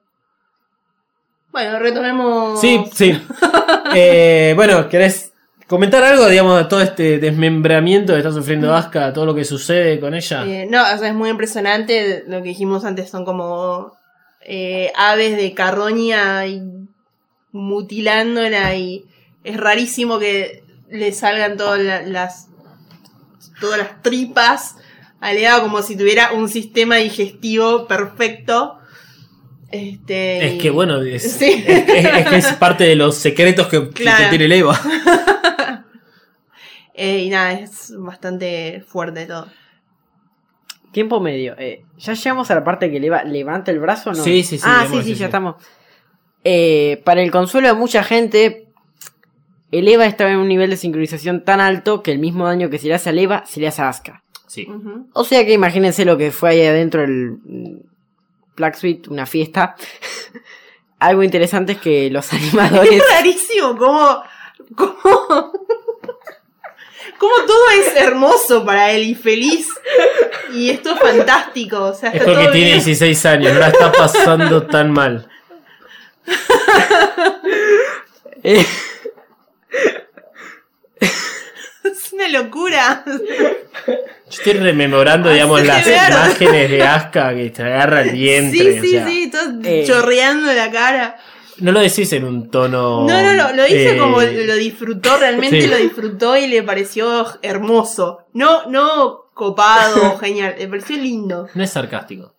Bueno, 1.51 1.80
retomemos. 1.80 2.60
Sí, 2.60 2.84
sí. 2.93 3.18
Eh, 3.95 4.51
bueno, 4.58 4.89
¿querés 4.89 5.26
comentar 5.68 6.03
algo, 6.03 6.28
digamos, 6.28 6.57
de 6.57 6.65
todo 6.65 6.82
este 6.82 7.20
desmembramiento 7.20 8.13
que 8.13 8.20
está 8.20 8.32
sufriendo 8.32 8.74
Asuka, 8.74 9.11
todo 9.13 9.26
lo 9.26 9.36
que 9.36 9.43
sucede 9.45 9.99
con 9.99 10.13
ella? 10.13 10.45
Eh, 10.45 10.68
no, 10.70 10.82
o 10.82 10.97
sea, 10.97 11.07
es 11.09 11.13
muy 11.13 11.30
impresionante. 11.30 12.24
Lo 12.28 12.41
que 12.41 12.49
dijimos 12.49 12.86
antes 12.86 13.09
son 13.09 13.26
como 13.26 13.91
eh, 14.41 14.91
aves 14.95 15.36
de 15.38 15.53
carroña 15.53 16.45
y 16.47 16.61
mutilándola 17.51 18.76
y 18.76 19.05
es 19.43 19.57
rarísimo 19.57 20.20
que 20.20 20.63
le 20.89 21.11
salgan 21.11 21.57
todas 21.57 21.80
la- 21.82 22.01
las 22.03 22.47
todas 23.59 23.78
las 23.80 24.01
tripas 24.03 24.76
a 25.20 25.34
Lea 25.34 25.59
como 25.61 25.82
si 25.82 25.95
tuviera 25.97 26.32
un 26.34 26.47
sistema 26.47 26.97
digestivo 26.97 27.88
perfecto. 27.88 28.78
Este, 29.72 30.55
Es 30.55 30.61
que 30.61 30.70
bueno, 30.70 31.01
es, 31.01 31.24
Sí. 31.39 31.63
es- 31.68 31.89
es- 31.89 32.05
es 32.05 32.28
que 32.28 32.36
es 32.38 32.53
parte 32.53 32.84
de 32.86 32.95
los 32.95 33.15
secretos 33.15 33.68
que, 33.68 33.89
que 33.89 34.05
tiene 34.30 34.45
el 34.45 34.51
Eva. 34.51 34.80
eh, 36.97 37.19
y 37.19 37.29
nada, 37.29 37.53
es 37.53 37.93
bastante 37.97 38.83
fuerte 38.87 39.25
todo. 39.25 39.47
Tiempo 40.91 41.19
medio. 41.19 41.55
Eh, 41.57 41.85
¿Ya 41.97 42.13
llegamos 42.13 42.49
a 42.51 42.55
la 42.55 42.63
parte 42.63 42.89
que 42.91 42.99
leva- 42.99 43.23
levanta 43.23 43.71
el 43.71 43.79
brazo 43.79 44.09
o 44.09 44.13
no? 44.13 44.23
Sí, 44.23 44.43
sí, 44.43 44.57
sí, 44.57 44.63
Ah, 44.67 44.85
sí, 44.89 45.01
sí, 45.03 45.13
ya 45.15 45.25
estamos. 45.27 45.55
Eh, 46.43 47.01
para 47.05 47.21
el 47.21 47.29
consuelo 47.31 47.67
de 47.67 47.73
mucha 47.73 48.03
gente, 48.03 48.67
el 49.71 49.87
Eva 49.87 50.05
estaba 50.05 50.31
en 50.31 50.37
un 50.37 50.47
nivel 50.47 50.69
de 50.69 50.77
sincronización 50.77 51.43
tan 51.43 51.59
alto 51.59 52.01
que 52.01 52.11
el 52.11 52.19
mismo 52.19 52.45
daño 52.45 52.69
que 52.69 52.79
se 52.79 52.87
le 52.87 52.93
hace 52.95 53.09
al 53.09 53.19
Eva 53.19 53.43
se 53.45 53.59
le 53.59 53.67
hace 53.67 53.81
a 53.81 53.89
Asuka. 53.89 54.23
Sí. 54.47 54.65
O 55.13 55.23
sea 55.25 55.45
que 55.45 55.53
imagínense 55.53 56.05
lo 56.05 56.17
que 56.17 56.31
fue 56.31 56.51
ahí 56.51 56.61
adentro 56.65 57.01
del 57.01 57.31
mm, 57.43 57.79
Black 58.55 58.75
Suite, 58.75 59.09
una 59.09 59.25
fiesta. 59.25 59.75
Algo 60.99 61.21
interesante 61.21 61.73
es 61.73 61.77
que 61.79 62.09
los 62.09 62.31
animadores. 62.33 62.93
Es 62.93 63.03
rarísimo 63.13 63.75
cómo, 63.77 64.23
cómo, 64.75 65.51
cómo 67.18 67.34
todo 67.45 67.70
es 67.80 67.95
hermoso 67.95 68.66
para 68.66 68.91
él 68.91 69.03
y 69.03 69.16
feliz. 69.16 69.68
Y 70.53 70.70
esto 70.70 70.93
es 70.93 70.99
fantástico. 70.99 71.84
O 71.84 71.93
sea, 71.93 72.10
Es 72.12 72.24
porque 72.24 72.43
todo 72.43 72.51
tiene 72.51 72.68
bien. 72.72 72.84
16 72.84 73.26
años, 73.26 73.53
no 73.53 73.60
la 73.60 73.68
está 73.68 73.91
pasando 73.91 74.66
tan 74.68 74.91
mal. 74.91 75.28
eh, 78.43 78.66
Es 80.99 82.12
una 82.14 82.28
locura. 82.28 83.03
Yo 83.88 83.93
estoy 84.30 84.53
rememorando, 84.53 85.30
digamos, 85.30 85.64
las 85.64 85.88
imágenes 85.88 86.70
de 86.70 86.84
Asuka 86.84 87.34
que 87.34 87.49
te 87.49 87.64
agarra 87.64 88.01
el 88.01 88.12
vientre. 88.12 88.60
Sí, 88.60 88.80
o 88.80 88.82
sí, 88.82 88.89
sea, 88.91 89.08
sí, 89.08 89.32
todo 89.32 89.51
eh. 89.64 89.84
chorreando 89.88 90.51
la 90.53 90.70
cara. 90.70 91.18
No 91.60 91.72
lo 91.72 91.80
decís 91.80 92.12
en 92.14 92.24
un 92.24 92.51
tono. 92.51 93.05
No, 93.08 93.22
no, 93.24 93.34
no, 93.34 93.51
lo 93.53 93.66
hice 93.66 93.95
eh, 93.95 93.97
como 93.97 94.22
lo 94.22 94.55
disfrutó, 94.55 95.18
realmente 95.18 95.62
sí. 95.62 95.68
lo 95.68 95.78
disfrutó 95.78 96.38
y 96.38 96.47
le 96.47 96.62
pareció 96.64 97.26
hermoso. 97.41 98.26
No, 98.34 98.68
no 98.70 99.26
copado, 99.34 100.18
genial, 100.20 100.55
le 100.58 100.68
pareció 100.68 100.97
lindo. 100.97 101.47
No 101.55 101.64
es 101.64 101.70
sarcástico. 101.72 102.34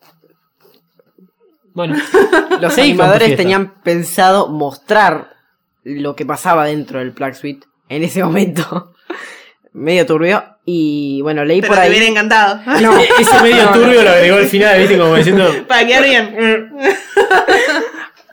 Bueno, 1.75 1.97
los 2.61 2.73
Sí, 2.75 2.81
animadores 2.83 3.37
tenían 3.37 3.81
pensado 3.83 4.49
mostrar 4.49 5.37
lo 5.85 6.15
que 6.17 6.27
pasaba 6.27 6.67
dentro 6.67 6.99
del 6.99 7.13
Black 7.13 7.35
Suite 7.35 7.67
en 7.89 8.03
ese 8.05 8.23
momento. 8.23 8.93
Medio 9.73 10.07
turbio. 10.07 10.45
Y 10.65 11.21
bueno, 11.23 11.45
leí 11.45 11.61
Pero 11.61 11.73
por 11.73 11.77
te 11.79 11.83
ahí. 11.85 11.91
hubiera 11.91 12.07
encantado. 12.07 12.61
No, 12.81 12.99
ese 12.99 13.43
medio 13.43 13.65
no, 13.65 13.71
no. 13.71 13.73
turbio 13.81 14.03
lo 14.03 14.11
agregó 14.11 14.37
al 14.39 14.47
final, 14.47 14.79
viste, 14.81 14.99
como 14.99 15.15
diciendo. 15.15 15.51
Para 15.69 15.87
quedar 15.87 16.03
bien. 16.05 16.37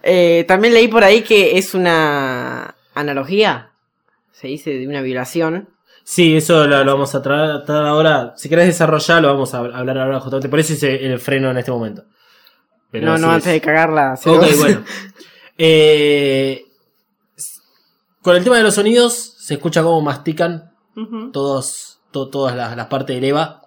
Eh, 0.07 0.45
también 0.47 0.75
leí 0.75 0.87
por 0.87 1.03
ahí 1.03 1.23
que 1.23 1.57
es 1.57 1.73
una 1.73 2.75
analogía, 2.93 3.71
se 4.31 4.47
dice, 4.47 4.69
de 4.71 4.87
una 4.87 5.01
violación. 5.01 5.69
Sí, 6.03 6.37
eso 6.37 6.67
lo, 6.67 6.83
lo 6.83 6.91
vamos 6.93 7.15
a 7.15 7.21
tratar 7.23 7.85
ahora. 7.87 8.33
Si 8.37 8.47
querés 8.47 8.67
desarrollar, 8.67 9.21
lo 9.23 9.29
vamos 9.29 9.55
a 9.55 9.57
hablar 9.57 9.97
ahora 9.97 10.19
justamente. 10.19 10.47
Por 10.49 10.59
eso 10.59 10.73
hice 10.73 11.03
el 11.03 11.19
freno 11.19 11.49
en 11.49 11.57
este 11.57 11.71
momento. 11.71 12.03
Pero 12.91 13.07
no, 13.07 13.17
no, 13.17 13.27
es. 13.29 13.33
antes 13.37 13.51
de 13.53 13.61
cagarla. 13.61 14.13
Ok, 14.25 14.45
bueno. 14.59 14.83
Eh, 15.57 16.65
con 18.21 18.35
el 18.35 18.43
tema 18.43 18.57
de 18.57 18.63
los 18.63 18.75
sonidos, 18.75 19.35
se 19.39 19.53
escucha 19.53 19.81
cómo 19.83 20.01
mastican 20.01 20.71
todos, 21.31 21.99
to- 22.11 22.29
todas 22.29 22.55
las, 22.57 22.75
las 22.75 22.87
partes 22.87 23.15
del 23.15 23.23
Eva. 23.23 23.61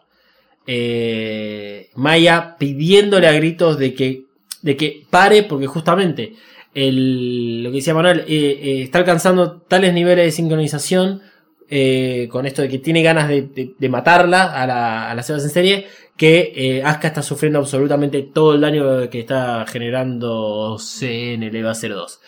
Eh, 0.66 1.88
Maya 1.94 2.56
pidiéndole 2.58 3.26
a 3.26 3.32
gritos 3.32 3.78
de 3.78 3.94
que, 3.94 4.24
de 4.62 4.76
que 4.76 5.06
pare, 5.10 5.44
porque 5.44 5.66
justamente 5.66 6.34
el, 6.74 7.62
lo 7.62 7.70
que 7.70 7.76
decía 7.76 7.94
Manuel, 7.94 8.20
eh, 8.20 8.60
eh, 8.62 8.82
está 8.82 8.98
alcanzando 8.98 9.60
tales 9.62 9.92
niveles 9.94 10.24
de 10.26 10.30
sincronización 10.32 11.22
eh, 11.70 12.28
con 12.30 12.46
esto 12.46 12.62
de 12.62 12.68
que 12.68 12.78
tiene 12.78 13.02
ganas 13.02 13.28
de, 13.28 13.74
de- 13.78 13.88
matarla 13.88 14.44
a 14.44 14.66
la, 14.66 15.10
a 15.10 15.14
las 15.14 15.28
Evas 15.30 15.44
en 15.44 15.50
serie, 15.50 15.86
que 16.16 16.82
Asuka 16.84 17.08
está 17.08 17.22
sufriendo 17.22 17.58
absolutamente 17.58 18.22
todo 18.22 18.54
el 18.54 18.60
daño 18.60 19.08
que 19.10 19.20
está 19.20 19.64
generándose 19.66 21.34
en 21.34 21.42
el 21.42 21.54
Eva 21.54 21.74
02. 21.74 22.20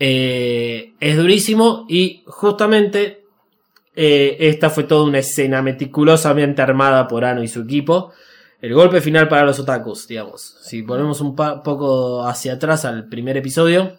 Eh, 0.00 0.92
es 1.00 1.16
durísimo 1.16 1.86
y 1.88 2.22
justamente 2.26 3.22
esta 3.94 4.70
fue 4.70 4.84
toda 4.84 5.04
una 5.04 5.18
escena 5.18 5.60
meticulosamente 5.60 6.62
armada 6.62 7.08
por 7.08 7.24
Ano 7.24 7.42
y 7.42 7.48
su 7.48 7.62
equipo. 7.62 8.12
El 8.60 8.74
golpe 8.74 9.00
final 9.00 9.28
para 9.28 9.44
los 9.44 9.60
otakus, 9.60 10.08
digamos. 10.08 10.56
Si 10.62 10.82
ponemos 10.82 11.20
un 11.20 11.36
poco 11.36 12.26
hacia 12.26 12.54
atrás 12.54 12.84
al 12.84 13.08
primer 13.08 13.36
episodio, 13.36 13.96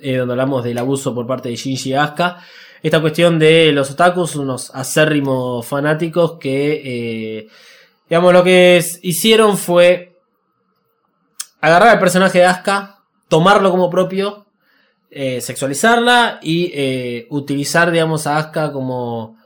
eh, 0.00 0.16
donde 0.16 0.32
hablamos 0.32 0.64
del 0.64 0.78
abuso 0.78 1.14
por 1.14 1.26
parte 1.26 1.50
de 1.50 1.56
Shinji 1.56 1.92
Asuka, 1.92 2.40
esta 2.82 3.02
cuestión 3.02 3.38
de 3.38 3.72
los 3.72 3.90
otakus, 3.90 4.36
unos 4.36 4.74
acérrimos 4.74 5.66
fanáticos 5.66 6.38
que, 6.38 6.80
eh, 6.82 7.48
digamos, 8.08 8.32
lo 8.32 8.42
que 8.42 8.82
hicieron 9.02 9.58
fue 9.58 10.16
agarrar 11.60 11.90
al 11.90 11.98
personaje 11.98 12.38
de 12.38 12.46
Asuka, 12.46 13.02
tomarlo 13.28 13.70
como 13.70 13.90
propio, 13.90 14.46
eh, 15.10 15.42
sexualizarla 15.42 16.40
y 16.42 17.26
utilizar, 17.28 17.90
digamos, 17.90 18.26
a 18.26 18.38
Asuka 18.38 18.72
como... 18.72 19.36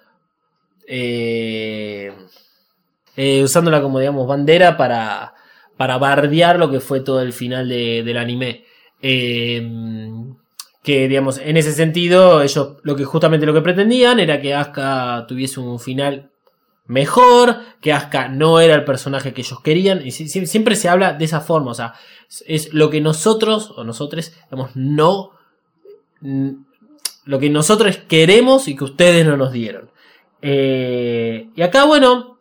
eh, 3.18 3.42
usándola 3.42 3.82
como, 3.82 3.98
digamos, 3.98 4.26
bandera 4.26 4.76
para, 4.76 5.34
para 5.76 5.98
bardear 5.98 6.58
lo 6.58 6.70
que 6.70 6.80
fue 6.80 7.00
todo 7.00 7.20
el 7.20 7.32
final 7.32 7.68
de- 7.68 8.02
del 8.04 8.16
anime. 8.16 8.64
Eh, 9.02 9.60
que, 10.82 11.06
digamos, 11.08 11.38
en 11.38 11.56
ese 11.56 11.72
sentido, 11.72 12.40
ellos 12.42 12.76
lo 12.82 12.96
que 12.96 13.04
justamente 13.04 13.44
lo 13.44 13.52
que 13.52 13.60
pretendían 13.60 14.20
era 14.20 14.40
que 14.40 14.54
Asuka 14.54 15.26
tuviese 15.28 15.60
un 15.60 15.78
final 15.80 16.30
mejor, 16.86 17.56
que 17.82 17.92
Asuka 17.92 18.28
no 18.28 18.60
era 18.60 18.74
el 18.74 18.84
personaje 18.84 19.34
que 19.34 19.42
ellos 19.42 19.60
querían, 19.62 20.06
y 20.06 20.12
si- 20.12 20.28
si- 20.28 20.46
siempre 20.46 20.76
se 20.76 20.88
habla 20.88 21.12
de 21.12 21.24
esa 21.26 21.40
forma, 21.40 21.72
o 21.72 21.74
sea, 21.74 21.92
es- 22.46 22.72
lo 22.72 22.88
que 22.88 23.00
nosotros, 23.02 23.72
o 23.76 23.84
nosotros, 23.84 24.32
digamos, 24.50 24.70
no, 24.76 25.32
lo 27.24 27.38
que 27.38 27.50
nosotros 27.50 27.98
queremos 28.08 28.68
y 28.68 28.76
que 28.76 28.84
ustedes 28.84 29.26
no 29.26 29.36
nos 29.36 29.52
dieron. 29.52 29.90
Eh, 30.40 31.48
y 31.54 31.62
acá, 31.62 31.84
bueno, 31.84 32.37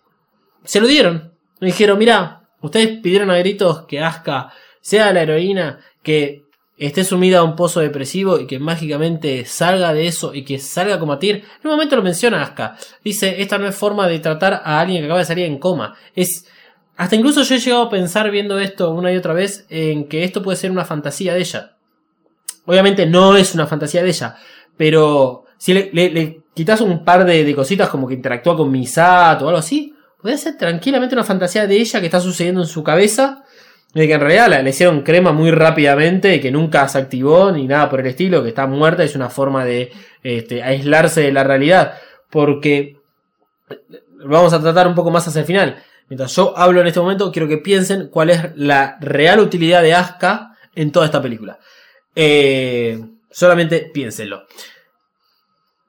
se 0.68 0.82
lo 0.82 0.88
dieron. 0.88 1.32
Me 1.60 1.68
dijeron, 1.68 1.98
mira, 1.98 2.42
ustedes 2.62 3.00
pidieron 3.00 3.32
a 3.32 3.38
gritos 3.38 3.86
que 3.86 4.02
Asuka 4.02 4.52
sea 4.82 5.12
la 5.14 5.22
heroína, 5.22 5.80
que 6.04 6.44
esté 6.78 7.04
sumida 7.04 7.40
a 7.40 7.44
un 7.44 7.56
pozo 7.56 7.80
depresivo 7.80 8.38
y 8.38 8.46
que 8.46 8.60
mágicamente 8.60 9.46
salga 9.46 9.94
de 9.94 10.08
eso 10.08 10.36
y 10.36 10.44
que 10.44 10.60
salga 10.60 10.96
a 10.96 11.00
combatir. 11.00 11.38
En 11.38 11.70
un 11.70 11.72
momento 11.72 11.96
lo 11.96 12.04
menciona 12.04 12.44
Asuka. 12.44 12.78
Dice, 13.04 13.42
esta 13.42 13.58
no 13.58 13.68
es 13.68 13.76
forma 13.76 14.08
de 14.08 14.20
tratar 14.20 14.62
a 14.64 14.80
alguien 14.80 15.00
que 15.00 15.06
acaba 15.06 15.20
de 15.20 15.26
salir 15.26 15.46
en 15.46 15.58
coma. 15.58 15.96
Es... 16.16 16.46
Hasta 16.98 17.16
incluso 17.16 17.44
yo 17.44 17.56
he 17.56 17.60
llegado 17.60 17.84
a 17.84 17.90
pensar 17.90 18.30
viendo 18.30 18.60
esto 18.60 18.92
una 18.92 19.14
y 19.14 19.18
otra 19.18 19.34
vez 19.34 19.68
en 19.70 20.08
que 20.08 20.24
esto 20.24 20.42
puede 20.42 20.58
ser 20.58 20.72
una 20.72 20.84
fantasía 20.84 21.34
de 21.34 21.40
ella. 21.40 21.78
Obviamente 22.66 23.06
no 23.06 23.38
es 23.38 23.54
una 23.54 23.68
fantasía 23.68 24.04
de 24.04 24.10
ella, 24.10 24.36
pero 24.76 25.46
si 25.58 25.74
le, 25.74 26.42
quitas 26.54 26.82
un 26.82 27.06
par 27.06 27.24
de, 27.24 27.46
de 27.46 27.56
cositas 27.56 27.88
como 27.88 28.08
que 28.08 28.16
interactúa 28.16 28.58
con 28.58 28.72
Misato 28.72 29.46
o 29.46 29.50
algo 29.50 29.60
así, 29.60 29.94
podría 30.22 30.38
ser 30.38 30.58
tranquilamente 30.58 31.16
una 31.16 31.24
fantasía 31.24 31.68
de 31.68 31.76
ella 31.76 32.00
que 32.00 32.08
está 32.08 32.20
sucediendo 32.20 32.62
en 32.62 32.68
su 32.68 32.84
cabeza. 32.84 33.44
De 33.94 34.06
que 34.06 34.14
en 34.14 34.20
realidad 34.20 34.50
la, 34.50 34.62
le 34.62 34.70
hicieron 34.72 35.02
crema 35.02 35.32
muy 35.32 35.50
rápidamente 35.50 36.36
y 36.36 36.42
que 36.42 36.52
nunca 36.52 36.88
se 36.88 36.98
activó 36.98 37.52
ni 37.52 37.66
nada 37.68 37.90
por 37.90 38.02
el 38.02 38.08
estilo, 38.08 38.44
que 38.44 38.50
está 38.50 38.68
muerta, 38.68 39.04
es 39.04 39.16
una 39.16 39.30
forma 39.30 39.66
de 39.66 39.92
este, 40.24 40.62
aislarse 40.62 41.22
de 41.22 41.32
la 41.32 41.44
realidad. 41.44 41.94
Porque 42.30 42.98
vamos 44.26 44.54
a 44.54 44.62
tratar 44.62 44.88
un 44.88 44.96
poco 44.96 45.10
más 45.10 45.28
hacia 45.28 45.42
el 45.42 45.48
final. 45.48 45.84
Mientras 46.10 46.36
yo 46.36 46.58
hablo 46.58 46.82
en 46.82 46.88
este 46.88 47.00
momento, 47.00 47.32
quiero 47.32 47.48
que 47.48 47.58
piensen 47.58 48.08
cuál 48.10 48.30
es 48.30 48.56
la 48.56 48.98
real 49.00 49.40
utilidad 49.40 49.82
de 49.82 49.94
Asuka 49.94 50.56
en 50.76 50.92
toda 50.92 51.06
esta 51.06 51.22
película. 51.22 51.60
Eh, 52.16 53.00
solamente 53.30 53.90
piénsenlo. 53.94 54.46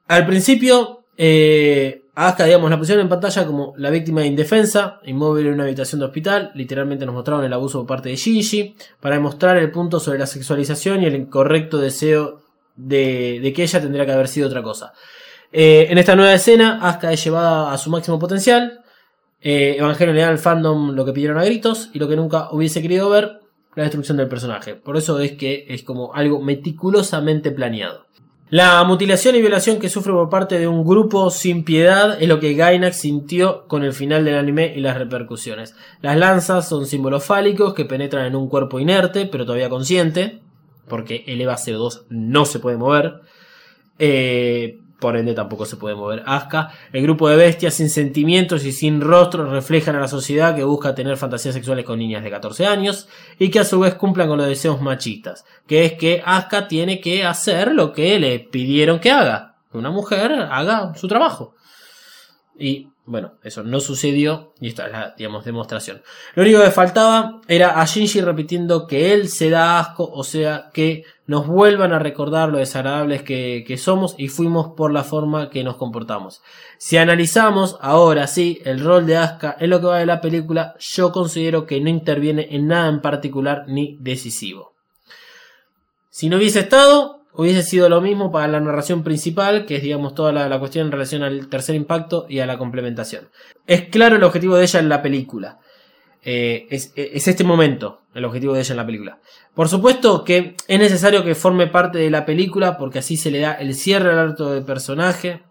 Al 0.07 0.25
principio, 0.25 1.05
eh, 1.17 2.03
a 2.19 2.27
Asuka, 2.27 2.43
digamos, 2.43 2.69
la 2.69 2.77
pusieron 2.77 3.03
en 3.03 3.07
pantalla 3.07 3.45
como 3.45 3.73
la 3.77 3.89
víctima 3.89 4.19
de 4.19 4.27
indefensa, 4.27 4.99
inmóvil 5.05 5.47
en 5.47 5.53
una 5.53 5.63
habitación 5.63 5.99
de 5.99 6.07
hospital. 6.07 6.51
Literalmente 6.53 7.05
nos 7.05 7.15
mostraron 7.15 7.45
el 7.45 7.53
abuso 7.53 7.79
por 7.79 7.87
parte 7.87 8.09
de 8.09 8.17
Shinji, 8.17 8.75
para 8.99 9.15
demostrar 9.15 9.55
el 9.55 9.71
punto 9.71 10.01
sobre 10.01 10.19
la 10.19 10.25
sexualización 10.25 11.01
y 11.01 11.05
el 11.05 11.15
incorrecto 11.15 11.77
deseo 11.77 12.41
de, 12.75 13.53
que 13.55 13.63
ella 13.63 13.79
tendría 13.79 14.05
que 14.05 14.11
haber 14.11 14.27
sido 14.27 14.47
otra 14.49 14.61
cosa. 14.61 14.91
Eh, 15.53 15.87
en 15.89 15.97
esta 15.97 16.17
nueva 16.17 16.33
escena, 16.33 16.79
Asuka 16.81 17.13
es 17.13 17.23
llevada 17.23 17.71
a 17.71 17.77
su 17.77 17.89
máximo 17.89 18.19
potencial. 18.19 18.81
Eh, 19.39 19.77
Evangelion 19.79 20.17
le 20.17 20.21
da 20.21 20.27
al 20.27 20.39
fandom 20.39 20.91
lo 20.91 21.05
que 21.05 21.13
pidieron 21.13 21.37
a 21.37 21.45
gritos 21.45 21.89
y 21.93 21.99
lo 21.99 22.09
que 22.09 22.17
nunca 22.17 22.49
hubiese 22.51 22.81
querido 22.81 23.09
ver, 23.09 23.39
la 23.75 23.83
destrucción 23.83 24.17
del 24.17 24.27
personaje. 24.27 24.75
Por 24.75 24.97
eso 24.97 25.21
es 25.21 25.37
que 25.37 25.67
es 25.69 25.83
como 25.83 26.13
algo 26.13 26.41
meticulosamente 26.41 27.51
planeado. 27.51 28.08
La 28.49 28.83
mutilación 28.83 29.35
y 29.35 29.41
violación 29.41 29.77
que 29.77 29.89
sufre 29.89 30.11
por 30.11 30.27
parte 30.27 30.57
de 30.57 30.67
un 30.67 30.83
grupo 30.83 31.29
sin 31.29 31.63
piedad 31.63 32.19
es 32.19 32.27
lo 32.27 32.39
que 32.39 32.55
Gainax 32.55 32.97
sintió 32.97 33.67
con 33.67 33.83
el 33.83 33.93
final 33.93 34.25
del 34.25 34.37
anime 34.37 34.73
y 34.75 34.79
las 34.79 34.97
repercusiones. 34.97 35.75
Las 36.01 36.17
lanzas 36.17 36.67
son 36.67 36.87
símbolos 36.87 37.23
fálicos 37.23 37.75
que 37.75 37.85
penetran 37.85 38.25
en 38.25 38.35
un 38.35 38.49
cuerpo 38.49 38.79
inerte, 38.79 39.27
pero 39.27 39.45
todavía 39.45 39.69
consciente, 39.69 40.39
porque 40.87 41.23
el 41.27 41.39
EVA 41.39 41.57
02 41.57 42.05
no 42.09 42.45
se 42.45 42.57
puede 42.57 42.77
mover. 42.77 43.21
Eh, 43.99 44.79
por 44.99 45.15
ende 45.15 45.33
tampoco 45.33 45.65
se 45.65 45.77
puede 45.77 45.95
mover 45.95 46.23
Asuka. 46.25 46.71
El 46.91 47.03
grupo 47.03 47.29
de 47.29 47.37
bestias 47.37 47.73
sin 47.73 47.89
sentimientos 47.89 48.65
y 48.65 48.71
sin 48.71 49.01
rostro 49.01 49.49
reflejan 49.49 49.95
a 49.95 50.01
la 50.01 50.07
sociedad 50.07 50.55
que 50.55 50.63
busca 50.63 50.93
tener 50.93 51.17
fantasías 51.17 51.55
sexuales 51.55 51.85
con 51.85 51.99
niñas 51.99 52.23
de 52.23 52.29
14 52.29 52.65
años 52.65 53.07
y 53.37 53.49
que 53.49 53.59
a 53.59 53.65
su 53.65 53.79
vez 53.79 53.95
cumplan 53.95 54.27
con 54.27 54.37
los 54.37 54.47
deseos 54.47 54.81
machistas, 54.81 55.45
que 55.67 55.85
es 55.85 55.93
que 55.93 56.21
Asuka 56.25 56.67
tiene 56.67 56.99
que 56.99 57.25
hacer 57.25 57.73
lo 57.73 57.93
que 57.93 58.19
le 58.19 58.39
pidieron 58.39 58.99
que 58.99 59.11
haga, 59.11 59.55
una 59.71 59.91
mujer 59.91 60.31
haga 60.31 60.93
su 60.95 61.07
trabajo. 61.07 61.55
Y 62.57 62.89
bueno, 63.09 63.33
eso 63.41 63.63
no 63.63 63.79
sucedió 63.79 64.53
y 64.61 64.67
esta 64.67 64.85
es 64.85 64.91
la, 64.91 65.15
digamos, 65.17 65.43
demostración. 65.43 66.03
Lo 66.35 66.43
único 66.43 66.61
que 66.61 66.69
faltaba 66.69 67.41
era 67.47 67.81
a 67.81 67.85
Shinji 67.85 68.21
repitiendo 68.21 68.85
que 68.85 69.13
él 69.13 69.29
se 69.29 69.49
da 69.49 69.79
asco, 69.79 70.07
o 70.13 70.23
sea, 70.23 70.69
que 70.71 71.05
nos 71.25 71.47
vuelvan 71.47 71.91
a 71.91 71.97
recordar 71.97 72.49
lo 72.49 72.59
desagradables 72.59 73.23
que, 73.23 73.63
que 73.65 73.77
somos 73.79 74.13
y 74.19 74.27
fuimos 74.27 74.75
por 74.77 74.93
la 74.93 75.03
forma 75.03 75.49
que 75.49 75.63
nos 75.63 75.77
comportamos. 75.77 76.43
Si 76.77 76.97
analizamos 76.97 77.79
ahora 77.81 78.27
sí 78.27 78.61
el 78.63 78.79
rol 78.79 79.07
de 79.07 79.17
Asuka 79.17 79.57
en 79.59 79.71
lo 79.71 79.79
que 79.79 79.87
va 79.87 79.97
de 79.97 80.05
la 80.05 80.21
película, 80.21 80.75
yo 80.79 81.11
considero 81.11 81.65
que 81.65 81.81
no 81.81 81.89
interviene 81.89 82.49
en 82.51 82.67
nada 82.67 82.89
en 82.89 83.01
particular 83.01 83.63
ni 83.67 83.97
decisivo. 83.99 84.75
Si 86.11 86.29
no 86.29 86.37
hubiese 86.37 86.59
estado, 86.59 87.18
hubiese 87.33 87.63
sido 87.63 87.89
lo 87.89 88.01
mismo 88.01 88.31
para 88.31 88.47
la 88.47 88.59
narración 88.59 89.03
principal, 89.03 89.65
que 89.65 89.77
es 89.77 89.83
digamos 89.83 90.15
toda 90.15 90.31
la, 90.31 90.59
cuestión 90.59 90.87
en 90.87 90.91
relación 90.91 91.23
al 91.23 91.47
tercer 91.47 91.75
impacto 91.75 92.25
y 92.29 92.39
a 92.39 92.45
la 92.45 92.57
complementación. 92.57 93.29
Es 93.67 93.83
claro 93.83 94.15
el 94.15 94.23
objetivo 94.23 94.55
de 94.55 94.63
ella 94.63 94.79
en 94.79 94.89
la 94.89 95.01
película. 95.01 95.59
Eh, 96.21 96.67
es, 96.69 96.91
es 96.95 97.27
este 97.27 97.45
momento 97.45 98.01
el 98.13 98.25
objetivo 98.25 98.53
de 98.53 98.61
ella 98.61 98.73
en 98.73 98.77
la 98.77 98.85
película. 98.85 99.19
Por 99.53 99.69
supuesto 99.69 100.23
que 100.23 100.55
es 100.67 100.79
necesario 100.79 101.23
que 101.23 101.35
forme 101.35 101.67
parte 101.67 101.97
de 101.99 102.09
la 102.09 102.25
película 102.25 102.77
porque 102.77 102.99
así 102.99 103.17
se 103.17 103.31
le 103.31 103.39
da 103.39 103.53
el 103.53 103.75
cierre 103.75 104.11
al 104.11 104.19
arco 104.19 104.51
del 104.51 104.63
personaje. 104.63 105.41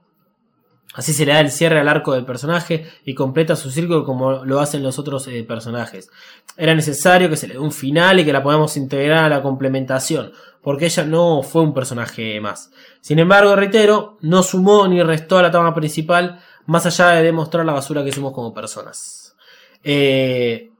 Así 0.95 1.13
se 1.13 1.27
le 1.27 1.33
da 1.33 1.41
el 1.41 1.51
cierre 1.51 1.81
al 1.81 1.89
arco 1.89 2.15
del 2.15 2.25
personaje 2.25 2.87
y 3.05 3.15
completa 3.15 3.57
su 3.57 3.71
círculo 3.71 4.05
como 4.05 4.45
lo 4.45 4.59
hacen 4.59 4.83
los 4.83 4.99
otros 4.99 5.29
eh, 5.29 5.45
personajes. 5.45 6.11
Era 6.57 6.75
necesario 6.75 7.29
que 7.29 7.37
se 7.37 7.47
le 7.47 7.55
dé 7.55 7.61
un 7.61 7.73
final 7.73 8.19
y 8.19 8.25
que 8.25 8.33
la 8.33 8.43
podamos 8.43 8.77
integrar 8.77 9.25
a 9.25 9.29
la 9.29 9.43
complementación, 9.43 10.33
porque 10.63 10.87
ella 10.87 11.05
no 11.05 11.43
fue 11.43 11.63
un 11.63 11.75
personaje 11.75 12.41
más. 12.41 12.71
Sin 13.01 13.19
embargo, 13.19 13.55
reitero, 13.55 14.17
no 14.23 14.43
sumó 14.43 14.89
ni 14.89 15.03
restó 15.03 15.39
a 15.39 15.43
la 15.43 15.51
trama 15.51 15.75
principal, 15.75 16.41
más 16.67 16.87
allá 16.87 17.11
de 17.11 17.23
demostrar 17.23 17.67
la 17.67 17.75
basura 17.75 18.03
que 18.03 18.13
somos 18.13 18.33
como 18.33 18.55
personas. 18.55 19.37
Eh, 19.85 20.71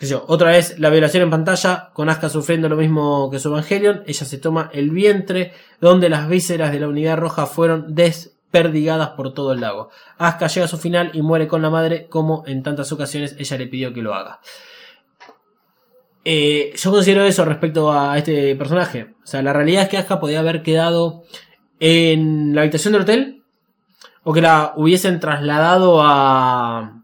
yo, 0.00 0.24
otra 0.28 0.50
vez 0.50 0.78
la 0.78 0.90
violación 0.90 1.24
en 1.24 1.30
pantalla, 1.30 1.90
con 1.92 2.08
Asuka 2.08 2.28
sufriendo 2.28 2.68
lo 2.68 2.76
mismo 2.76 3.30
que 3.30 3.38
su 3.38 3.48
Evangelion, 3.48 4.02
ella 4.06 4.24
se 4.24 4.38
toma 4.38 4.70
el 4.72 4.90
vientre 4.90 5.52
donde 5.80 6.08
las 6.08 6.28
vísceras 6.28 6.72
de 6.72 6.80
la 6.80 6.88
unidad 6.88 7.18
roja 7.18 7.46
fueron 7.46 7.94
desperdigadas 8.50 9.10
por 9.10 9.34
todo 9.34 9.52
el 9.52 9.60
lago. 9.60 9.90
Asuka 10.16 10.46
llega 10.48 10.64
a 10.64 10.68
su 10.68 10.78
final 10.78 11.10
y 11.12 11.22
muere 11.22 11.46
con 11.46 11.62
la 11.62 11.70
madre 11.70 12.06
como 12.08 12.44
en 12.46 12.62
tantas 12.62 12.90
ocasiones 12.92 13.36
ella 13.38 13.58
le 13.58 13.66
pidió 13.66 13.92
que 13.92 14.02
lo 14.02 14.14
haga. 14.14 14.40
Eh, 16.24 16.72
yo 16.76 16.90
considero 16.90 17.24
eso 17.24 17.44
respecto 17.44 17.92
a 17.92 18.16
este 18.18 18.54
personaje. 18.56 19.14
O 19.22 19.26
sea, 19.26 19.42
la 19.42 19.52
realidad 19.52 19.84
es 19.84 19.88
que 19.88 19.98
Asuka 19.98 20.20
podía 20.20 20.40
haber 20.40 20.62
quedado 20.62 21.24
en 21.80 22.54
la 22.54 22.62
habitación 22.62 22.92
del 22.92 23.02
hotel 23.02 23.42
o 24.24 24.32
que 24.32 24.40
la 24.40 24.72
hubiesen 24.76 25.20
trasladado 25.20 26.00
a 26.02 27.02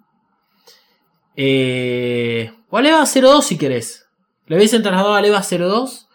eh, 1.36 2.52
o 2.70 2.78
a 2.78 2.82
Leva 2.82 3.04
02 3.04 3.44
si 3.44 3.58
querés. 3.58 4.08
Le 4.46 4.56
hubiesen 4.56 4.82
trasladado 4.82 5.14
a 5.14 5.20
Leva 5.20 5.42
02 5.42 6.08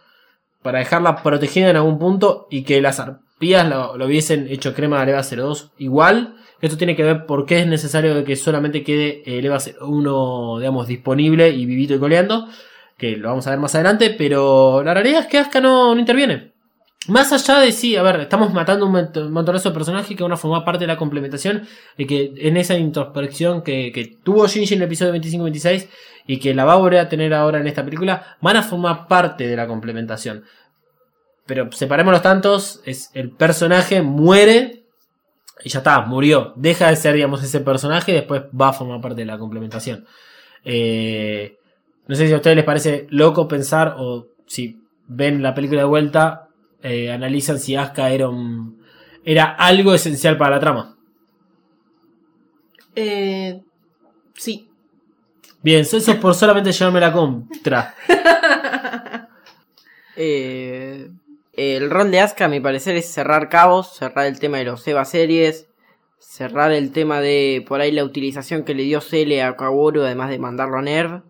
para 0.61 0.79
dejarla 0.79 1.23
protegida 1.23 1.69
en 1.69 1.77
algún 1.77 1.99
punto 1.99 2.47
y 2.49 2.63
que 2.63 2.81
las 2.81 3.01
arpías 3.39 3.69
lo, 3.69 4.05
hubiesen 4.05 4.47
hecho 4.49 4.73
crema 4.73 5.01
a 5.01 5.05
Leva 5.05 5.21
02 5.23 5.71
igual. 5.77 6.35
Esto 6.59 6.77
tiene 6.77 6.93
que 6.97 7.03
ver 7.03 7.25
por 7.25 7.45
qué 7.45 7.59
es 7.59 7.67
necesario 7.67 8.25
que 8.25 8.35
solamente 8.35 8.83
quede 8.83 9.23
el 9.25 9.45
EVA 9.45 9.59
01, 9.79 10.59
digamos, 10.59 10.87
disponible 10.87 11.49
y 11.49 11.65
vivito 11.65 11.95
y 11.95 11.99
coleando. 11.99 12.49
Que 12.97 13.15
lo 13.15 13.29
vamos 13.29 13.47
a 13.47 13.51
ver 13.51 13.59
más 13.59 13.73
adelante. 13.75 14.13
Pero 14.17 14.83
la 14.83 14.93
realidad 14.93 15.21
es 15.21 15.27
que 15.27 15.37
Asuka 15.37 15.61
no, 15.61 15.95
no 15.95 16.01
interviene. 16.01 16.51
Más 17.07 17.31
allá 17.31 17.59
de 17.59 17.71
sí, 17.71 17.95
a 17.95 18.03
ver, 18.03 18.19
estamos 18.19 18.53
matando 18.53 18.85
un 18.85 19.31
montonazo 19.31 19.69
de 19.69 19.73
personajes 19.73 20.17
que 20.17 20.21
van 20.21 20.33
a 20.33 20.37
formar 20.37 20.65
parte 20.65 20.83
de 20.83 20.87
la 20.87 20.97
complementación 20.97 21.63
y 21.97 22.05
que 22.05 22.33
en 22.35 22.57
esa 22.57 22.77
introspección 22.77 23.63
que, 23.63 23.93
que 23.93 24.17
tuvo 24.21 24.45
Shinji 24.47 24.73
en 24.73 24.81
el 24.81 24.87
episodio 24.87 25.13
25-26 25.15 25.87
y 26.27 26.39
que 26.39 26.53
la 26.53 26.65
va 26.65 26.73
a 26.73 26.75
volver 26.75 26.99
a 26.99 27.07
tener 27.07 27.33
ahora 27.33 27.61
en 27.61 27.67
esta 27.67 27.85
película, 27.85 28.37
van 28.41 28.57
a 28.57 28.63
formar 28.63 29.07
parte 29.07 29.47
de 29.47 29.55
la 29.55 29.65
complementación. 29.65 30.43
Pero 31.49 31.67
separemos 31.71 32.11
los 32.13 32.21
tantos, 32.21 32.79
es 32.85 33.09
el 33.15 33.31
personaje 33.31 34.03
muere 34.03 34.83
y 35.65 35.69
ya 35.69 35.79
está, 35.79 35.99
murió. 36.01 36.53
Deja 36.55 36.89
de 36.89 36.95
ser, 36.95 37.15
digamos, 37.15 37.41
ese 37.43 37.59
personaje 37.61 38.11
y 38.11 38.15
después 38.15 38.43
va 38.59 38.67
a 38.69 38.73
formar 38.73 39.01
parte 39.01 39.21
de 39.21 39.25
la 39.25 39.39
complementación. 39.39 40.05
Eh, 40.63 41.57
no 42.07 42.15
sé 42.15 42.27
si 42.27 42.33
a 42.33 42.35
ustedes 42.35 42.55
les 42.55 42.65
parece 42.65 43.07
loco 43.09 43.47
pensar 43.47 43.95
o 43.97 44.27
si 44.45 44.79
ven 45.07 45.41
la 45.41 45.55
película 45.55 45.81
de 45.81 45.87
vuelta, 45.87 46.49
eh, 46.83 47.11
analizan 47.11 47.57
si 47.57 47.75
Asuka 47.75 48.11
era, 48.11 48.29
un- 48.29 48.83
era 49.25 49.45
algo 49.55 49.95
esencial 49.95 50.37
para 50.37 50.51
la 50.51 50.59
trama. 50.59 50.97
Eh, 52.95 53.59
sí. 54.35 54.69
Bien, 55.63 55.81
eso 55.81 55.97
es 55.97 56.09
por 56.17 56.35
solamente 56.35 56.71
llevarme 56.71 56.99
la 56.99 57.11
contra. 57.11 57.95
Eh, 60.21 61.09
el 61.59 61.89
rol 61.89 62.09
de 62.09 62.21
Asuka, 62.21 62.45
a 62.45 62.47
mi 62.47 62.61
parecer, 62.61 62.95
es 62.95 63.11
cerrar 63.11 63.49
cabos, 63.49 63.93
cerrar 63.93 64.27
el 64.27 64.39
tema 64.39 64.59
de 64.59 64.63
los 64.63 64.87
EVA 64.87 65.03
series, 65.03 65.67
cerrar 66.19 66.71
el 66.71 66.91
tema 66.93 67.19
de 67.19 67.65
por 67.67 67.81
ahí 67.81 67.91
la 67.91 68.05
utilización 68.05 68.63
que 68.63 68.73
le 68.73 68.83
dio 68.83 69.01
Cele 69.01 69.43
a 69.43 69.57
Kaworu, 69.57 70.03
además 70.03 70.29
de 70.29 70.39
mandarlo 70.39 70.77
a 70.77 70.81
Nerv. 70.81 71.23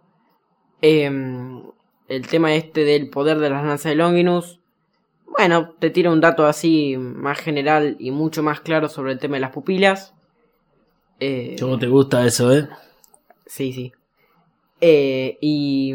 Em, 0.81 1.63
el 2.07 2.27
tema 2.27 2.53
este 2.53 2.85
del 2.85 3.09
poder 3.09 3.39
de 3.39 3.49
las 3.49 3.65
lanzas 3.65 3.89
de 3.89 3.95
Longinus. 3.95 4.59
Bueno, 5.25 5.75
te 5.79 5.89
tira 5.89 6.11
un 6.11 6.21
dato 6.21 6.45
así 6.45 6.95
más 6.97 7.39
general 7.39 7.95
y 7.99 8.11
mucho 8.11 8.43
más 8.43 8.61
claro 8.61 8.87
sobre 8.87 9.13
el 9.13 9.19
tema 9.19 9.37
de 9.37 9.41
las 9.41 9.51
pupilas. 9.51 10.13
Eh, 11.19 11.55
¿Cómo 11.59 11.79
te 11.79 11.87
gusta 11.87 12.25
eso, 12.25 12.53
eh? 12.55 12.67
Sí, 13.45 13.73
sí. 13.73 13.91
Eh, 14.79 15.37
y. 15.41 15.93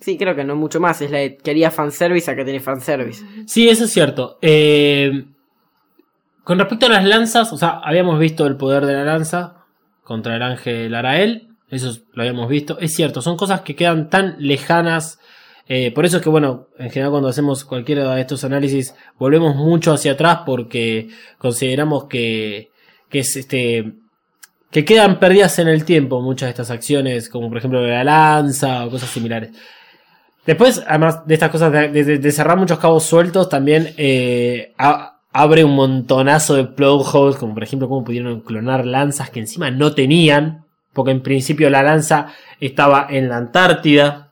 Sí, 0.00 0.16
creo 0.18 0.34
que 0.34 0.44
no 0.44 0.56
mucho 0.56 0.80
más. 0.80 1.00
Es 1.02 1.10
la 1.10 1.18
de 1.18 1.36
quería 1.36 1.70
fanservice 1.70 2.30
a 2.30 2.36
que 2.36 2.44
tiene 2.44 2.60
fanservice. 2.60 3.24
Sí, 3.46 3.68
eso 3.68 3.84
es 3.84 3.92
cierto. 3.92 4.38
Eh, 4.42 5.24
con 6.44 6.58
respecto 6.58 6.86
a 6.86 6.90
las 6.90 7.04
lanzas, 7.04 7.52
o 7.52 7.56
sea, 7.56 7.80
habíamos 7.82 8.18
visto 8.18 8.46
el 8.46 8.56
poder 8.56 8.86
de 8.86 8.94
la 8.94 9.04
lanza 9.04 9.64
contra 10.02 10.36
el 10.36 10.42
ángel 10.42 10.94
Arael. 10.94 11.48
Eso 11.68 11.92
lo 12.12 12.22
habíamos 12.22 12.48
visto. 12.48 12.78
Es 12.78 12.94
cierto, 12.94 13.20
son 13.22 13.36
cosas 13.36 13.62
que 13.62 13.74
quedan 13.74 14.08
tan 14.10 14.36
lejanas. 14.38 15.18
eh, 15.68 15.90
por 15.92 16.04
eso 16.04 16.18
es 16.18 16.22
que, 16.22 16.28
bueno, 16.28 16.68
en 16.78 16.90
general 16.90 17.10
cuando 17.10 17.28
hacemos 17.28 17.64
cualquiera 17.64 18.14
de 18.14 18.20
estos 18.20 18.44
análisis, 18.44 18.94
volvemos 19.18 19.56
mucho 19.56 19.92
hacia 19.92 20.12
atrás 20.12 20.40
porque 20.46 21.08
consideramos 21.38 22.04
que, 22.04 22.70
que 23.10 23.18
es 23.20 23.36
este. 23.36 23.94
que 24.70 24.84
quedan 24.84 25.18
perdidas 25.18 25.58
en 25.58 25.66
el 25.68 25.84
tiempo 25.84 26.20
muchas 26.22 26.46
de 26.46 26.50
estas 26.50 26.70
acciones, 26.70 27.28
como 27.28 27.48
por 27.48 27.58
ejemplo 27.58 27.84
la 27.84 28.04
lanza 28.04 28.86
o 28.86 28.90
cosas 28.90 29.10
similares. 29.10 29.50
Después, 30.46 30.82
además 30.86 31.26
de 31.26 31.34
estas 31.34 31.50
cosas, 31.50 31.72
de, 31.72 32.32
cerrar 32.32 32.56
muchos 32.56 32.78
cabos 32.78 33.02
sueltos, 33.04 33.48
también 33.48 33.94
eh, 33.96 34.72
abre 35.32 35.64
un 35.64 35.74
montonazo 35.74 36.54
de 36.54 36.64
plot 36.64 37.06
holes, 37.12 37.36
como 37.36 37.54
por 37.54 37.64
ejemplo 37.64 37.88
cómo 37.88 38.04
pudieron 38.04 38.40
clonar 38.40 38.86
lanzas 38.86 39.30
que 39.30 39.40
encima 39.40 39.70
no 39.70 39.92
tenían, 39.94 40.64
porque 40.92 41.10
en 41.10 41.22
principio 41.22 41.68
la 41.68 41.82
lanza 41.82 42.28
estaba 42.60 43.06
en 43.10 43.28
la 43.28 43.36
Antártida, 43.38 44.30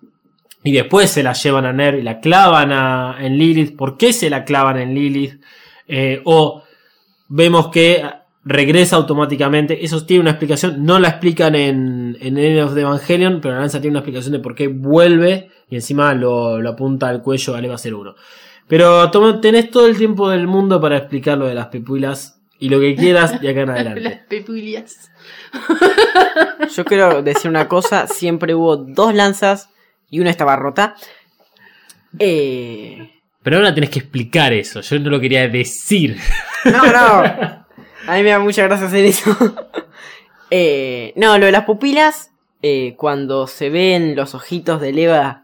y 0.63 0.73
después 0.73 1.11
se 1.11 1.23
la 1.23 1.35
llevan 1.35 1.67
a 1.67 1.73
Nerv 1.75 1.99
y 1.99 2.03
la 2.03 2.21
clavan 2.21 2.73
a- 2.73 3.17
en 3.21 3.37
Lilith. 3.37 3.77
¿Por 3.77 3.99
qué 3.99 4.15
se 4.15 4.31
la 4.31 4.45
clavan 4.45 4.79
en 4.79 4.95
Lilith? 4.95 5.43
Eh, 5.87 6.23
o 6.25 6.63
vemos 7.29 7.69
que 7.69 8.03
regresa 8.45 8.97
automáticamente. 8.97 9.85
Eso 9.85 10.05
tiene 10.05 10.21
una 10.23 10.31
explicación. 10.31 10.85
No 10.85 10.99
la 10.99 11.09
explican 11.09 11.55
en, 11.55 12.17
en 12.21 12.37
End 12.39 12.61
of 12.61 12.75
the 12.75 12.83
Evangelion, 12.83 13.41
pero 13.41 13.55
la 13.55 13.61
lanza 13.61 13.81
tiene 13.81 13.93
una 13.93 14.01
explicación 14.01 14.33
de 14.33 14.39
por 14.41 14.55
qué 14.55 14.69
vuelve 14.69 15.49
y 15.69 15.77
encima 15.77 16.13
lo, 16.15 16.61
lo 16.61 16.71
apunta 16.71 17.09
al 17.09 17.23
cuello 17.23 17.55
al 17.55 17.65
Eva 17.65 17.77
01. 17.83 18.15
Pero 18.69 19.11
toma- 19.11 19.41
tenés 19.41 19.71
todo 19.71 19.87
el 19.87 19.97
tiempo 19.97 20.29
del 20.31 20.47
mundo 20.47 20.81
para 20.81 20.97
explicar 20.97 21.37
lo 21.39 21.47
de 21.47 21.55
las 21.55 21.67
pepulas 21.67 22.41
y 22.59 22.69
lo 22.69 22.81
que 22.81 22.95
quieras 22.95 23.41
de 23.41 23.51
acá 23.51 23.61
en 23.63 23.69
Las 23.69 23.81
adelante. 23.81 24.25
pepulias. 24.29 25.11
Yo 26.75 26.85
quiero 26.85 27.23
decir 27.23 27.51
una 27.51 27.69
cosa: 27.69 28.07
siempre 28.07 28.55
hubo 28.55 28.77
dos 28.77 29.15
lanzas 29.15 29.69
y 30.11 30.21
una 30.21 30.31
estaba 30.31 30.57
rota. 30.57 30.95
Eh, 32.19 33.11
Pero 33.43 33.57
ahora 33.57 33.75
tenés 33.75 33.91
que 33.91 33.99
explicar 33.99 34.53
eso. 34.53 34.81
Yo 34.81 34.99
no 35.01 35.11
lo 35.11 35.21
quería 35.21 35.49
decir. 35.49 36.17
No, 36.65 36.85
no. 36.93 37.64
A 38.07 38.17
mí 38.17 38.23
me 38.23 38.31
da 38.31 38.39
mucha 38.39 38.63
gracia 38.65 38.87
hacer 38.87 39.05
eso. 39.05 39.37
Eh, 40.57 41.13
no, 41.17 41.37
lo 41.39 41.47
de 41.47 41.53
las 41.53 41.65
pupilas. 41.65 42.31
eh, 42.63 42.95
cuando 42.97 43.49
se 43.49 43.71
ven 43.71 44.15
los 44.15 44.37
ojitos 44.37 44.81
de 44.81 44.91
Eva. 44.91 45.43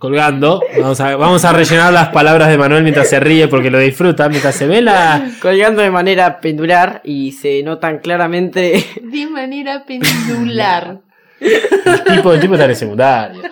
Colgando. 0.00 0.60
Vamos 0.80 1.00
a, 1.00 1.14
vamos 1.14 1.44
a 1.44 1.52
rellenar 1.52 1.92
las 1.92 2.08
palabras 2.08 2.48
de 2.48 2.58
Manuel 2.58 2.82
mientras 2.82 3.08
se 3.08 3.20
ríe 3.20 3.46
porque 3.46 3.70
lo 3.70 3.78
disfruta. 3.78 4.28
Mientras 4.28 4.56
se 4.56 4.66
ve 4.66 4.80
la. 4.80 5.30
colgando 5.40 5.82
de 5.82 5.90
manera 5.92 6.40
pendular 6.40 7.00
y 7.04 7.30
se 7.32 7.62
notan 7.62 7.98
claramente 7.98 8.84
De 9.02 9.26
manera 9.26 9.84
pendular. 9.84 10.98
El 11.38 12.04
tipo, 12.16 12.32
el 12.32 12.40
tipo 12.40 12.54
está 12.54 12.64
en 12.64 12.70
el 12.70 12.76
secundario. 12.76 13.42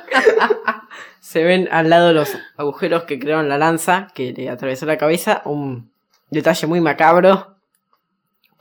se 1.21 1.45
ven 1.45 1.69
al 1.71 1.89
lado 1.91 2.13
los 2.13 2.37
agujeros 2.57 3.05
que 3.05 3.21
crearon 3.21 3.49
la 3.49 3.59
lanza 3.59 4.09
que 4.15 4.33
le 4.33 4.51
atravesó 4.51 4.85
la 4.85 4.97
cabeza 4.99 5.43
un 5.45 5.93
detalle 6.31 6.67
muy 6.67 6.81
macabro 6.81 7.58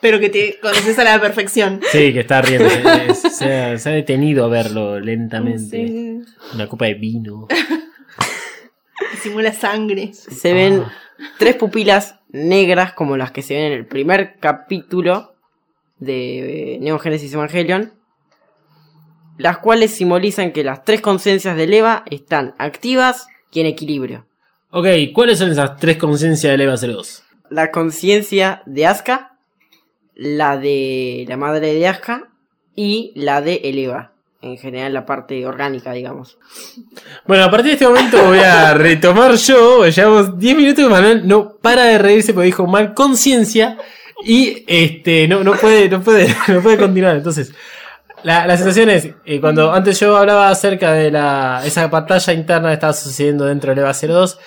Pero 0.02 0.20
que 0.20 0.30
te 0.30 0.60
conoces 0.62 0.98
a 1.00 1.04
la 1.04 1.20
perfección. 1.20 1.82
Sí, 1.92 2.14
que 2.14 2.20
está 2.20 2.42
riendo. 2.42 2.70
Se, 2.70 3.30
se- 3.32 3.78
se 3.80 3.90
ha 3.90 3.94
detenido 3.94 4.46
a 4.46 4.48
verlo 4.48 5.00
lentamente. 5.00 5.88
Sí. 5.88 6.22
Una 6.54 6.68
copa 6.68 6.86
de 6.86 6.94
vino. 6.94 7.48
Simula 9.22 9.54
sangre. 9.54 10.12
se 10.14 10.54
ven 10.54 10.84
Ah. 10.86 10.92
tres 11.40 11.56
pupilas 11.56 12.16
negras 12.30 12.94
como 12.94 13.18
las 13.18 13.32
que 13.32 13.42
se 13.42 13.56
ven 13.56 13.64
en 13.66 13.74
el 13.74 13.86
primer 13.88 14.38
capítulo 14.40 15.36
de 16.00 16.76
eh, 16.76 16.80
Neon 16.80 17.00
Genesis 17.00 17.34
Evangelion 17.34 17.94
las 19.40 19.58
cuales 19.60 19.92
simbolizan 19.92 20.52
que 20.52 20.64
las 20.64 20.84
tres 20.84 21.02
conciencias 21.02 21.56
de 21.56 21.64
Eva 21.64 22.04
están 22.10 22.54
activas 22.60 23.28
y 23.52 23.60
en 23.62 23.66
equilibrio 23.68 24.28
Ok, 24.70 24.88
¿cuáles 25.14 25.40
son 25.40 25.52
esas 25.52 25.78
tres 25.78 25.98
conciencias 25.98 26.52
del 26.52 26.62
EVA 26.62 26.76
02? 26.78 27.24
la 27.50 27.72
conciencia 27.72 28.62
de 28.66 28.86
Asuka, 28.86 29.37
la 30.18 30.58
de 30.58 31.26
la 31.28 31.38
madre 31.38 31.74
de 31.74 31.88
Asuka 31.88 32.30
y 32.76 33.14
la 33.16 33.42
de 33.42 33.62
Eleva. 33.64 34.12
En 34.42 34.58
general 34.58 34.94
la 34.94 35.06
parte 35.06 35.46
orgánica, 35.46 35.94
digamos. 35.94 36.38
Bueno, 37.26 37.46
a 37.46 37.52
partir 37.52 37.68
de 37.68 37.74
este 37.74 37.88
momento 37.88 38.24
voy 38.24 38.40
a 38.40 38.74
retomar 38.76 39.36
yo. 39.36 39.88
Llevamos 39.88 40.38
10 40.38 40.58
minutos 40.58 40.84
y 40.84 40.88
Manuel 40.88 41.28
no 41.28 41.58
para 41.58 41.86
de 41.86 41.98
reírse 41.98 42.34
porque 42.34 42.48
dijo 42.48 42.68
mal 42.68 42.94
conciencia. 42.94 43.78
Y 44.24 44.64
este 44.68 45.28
no, 45.28 45.44
no 45.44 45.54
puede, 45.54 45.90
no 45.90 46.02
puede, 46.02 46.36
no 46.48 46.62
puede 46.62 46.78
continuar. 46.78 47.16
Entonces, 47.16 47.54
la, 48.24 48.48
la 48.48 48.58
sensación 48.58 48.90
es, 48.90 49.10
eh, 49.26 49.40
cuando 49.40 49.72
antes 49.72 50.00
yo 50.00 50.16
hablaba 50.18 50.50
acerca 50.50 50.94
de 50.94 51.12
la, 51.12 51.62
esa 51.66 51.88
batalla 51.88 52.34
interna 52.34 52.70
que 52.70 52.74
estaba 52.76 52.94
sucediendo 52.94 53.46
dentro 53.46 53.72
del 53.72 53.80
EVA 53.80 53.94
02, 53.94 54.40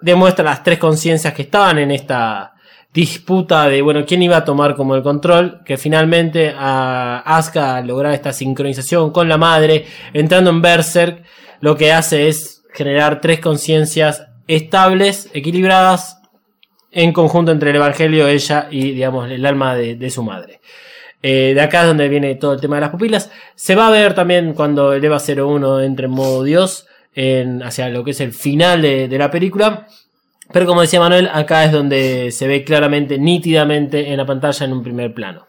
demuestra 0.00 0.44
las 0.44 0.62
tres 0.62 0.78
conciencias 0.78 1.32
que 1.32 1.42
estaban 1.42 1.78
en 1.78 1.90
esta 1.90 2.55
disputa 2.96 3.68
de, 3.68 3.82
bueno, 3.82 4.06
quién 4.06 4.22
iba 4.22 4.38
a 4.38 4.44
tomar 4.46 4.74
como 4.74 4.96
el 4.96 5.02
control, 5.02 5.60
que 5.66 5.76
finalmente 5.76 6.54
a 6.56 7.18
Asuka 7.26 7.82
lograr 7.82 8.14
esta 8.14 8.32
sincronización 8.32 9.10
con 9.10 9.28
la 9.28 9.36
madre, 9.36 9.84
entrando 10.14 10.48
en 10.48 10.62
Berserk, 10.62 11.22
lo 11.60 11.76
que 11.76 11.92
hace 11.92 12.28
es 12.28 12.64
generar 12.72 13.20
tres 13.20 13.40
conciencias 13.40 14.26
estables, 14.48 15.28
equilibradas, 15.34 16.22
en 16.90 17.12
conjunto 17.12 17.52
entre 17.52 17.68
el 17.68 17.76
Evangelio, 17.76 18.28
ella 18.28 18.68
y, 18.70 18.92
digamos, 18.92 19.30
el 19.30 19.44
alma 19.44 19.74
de, 19.74 20.08
su 20.08 20.22
madre. 20.22 20.60
Eh, 21.22 21.52
de 21.54 21.60
acá 21.60 21.82
es 21.82 21.88
donde 21.88 22.08
viene 22.08 22.34
todo 22.36 22.54
el 22.54 22.62
tema 22.62 22.76
de 22.76 22.80
las 22.80 22.90
pupilas. 22.90 23.30
Se 23.56 23.74
va 23.74 23.88
a 23.88 23.90
ver 23.90 24.14
también 24.14 24.54
cuando 24.54 24.94
el 24.94 25.04
EVA 25.04 25.18
01 25.18 25.82
entre 25.82 26.06
en 26.06 26.12
modo 26.12 26.42
Dios, 26.42 26.86
en, 27.14 27.62
hacia 27.62 27.90
lo 27.90 28.04
que 28.04 28.12
es 28.12 28.20
el 28.22 28.32
final 28.32 28.80
de 28.80 29.18
la 29.18 29.30
película. 29.30 29.86
Pero 30.52 30.66
como 30.66 30.80
decía 30.80 31.00
Manuel, 31.00 31.28
acá 31.32 31.64
es 31.64 31.72
donde 31.72 32.30
se 32.30 32.46
ve 32.46 32.64
claramente, 32.64 33.18
nítidamente 33.18 34.10
en 34.10 34.16
la 34.16 34.26
pantalla 34.26 34.64
en 34.64 34.72
un 34.72 34.82
primer 34.82 35.12
plano. 35.12 35.46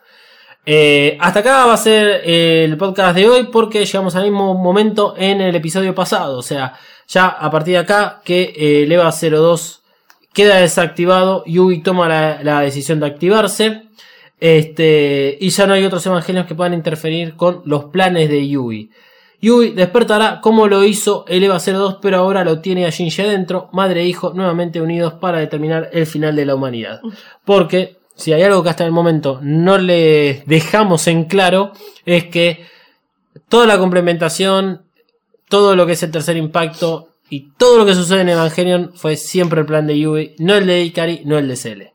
Eh, 0.66 1.18
hasta 1.22 1.39
acá 1.39 1.66
va 1.66 1.74
a 1.74 1.78
ser 1.78 2.24
eh, 2.26 2.66
el 2.66 2.76
podcast 2.76 3.16
de 3.16 3.30
hoy 3.30 3.48
porque 3.54 3.86
llegamos 3.86 4.18
al 4.18 4.24
mismo 4.24 4.54
momento 4.54 5.16
en 5.18 5.39
el 5.39 5.56
episodio 5.56 5.95
pasado. 5.95 6.38
O 6.38 6.41
sea, 6.41 6.74
ya 7.08 7.28
a 7.28 7.50
partir 7.50 7.74
de 7.74 7.80
acá 7.80 8.22
que 8.24 8.54
eh, 8.56 8.84
el 8.84 8.91
EVA 8.91 9.12
02 9.12 9.82
queda 10.34 10.58
desactivado, 10.58 11.43
Yugi 11.45 11.82
toma 11.82 12.10
la, 12.10 12.43
la 12.43 12.62
decisión 12.62 13.00
de 13.00 13.06
activarse. 13.06 13.84
Este, 14.39 15.38
y 15.39 15.50
ya 15.50 15.66
no 15.68 15.74
hay 15.74 15.86
otros 15.86 16.06
evangelios 16.06 16.45
que 16.45 16.54
puedan 16.54 16.74
interferir 16.74 17.36
con 17.36 17.62
los 17.66 17.86
planes 17.86 18.30
de 18.30 18.48
Yugi. 18.48 18.91
Yui 19.39 19.71
despertará 19.71 20.41
como 20.41 20.67
lo 20.67 20.83
hizo 20.83 21.25
el 21.27 21.43
EVA 21.43 21.59
02, 21.59 21.99
pero 22.01 22.17
ahora 22.17 22.43
lo 22.43 22.59
tiene 22.59 22.85
a 22.85 22.89
Shinji 22.89 23.21
adentro, 23.21 23.69
madre 23.71 24.01
e 24.01 24.07
hijo 24.07 24.33
nuevamente 24.33 24.81
unidos 24.81 25.13
para 25.13 25.39
determinar 25.39 25.89
el 25.93 26.07
final 26.07 26.35
de 26.35 26.45
la 26.45 26.55
humanidad. 26.55 27.01
Porque 27.45 27.97
si 28.15 28.33
hay 28.33 28.41
algo 28.41 28.63
que 28.63 28.69
hasta 28.69 28.85
el 28.85 28.91
momento 28.91 29.39
no 29.43 29.77
le 29.77 30.43
dejamos 30.47 31.07
en 31.07 31.25
claro, 31.25 31.73
es 32.05 32.25
que 32.25 32.65
toda 33.47 33.67
la 33.67 33.77
complementación, 33.77 34.83
todo 35.47 35.75
lo 35.75 35.85
que 35.85 35.93
es 35.93 36.01
el 36.01 36.11
tercer 36.11 36.35
impacto 36.35 37.09
y 37.29 37.51
todo 37.57 37.77
lo 37.77 37.85
que 37.85 37.93
sucede 37.93 38.21
en 38.21 38.29
Evangelion 38.29 38.93
fue 38.95 39.17
siempre 39.17 39.61
el 39.61 39.67
plan 39.67 39.85
de 39.85 39.99
Yui, 39.99 40.35
no 40.39 40.55
el 40.55 40.65
de 40.65 40.81
Ikari, 40.81 41.21
no 41.25 41.38
el 41.38 41.47
de 41.47 41.55
Cele. 41.55 41.93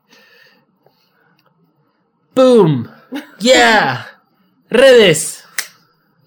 ¡Boom! 2.33 2.87
¡Yeah! 3.39 4.21
Redes. 4.69 5.42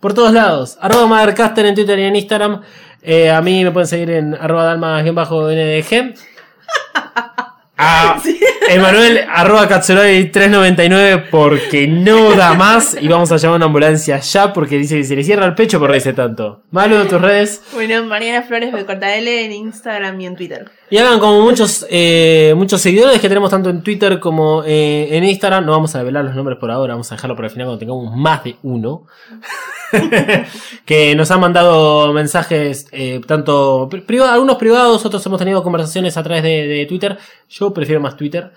Por 0.07 0.15
todos 0.15 0.33
lados. 0.33 0.79
Arroba 0.81 1.07
Mothercaster 1.09 1.67
en 1.67 1.75
Twitter 1.75 1.99
y 1.99 2.05
en 2.05 2.15
Instagram. 2.15 2.63
Eh, 3.03 3.29
a 3.29 3.43
mí 3.43 3.65
me 3.65 3.73
pueden 3.73 3.89
seguir 3.89 4.11
en 4.11 4.37
arroba 4.37 4.63
dalmas-ndg. 4.63 6.15
A 7.79 8.23
Emanuel 8.69 9.21
arroba 9.29 9.69
Katsuroi 9.69 10.31
399 10.31 11.27
porque 11.31 11.87
no 11.87 12.35
da 12.35 12.55
más 12.55 12.97
y 13.01 13.07
vamos 13.07 13.31
a 13.31 13.37
llamar 13.37 13.55
a 13.55 13.57
una 13.57 13.67
ambulancia 13.67 14.19
ya 14.19 14.53
porque 14.53 14.79
dice 14.79 14.97
que 14.97 15.05
se 15.05 15.15
le 15.15 15.23
cierra 15.23 15.45
el 15.45 15.55
pecho 15.55 15.79
por 15.79 15.91
reírse 15.91 16.15
tanto. 16.15 16.63
Malo 16.71 16.99
de 16.99 17.05
tus 17.05 17.21
redes. 17.21 17.63
Bueno, 17.75 18.03
Mariana 18.05 18.43
Flores 18.43 18.73
de 18.73 18.87
Cortadele 18.87 19.45
en 19.45 19.53
Instagram 19.53 20.21
y 20.21 20.27
en 20.27 20.37
Twitter. 20.37 20.71
Y 20.89 20.99
hagan 20.99 21.21
como 21.21 21.43
muchos, 21.43 21.87
eh, 21.91 22.55
muchos 22.57 22.81
seguidores 22.81 23.21
que 23.21 23.29
tenemos 23.29 23.51
tanto 23.51 23.71
en 23.71 23.83
Twitter 23.83 24.21
como 24.21 24.63
eh, 24.65 25.09
en 25.11 25.25
Instagram. 25.25 25.67
No 25.67 25.73
vamos 25.73 25.95
a 25.95 25.99
revelar 25.99 26.25
los 26.25 26.35
nombres 26.35 26.59
por 26.59 26.71
ahora, 26.71 26.95
vamos 26.95 27.11
a 27.13 27.17
dejarlo 27.17 27.37
para 27.37 27.49
el 27.49 27.53
final 27.53 27.67
cuando 27.67 27.79
tengamos 27.79 28.17
más 28.17 28.43
de 28.43 28.57
uno. 28.63 29.07
que 30.85 31.15
nos 31.15 31.31
han 31.31 31.41
mandado 31.41 32.13
mensajes 32.13 32.89
eh, 32.91 33.21
tanto 33.27 33.89
privados, 33.89 34.35
algunos 34.35 34.57
privados, 34.57 35.07
otros 35.07 35.25
hemos 35.27 35.39
tenido 35.39 35.63
conversaciones 35.63 36.17
a 36.17 36.23
través 36.23 36.43
de, 36.43 36.67
de 36.67 36.87
Twitter. 36.87 37.17
Yo 37.49 37.66
prefiero 37.73 38.01
más 38.01 38.17
Twitter. 38.17 38.53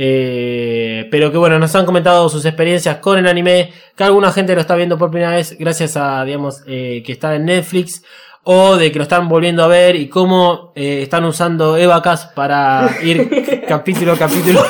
Eh, 0.00 1.08
pero 1.10 1.32
que 1.32 1.38
bueno, 1.38 1.58
nos 1.58 1.74
han 1.74 1.84
comentado 1.84 2.28
sus 2.28 2.44
experiencias 2.44 2.98
con 2.98 3.18
el 3.18 3.26
anime, 3.26 3.72
que 3.96 4.04
alguna 4.04 4.30
gente 4.30 4.54
lo 4.54 4.60
está 4.60 4.76
viendo 4.76 4.96
por 4.96 5.10
primera 5.10 5.32
vez 5.32 5.56
gracias 5.58 5.96
a, 5.96 6.24
digamos, 6.24 6.62
eh, 6.68 7.02
que 7.04 7.10
está 7.10 7.34
en 7.34 7.46
Netflix, 7.46 8.04
o 8.44 8.76
de 8.76 8.92
que 8.92 8.98
lo 8.98 9.02
están 9.02 9.28
volviendo 9.28 9.64
a 9.64 9.66
ver 9.66 9.96
y 9.96 10.08
cómo 10.08 10.72
eh, 10.76 11.02
están 11.02 11.24
usando 11.24 11.76
Evacas 11.76 12.26
para 12.34 12.88
ir 13.02 13.64
capítulo 13.66 14.12
a 14.12 14.16
capítulo. 14.16 14.64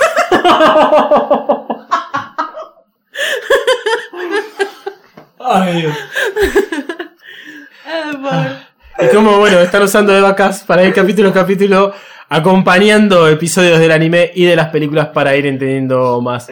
Ay, 5.40 5.82
Dios. 5.82 5.96
Y 9.00 9.14
como, 9.14 9.38
bueno, 9.38 9.60
están 9.60 9.82
usando 9.82 10.16
Evacas 10.16 10.64
para 10.64 10.84
ir 10.84 10.92
capítulo 10.92 11.28
a 11.28 11.32
capítulo, 11.32 11.92
acompañando 12.28 13.28
episodios 13.28 13.78
del 13.78 13.92
anime 13.92 14.30
y 14.34 14.44
de 14.44 14.56
las 14.56 14.68
películas 14.68 15.08
para 15.08 15.36
ir 15.36 15.46
entendiendo 15.46 16.20
más. 16.20 16.50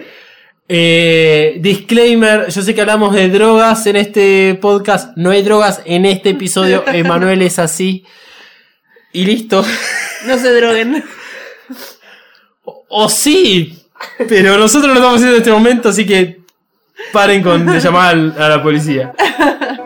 Eh, 0.68 1.58
disclaimer, 1.60 2.50
yo 2.50 2.62
sé 2.62 2.74
que 2.74 2.80
hablamos 2.80 3.14
de 3.14 3.28
drogas 3.28 3.86
en 3.86 3.96
este 3.96 4.58
podcast, 4.60 5.16
no 5.16 5.30
hay 5.30 5.42
drogas 5.42 5.80
en 5.84 6.06
este 6.06 6.30
episodio, 6.30 6.82
Emanuel 6.92 7.42
es 7.42 7.58
así. 7.58 8.04
Y 9.12 9.24
listo. 9.24 9.64
No 10.26 10.38
se 10.38 10.52
droguen. 10.52 11.04
O, 12.64 12.84
o 12.88 13.08
sí, 13.08 13.86
pero 14.28 14.58
nosotros 14.58 14.88
lo 14.88 14.94
estamos 14.94 15.16
haciendo 15.16 15.36
en 15.36 15.42
este 15.42 15.52
momento, 15.52 15.88
así 15.88 16.04
que 16.04 16.40
paren 17.12 17.42
con 17.42 17.64
de 17.64 17.80
llamar 17.80 18.34
a 18.38 18.48
la 18.48 18.62
policía. 18.62 19.12